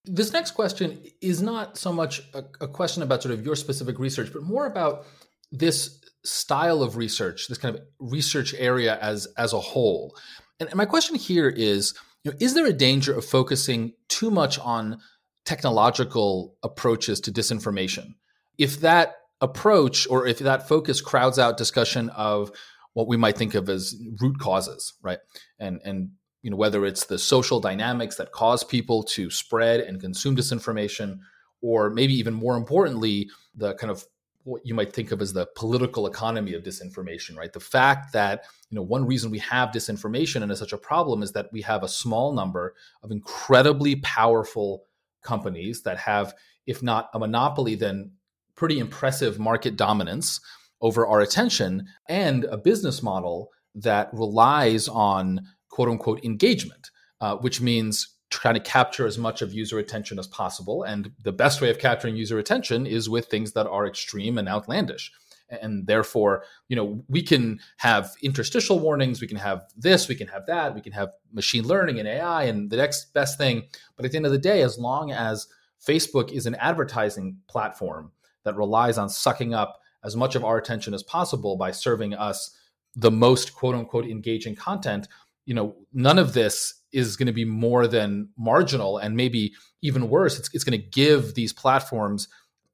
This 0.06 0.34
next 0.34 0.52
question 0.52 1.00
is 1.22 1.40
not 1.44 1.78
so 1.78 1.94
much 1.94 2.24
a, 2.34 2.44
a, 2.60 2.68
question 2.68 3.04
about 3.04 3.22
sort 3.22 3.36
of 3.36 3.46
your 3.46 3.56
specific 3.56 4.00
research, 4.00 4.34
but 4.34 4.42
more 4.42 4.66
about 4.66 5.06
this 5.52 6.02
style 6.24 6.82
of 6.82 6.98
research, 6.98 7.48
this 7.48 7.60
kind 7.60 7.76
of 7.76 7.84
research 8.00 8.56
area 8.58 8.98
as 9.00 9.28
as 9.38 9.54
a 9.54 9.60
whole. 9.60 10.18
And, 10.60 10.70
and 10.70 10.78
my 10.78 10.86
question 10.86 11.16
here 11.16 11.48
is, 11.48 11.94
you 12.24 12.32
know, 12.32 12.38
is 12.40 12.54
there 12.54 12.66
a 12.66 12.74
danger 12.74 13.14
of 13.14 13.26
focusing 13.26 13.94
too 14.08 14.32
much 14.32 14.60
on 14.60 15.00
technological 15.46 16.56
approaches 16.64 17.20
to 17.22 17.32
disinformation? 17.32 18.14
If 18.58 18.82
that 18.82 19.16
approach 19.42 20.08
or 20.10 20.28
if 20.28 20.40
that 20.40 20.68
focus 20.68 21.02
crowds 21.02 21.40
out 21.40 21.58
discussion 21.58 22.10
of 22.10 22.52
what 22.94 23.08
we 23.08 23.18
might 23.18 23.38
think 23.38 23.56
of 23.56 23.70
as 23.70 23.96
root 24.22 24.38
causes, 24.40 24.94
right? 25.02 25.20
And 25.60 25.82
and 25.84 26.12
you 26.42 26.52
know 26.52 26.58
whether 26.58 26.86
it's 26.86 27.06
the 27.06 27.18
social 27.18 27.60
dynamics 27.60 28.16
that 28.18 28.32
cause 28.32 28.64
people 28.64 29.04
to 29.04 29.30
spread 29.30 29.80
and 29.82 30.02
consume 30.02 30.36
disinformation 30.36 31.20
or 31.62 31.90
maybe 31.90 32.14
even 32.14 32.34
more 32.34 32.58
importantly 32.58 33.30
the 33.56 33.76
kind 33.76 33.92
of 33.92 34.04
what 34.44 34.66
you 34.66 34.74
might 34.74 34.94
think 34.94 35.12
of 35.12 35.22
as 35.22 35.34
the 35.34 35.48
political 35.56 36.08
economy 36.08 36.54
of 36.54 36.64
disinformation 36.64 37.38
right? 37.38 37.54
The 37.54 37.60
fact 37.60 38.14
that 38.14 38.46
you 38.70 38.76
know 38.76 38.82
one 38.82 39.06
reason 39.06 39.32
we 39.32 39.40
have 39.40 39.70
disinformation 39.70 40.44
and 40.44 40.52
is 40.52 40.60
such 40.60 40.74
a 40.74 40.78
problem 40.78 41.24
is 41.24 41.32
that 41.34 41.52
we 41.52 41.62
have 41.62 41.84
a 41.84 41.88
small 41.88 42.34
number 42.34 42.76
of 43.04 43.12
incredibly 43.12 43.98
powerful 43.98 44.86
companies 45.24 45.84
that 45.84 45.98
have 45.98 46.34
if 46.66 46.82
not 46.82 47.10
a 47.14 47.20
monopoly 47.20 47.76
then 47.76 48.12
pretty 48.56 48.80
impressive 48.80 49.40
market 49.40 49.76
dominance 49.76 50.40
over 50.82 51.08
our 51.08 51.22
attention 51.22 51.88
and 52.10 52.44
a 52.46 52.58
business 52.58 53.02
model 53.02 53.50
that 53.76 54.10
relies 54.14 54.88
on 54.88 55.42
quote 55.70 55.90
unquote 55.90 56.24
engagement, 56.24 56.90
uh, 57.22 57.36
which 57.38 57.62
means 57.62 58.16
trying 58.32 58.54
to 58.56 58.60
capture 58.60 59.06
as 59.06 59.18
much 59.18 59.42
of 59.42 59.54
user 59.54 59.78
attention 59.78 60.18
as 60.18 60.26
possible. 60.26 60.84
And 60.84 61.12
the 61.22 61.34
best 61.34 61.62
way 61.62 61.70
of 61.70 61.80
capturing 61.80 62.16
user 62.16 62.40
attention 62.40 62.88
is 62.88 63.10
with 63.10 63.28
things 63.28 63.52
that 63.52 63.68
are 63.68 63.86
extreme 63.86 64.38
and 64.38 64.48
outlandish. 64.48 65.12
And 65.50 65.86
therefore, 65.86 66.46
you 66.70 66.78
know, 66.78 67.04
we 67.10 67.22
can 67.22 67.60
have 67.78 68.12
interstitial 68.24 68.80
warnings, 68.80 69.20
we 69.20 69.28
can 69.28 69.38
have 69.38 69.66
this, 69.76 70.08
we 70.08 70.16
can 70.16 70.28
have 70.28 70.46
that, 70.46 70.74
we 70.74 70.80
can 70.80 70.94
have 70.94 71.10
machine 71.34 71.68
learning 71.68 72.00
and 72.00 72.08
AI 72.08 72.44
and 72.44 72.70
the 72.70 72.78
next 72.78 73.14
best 73.14 73.38
thing. 73.38 73.64
But 73.98 74.06
at 74.06 74.12
the 74.12 74.18
end 74.18 74.26
of 74.26 74.32
the 74.32 74.38
day, 74.38 74.62
as 74.62 74.80
long 74.80 75.12
as 75.12 75.48
Facebook 75.86 76.32
is 76.32 76.46
an 76.46 76.56
advertising 76.56 77.38
platform 77.50 78.14
that 78.46 78.56
relies 78.56 78.98
on 78.98 79.10
sucking 79.10 79.54
up 79.54 79.80
as 80.06 80.16
much 80.16 80.36
of 80.36 80.46
our 80.46 80.58
attention 80.58 80.94
as 80.94 81.04
possible 81.04 81.58
by 81.58 81.72
serving 81.72 82.14
us 82.14 82.58
the 82.96 83.12
most 83.12 83.54
quote 83.54 83.76
unquote 83.76 84.06
engaging 84.06 84.56
content, 84.56 85.10
you 85.46 85.54
know, 85.54 85.76
none 85.92 86.18
of 86.18 86.34
this 86.34 86.81
is 86.92 87.16
going 87.16 87.28
to 87.28 87.34
be 87.34 87.46
more 87.46 87.88
than 87.88 88.30
marginal 88.38 88.98
and 88.98 89.16
maybe 89.16 89.54
even 89.82 90.10
worse. 90.10 90.38
It's, 90.38 90.50
it's 90.54 90.64
going 90.64 90.80
to 90.80 90.88
give 90.88 91.36
these 91.36 91.54
platforms 91.54 92.28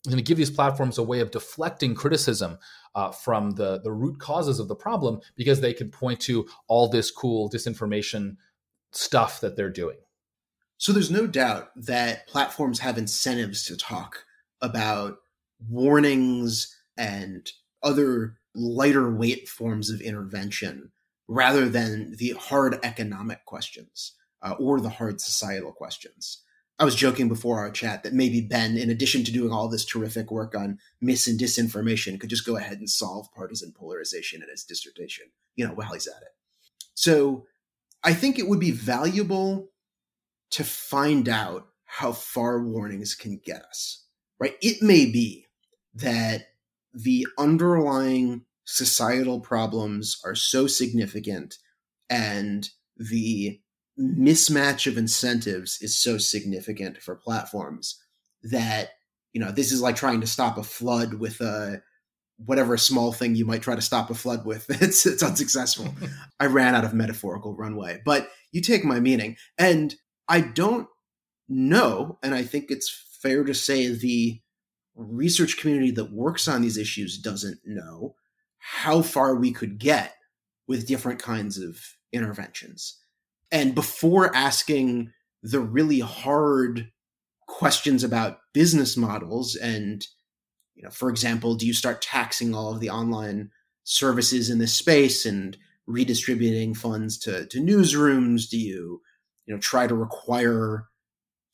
going 0.05 0.17
to 0.17 0.23
give 0.23 0.37
these 0.37 0.51
platforms 0.51 0.97
a 0.97 1.03
way 1.03 1.19
of 1.19 1.31
deflecting 1.31 1.93
criticism 1.93 2.57
uh, 2.95 3.11
from 3.11 3.51
the, 3.51 3.79
the 3.81 3.91
root 3.91 4.19
causes 4.19 4.59
of 4.59 4.67
the 4.67 4.75
problem 4.75 5.19
because 5.35 5.59
they 5.59 5.73
can 5.73 5.89
point 5.89 6.19
to 6.21 6.47
all 6.67 6.87
this 6.87 7.11
cool 7.11 7.49
disinformation 7.49 8.37
stuff 8.91 9.41
that 9.41 9.55
they're 9.55 9.69
doing. 9.69 9.97
So 10.77 10.93
there's 10.93 11.11
no 11.11 11.27
doubt 11.27 11.71
that 11.75 12.27
platforms 12.27 12.79
have 12.79 12.97
incentives 12.97 13.65
to 13.65 13.75
talk 13.75 14.23
about 14.61 15.17
warnings 15.67 16.75
and 16.97 17.49
other 17.83 18.37
lighter 18.55 19.13
weight 19.13 19.49
forms 19.49 19.89
of 19.89 20.01
intervention 20.01 20.91
rather 21.27 21.67
than 21.67 22.15
the 22.17 22.31
hard 22.31 22.79
economic 22.83 23.45
questions 23.45 24.13
uh, 24.41 24.55
or 24.59 24.79
the 24.79 24.89
hard 24.89 25.19
societal 25.19 25.71
questions. 25.71 26.41
I 26.79 26.85
was 26.85 26.95
joking 26.95 27.27
before 27.27 27.57
our 27.59 27.71
chat 27.71 28.03
that 28.03 28.13
maybe 28.13 28.39
Ben, 28.39 28.77
in 28.77 28.91
addition 28.91 29.23
to 29.23 29.31
doing 29.31 29.51
all 29.51 29.67
this 29.67 29.83
terrific 29.83 30.29
work 30.29 30.55
on 30.55 30.77
mis 31.01 31.27
and 31.27 31.39
disinformation, 31.39 32.19
could 32.19 32.29
just 32.29 32.45
go 32.45 32.55
ahead 32.55 32.77
and 32.77 32.89
solve 32.89 33.33
partisan 33.35 33.73
polarization 33.75 34.43
in 34.43 34.49
his 34.49 34.63
dissertation, 34.63 35.25
you 35.55 35.65
know, 35.65 35.73
while 35.73 35.93
he's 35.93 36.07
at 36.07 36.21
it. 36.21 36.35
So 36.93 37.45
I 38.03 38.13
think 38.13 38.37
it 38.37 38.47
would 38.47 38.59
be 38.59 38.71
valuable 38.71 39.69
to 40.51 40.63
find 40.63 41.27
out 41.27 41.67
how 41.85 42.11
far 42.11 42.61
warnings 42.61 43.15
can 43.15 43.41
get 43.43 43.63
us, 43.63 44.05
right? 44.39 44.55
It 44.61 44.83
may 44.83 45.05
be 45.07 45.47
that 45.95 46.49
the 46.93 47.27
underlying 47.39 48.43
societal 48.67 49.39
problems 49.39 50.19
are 50.25 50.35
so 50.35 50.67
significant 50.67 51.57
and 52.09 52.69
the 52.97 53.59
mismatch 53.97 54.85
of 54.87 54.97
incentives 54.97 55.81
is 55.81 55.97
so 55.97 56.17
significant 56.17 57.01
for 57.01 57.15
platforms 57.15 57.97
that 58.43 58.89
you 59.31 59.39
know 59.39 59.51
this 59.51 59.71
is 59.71 59.81
like 59.81 59.95
trying 59.95 60.19
to 60.19 60.27
stop 60.27 60.57
a 60.57 60.63
flood 60.63 61.13
with 61.15 61.39
a 61.39 61.81
whatever 62.45 62.75
small 62.77 63.13
thing 63.13 63.35
you 63.35 63.45
might 63.45 63.61
try 63.61 63.73
to 63.73 63.81
stop 63.81 64.11
a 64.11 64.13
flood 64.13 64.45
with. 64.45 64.67
It's 64.81 65.05
it's 65.05 65.23
unsuccessful. 65.23 65.95
I 66.39 66.47
ran 66.47 66.75
out 66.75 66.83
of 66.83 66.93
metaphorical 66.93 67.55
runway 67.55 68.01
but 68.05 68.29
you 68.51 68.61
take 68.61 68.83
my 68.83 68.99
meaning. 68.99 69.37
And 69.57 69.95
i 70.27 70.41
don't 70.41 70.89
know 71.47 72.19
and 72.21 72.35
i 72.35 72.43
think 72.43 72.69
it's 72.69 72.89
fair 73.21 73.45
to 73.45 73.53
say 73.53 73.87
the 73.87 74.41
research 74.93 75.55
community 75.57 75.91
that 75.91 76.11
works 76.11 76.49
on 76.49 76.61
these 76.61 76.77
issues 76.77 77.17
doesn't 77.17 77.59
know 77.63 78.15
how 78.59 79.01
far 79.01 79.35
we 79.35 79.51
could 79.51 79.77
get 79.77 80.13
with 80.67 80.87
different 80.87 81.21
kinds 81.21 81.57
of 81.57 81.79
interventions. 82.11 82.97
And 83.51 83.73
before 83.73 84.35
asking 84.35 85.11
the 85.43 85.59
really 85.59 85.99
hard 85.99 86.91
questions 87.47 88.03
about 88.03 88.39
business 88.53 88.97
models 88.97 89.55
and 89.55 90.05
you 90.75 90.83
know 90.83 90.89
for 90.89 91.09
example 91.09 91.55
do 91.55 91.65
you 91.65 91.73
start 91.73 92.01
taxing 92.01 92.53
all 92.53 92.73
of 92.73 92.81
the 92.81 92.89
online 92.89 93.49
services 93.85 94.49
in 94.49 94.57
this 94.57 94.73
space 94.73 95.25
and 95.25 95.57
redistributing 95.85 96.73
funds 96.73 97.17
to, 97.17 97.45
to 97.45 97.59
newsrooms? 97.59 98.49
Do 98.49 98.59
you 98.59 99.01
you 99.45 99.53
know 99.53 99.59
try 99.59 99.87
to 99.87 99.95
require 99.95 100.87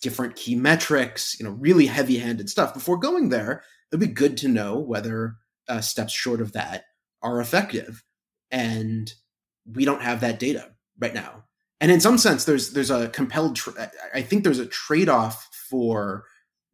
different 0.01 0.35
key 0.35 0.55
metrics 0.55 1.39
you 1.39 1.45
know 1.45 1.51
really 1.51 1.85
heavy 1.85 2.17
handed 2.17 2.49
stuff? 2.49 2.73
Before 2.73 2.97
going 2.97 3.29
there 3.29 3.63
it'd 3.91 3.99
be 3.99 4.07
good 4.07 4.37
to 4.37 4.47
know 4.47 4.79
whether 4.79 5.35
uh, 5.69 5.81
steps 5.81 6.13
short 6.13 6.41
of 6.41 6.53
that 6.53 6.85
are 7.24 7.41
effective 7.41 8.03
and 8.51 9.13
we 9.65 9.86
don't 9.86 10.01
have 10.01 10.21
that 10.21 10.39
data 10.39 10.71
right 10.99 11.13
now. 11.13 11.43
And 11.82 11.91
in 11.91 11.99
some 11.99 12.17
sense 12.17 12.45
there's 12.45 12.71
there's 12.71 12.91
a 12.91 13.09
compelled 13.09 13.55
tra- 13.55 13.91
i 14.13 14.21
think 14.21 14.43
there's 14.43 14.59
a 14.59 14.65
trade-off 14.67 15.49
for 15.69 16.24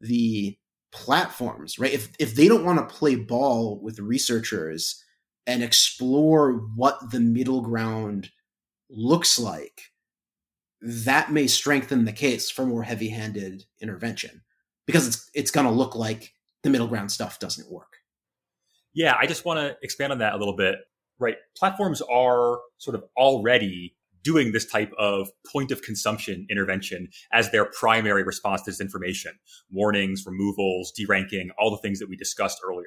the 0.01 0.57
platforms 0.91 1.77
right? 1.79 1.93
If 1.93 2.09
if 2.19 2.35
they 2.35 2.47
don't 2.47 2.65
want 2.65 2.79
to 2.79 2.95
play 2.95 3.15
ball 3.15 3.79
with 3.81 3.99
researchers 3.99 5.03
and 5.47 5.63
explore 5.63 6.53
what 6.75 7.11
the 7.11 7.19
middle 7.19 7.61
ground 7.61 8.29
looks 8.89 9.39
like 9.39 9.81
that 10.81 11.31
may 11.31 11.47
strengthen 11.47 12.05
the 12.05 12.13
case 12.13 12.49
for 12.49 12.65
more 12.65 12.83
heavy-handed 12.83 13.65
intervention 13.81 14.41
because 14.85 15.07
it's 15.07 15.29
it's 15.33 15.51
going 15.51 15.67
to 15.67 15.71
look 15.71 15.95
like 15.95 16.33
the 16.63 16.69
middle 16.69 16.87
ground 16.87 17.11
stuff 17.11 17.39
doesn't 17.39 17.71
work 17.71 17.98
yeah 18.93 19.15
i 19.19 19.25
just 19.25 19.45
want 19.45 19.59
to 19.59 19.75
expand 19.81 20.11
on 20.11 20.19
that 20.19 20.33
a 20.33 20.37
little 20.37 20.55
bit 20.55 20.75
right 21.19 21.35
platforms 21.55 22.01
are 22.01 22.59
sort 22.77 22.95
of 22.95 23.03
already 23.17 23.95
doing 24.23 24.51
this 24.51 24.65
type 24.65 24.91
of 24.97 25.29
point 25.51 25.71
of 25.71 25.81
consumption 25.81 26.45
intervention 26.49 27.07
as 27.31 27.51
their 27.51 27.65
primary 27.65 28.23
response 28.23 28.61
to 28.63 28.71
this 28.71 28.81
information 28.81 29.31
warnings, 29.71 30.25
removals, 30.25 30.91
deranking, 30.99 31.47
all 31.57 31.71
the 31.71 31.77
things 31.77 31.99
that 31.99 32.09
we 32.09 32.15
discussed 32.15 32.59
earlier. 32.67 32.85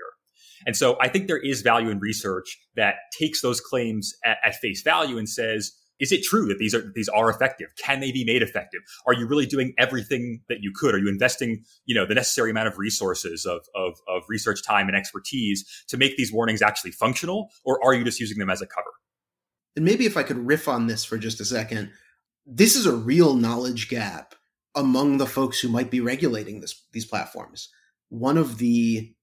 And 0.67 0.77
so 0.77 0.97
I 1.01 1.09
think 1.09 1.27
there 1.27 1.39
is 1.39 1.63
value 1.63 1.91
in 1.91 1.99
research 1.99 2.59
that 2.77 2.95
takes 3.19 3.41
those 3.43 3.61
claims 3.61 4.15
at, 4.25 4.39
at 4.45 4.55
face 4.57 4.83
value 4.83 5.19
and 5.19 5.29
says, 5.29 5.73
is 6.01 6.11
it 6.11 6.23
true 6.23 6.47
that 6.47 6.59
these 6.59 6.75
are 6.75 6.93
these 6.95 7.09
are 7.09 7.31
effective? 7.31 7.69
Can 7.77 8.01
they 8.01 8.13
be 8.13 8.25
made 8.25 8.43
effective? 8.43 8.81
Are 9.07 9.15
you 9.15 9.27
really 9.27 9.47
doing 9.47 9.73
everything 9.79 10.41
that 10.49 10.59
you 10.61 10.73
could? 10.75 10.95
Are 10.95 10.99
you 10.99 11.09
investing, 11.09 11.65
you 11.85 11.95
know, 11.95 12.07
the 12.07 12.15
necessary 12.15 12.51
amount 12.51 12.69
of 12.69 12.79
resources 12.79 13.47
of, 13.47 13.61
of, 13.75 13.99
of 14.09 14.23
research 14.29 14.65
time 14.65 14.89
and 14.89 14.97
expertise 14.97 15.65
to 15.89 15.97
make 15.97 16.17
these 16.17 16.33
warnings 16.33 16.63
actually 16.63 16.91
functional, 16.91 17.51
or 17.65 17.83
are 17.85 17.95
you 17.95 18.05
just 18.05 18.21
using 18.21 18.39
them 18.39 18.51
as 18.51 18.61
a 18.61 18.67
cover? 18.67 18.91
and 19.77 19.85
maybe 19.85 20.07
if 20.07 20.17
I 20.17 20.23
could 20.23 20.47
riff 20.47 20.69
on 20.69 20.87
this 20.87 21.05
for 21.05 21.19
just 21.19 21.41
a 21.41 21.45
second, 21.45 21.91
this 22.45 22.77
is 22.77 22.87
a 22.87 22.95
real 22.95 23.35
knowledge 23.35 23.89
gap 23.89 24.35
among 24.75 25.19
the 25.19 25.27
folks 25.27 25.61
who 25.61 25.69
might 25.69 25.91
be 25.91 26.01
regulating 26.01 26.61
this, 26.61 26.85
these 26.93 27.07
platforms. 27.07 27.69
One 28.09 28.37
of 28.37 28.59
the 28.59 29.15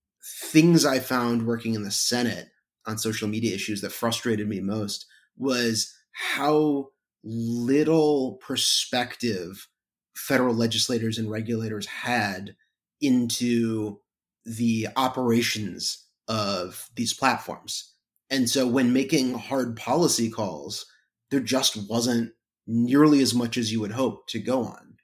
things 0.42 0.86
I 0.86 1.00
found 1.00 1.46
working 1.46 1.76
in 1.76 1.84
the 1.84 1.92
Senate 1.92 2.50
on 2.86 2.98
social 2.98 3.28
media 3.28 3.54
issues 3.54 3.82
that 3.82 3.92
frustrated 3.92 4.48
me 4.48 4.60
most 4.60 5.06
was 5.38 5.94
how 6.20 6.90
little 7.24 8.34
perspective 8.46 9.68
federal 10.16 10.54
legislators 10.54 11.18
and 11.18 11.32
regulators 11.32 11.86
had 11.86 12.56
into 13.00 14.00
the 14.46 14.88
operations 14.98 16.08
of 16.28 16.90
these 16.96 17.14
platforms. 17.14 17.94
And 18.30 18.50
so 18.50 18.68
when 18.68 18.92
making 18.92 19.34
hard 19.34 19.78
policy 19.78 20.30
calls, 20.30 20.86
there 21.32 21.40
just 21.40 21.90
wasn't 21.90 22.34
nearly 22.68 23.22
as 23.22 23.34
much 23.34 23.58
as 23.58 23.72
you 23.72 23.80
would 23.80 23.92
hope 23.92 24.28
to 24.28 24.40
go 24.40 24.66
on. 24.66 24.98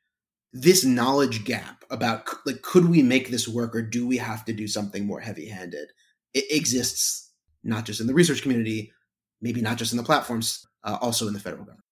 This 0.51 0.83
knowledge 0.83 1.45
gap 1.45 1.85
about 1.89 2.27
like 2.45 2.61
could 2.61 2.89
we 2.89 3.01
make 3.01 3.29
this 3.29 3.47
work 3.47 3.73
or 3.73 3.81
do 3.81 4.05
we 4.05 4.17
have 4.17 4.43
to 4.45 4.53
do 4.53 4.67
something 4.67 5.05
more 5.05 5.21
heavy-handed? 5.21 5.91
It 6.33 6.45
exists 6.49 7.31
not 7.63 7.85
just 7.85 8.01
in 8.01 8.07
the 8.07 8.13
research 8.13 8.41
community, 8.41 8.91
maybe 9.41 9.61
not 9.61 9.77
just 9.77 9.93
in 9.93 9.97
the 9.97 10.03
platforms, 10.03 10.65
uh, 10.85 10.97
also 11.01 11.27
in 11.27 11.33
the 11.33 11.39
federal 11.39 11.63
government. 11.63 11.83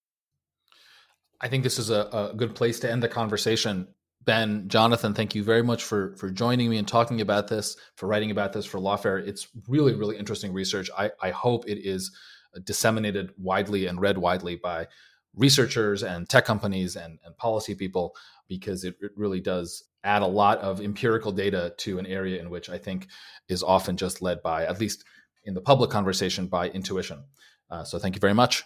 I 1.42 1.50
think 1.50 1.64
this 1.64 1.78
is 1.78 1.90
a, 1.90 2.32
a 2.32 2.34
good 2.36 2.56
place 2.56 2.80
to 2.82 2.92
end 2.92 3.04
the 3.04 3.10
conversation. 3.10 3.88
Ben, 4.24 4.70
Jonathan, 4.70 5.14
thank 5.14 5.36
you 5.36 5.44
very 5.44 5.62
much 5.62 5.84
for 5.84 6.16
for 6.16 6.30
joining 6.30 6.70
me 6.70 6.78
and 6.78 6.88
talking 6.88 7.20
about 7.20 7.50
this, 7.50 7.76
for 7.96 8.08
writing 8.08 8.32
about 8.32 8.54
this 8.54 8.66
for 8.66 8.80
Lawfare. 8.80 9.28
It's 9.28 9.50
really, 9.68 9.94
really 9.94 10.18
interesting 10.18 10.54
research. 10.54 10.90
I, 10.98 11.12
I 11.22 11.32
hope 11.32 11.68
it 11.68 11.80
is 11.80 12.16
disseminated 12.64 13.32
widely 13.38 13.88
and 13.88 14.00
read 14.00 14.18
widely 14.18 14.56
by 14.56 14.88
researchers 15.36 16.04
and 16.04 16.30
tech 16.30 16.46
companies 16.46 16.96
and, 16.96 17.20
and 17.26 17.36
policy 17.38 17.76
people 17.76 18.16
because 18.48 18.84
it, 18.84 18.96
it 19.02 19.12
really 19.16 19.42
does 19.42 19.84
add 20.04 20.22
a 20.22 20.28
lot 20.28 20.60
of 20.60 20.82
empirical 20.82 21.32
data 21.32 21.74
to 21.78 21.98
an 21.98 22.06
area 22.06 22.40
in 22.40 22.50
which 22.50 22.70
I 22.70 22.78
think 22.78 23.08
is 23.48 23.64
often 23.64 23.98
just 23.98 24.22
led 24.22 24.42
by, 24.44 24.66
at 24.66 24.80
least 24.80 25.06
in 25.46 25.54
the 25.54 25.62
public 25.62 25.90
conversation, 25.90 26.48
by 26.48 26.70
intuition. 26.70 27.24
Uh, 27.70 27.84
so 27.84 27.98
thank 27.98 28.16
you 28.16 28.20
very 28.20 28.34
much. 28.34 28.64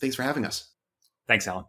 Thanks 0.00 0.16
for 0.16 0.22
having 0.22 0.44
us. 0.44 0.70
Thanks, 1.26 1.48
Alan. 1.48 1.64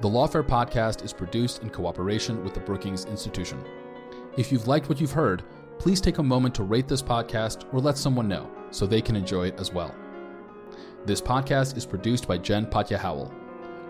The 0.00 0.08
Lawfare 0.08 0.46
podcast 0.46 1.04
is 1.04 1.12
produced 1.12 1.62
in 1.62 1.70
cooperation 1.70 2.42
with 2.42 2.54
the 2.54 2.60
Brookings 2.60 3.04
Institution. 3.04 3.64
If 4.36 4.50
you've 4.50 4.66
liked 4.66 4.88
what 4.88 5.00
you've 5.00 5.12
heard, 5.12 5.44
please 5.78 6.00
take 6.00 6.18
a 6.18 6.22
moment 6.22 6.56
to 6.56 6.64
rate 6.64 6.88
this 6.88 7.02
podcast 7.02 7.72
or 7.72 7.78
let 7.78 7.96
someone 7.96 8.26
know 8.26 8.50
so 8.70 8.84
they 8.84 9.00
can 9.00 9.14
enjoy 9.14 9.46
it 9.46 9.60
as 9.60 9.72
well. 9.72 9.94
This 11.04 11.20
podcast 11.20 11.76
is 11.76 11.86
produced 11.86 12.26
by 12.26 12.38
Jen 12.38 12.66
Patja 12.66 12.98
Howell. 12.98 13.32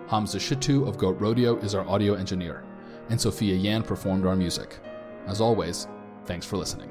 Hamza 0.09 0.39
Shittu 0.39 0.87
of 0.87 0.99
Goat 0.99 1.19
Rodeo 1.21 1.57
is 1.59 1.75
our 1.75 1.89
audio 1.89 2.15
engineer, 2.15 2.63
and 3.09 3.19
Sophia 3.19 3.55
Yan 3.55 3.83
performed 3.83 4.27
our 4.27 4.37
music. 4.37 4.81
As 5.27 5.41
always, 5.41 5.87
thanks 6.27 6.45
for 6.45 6.57
listening. 6.59 6.91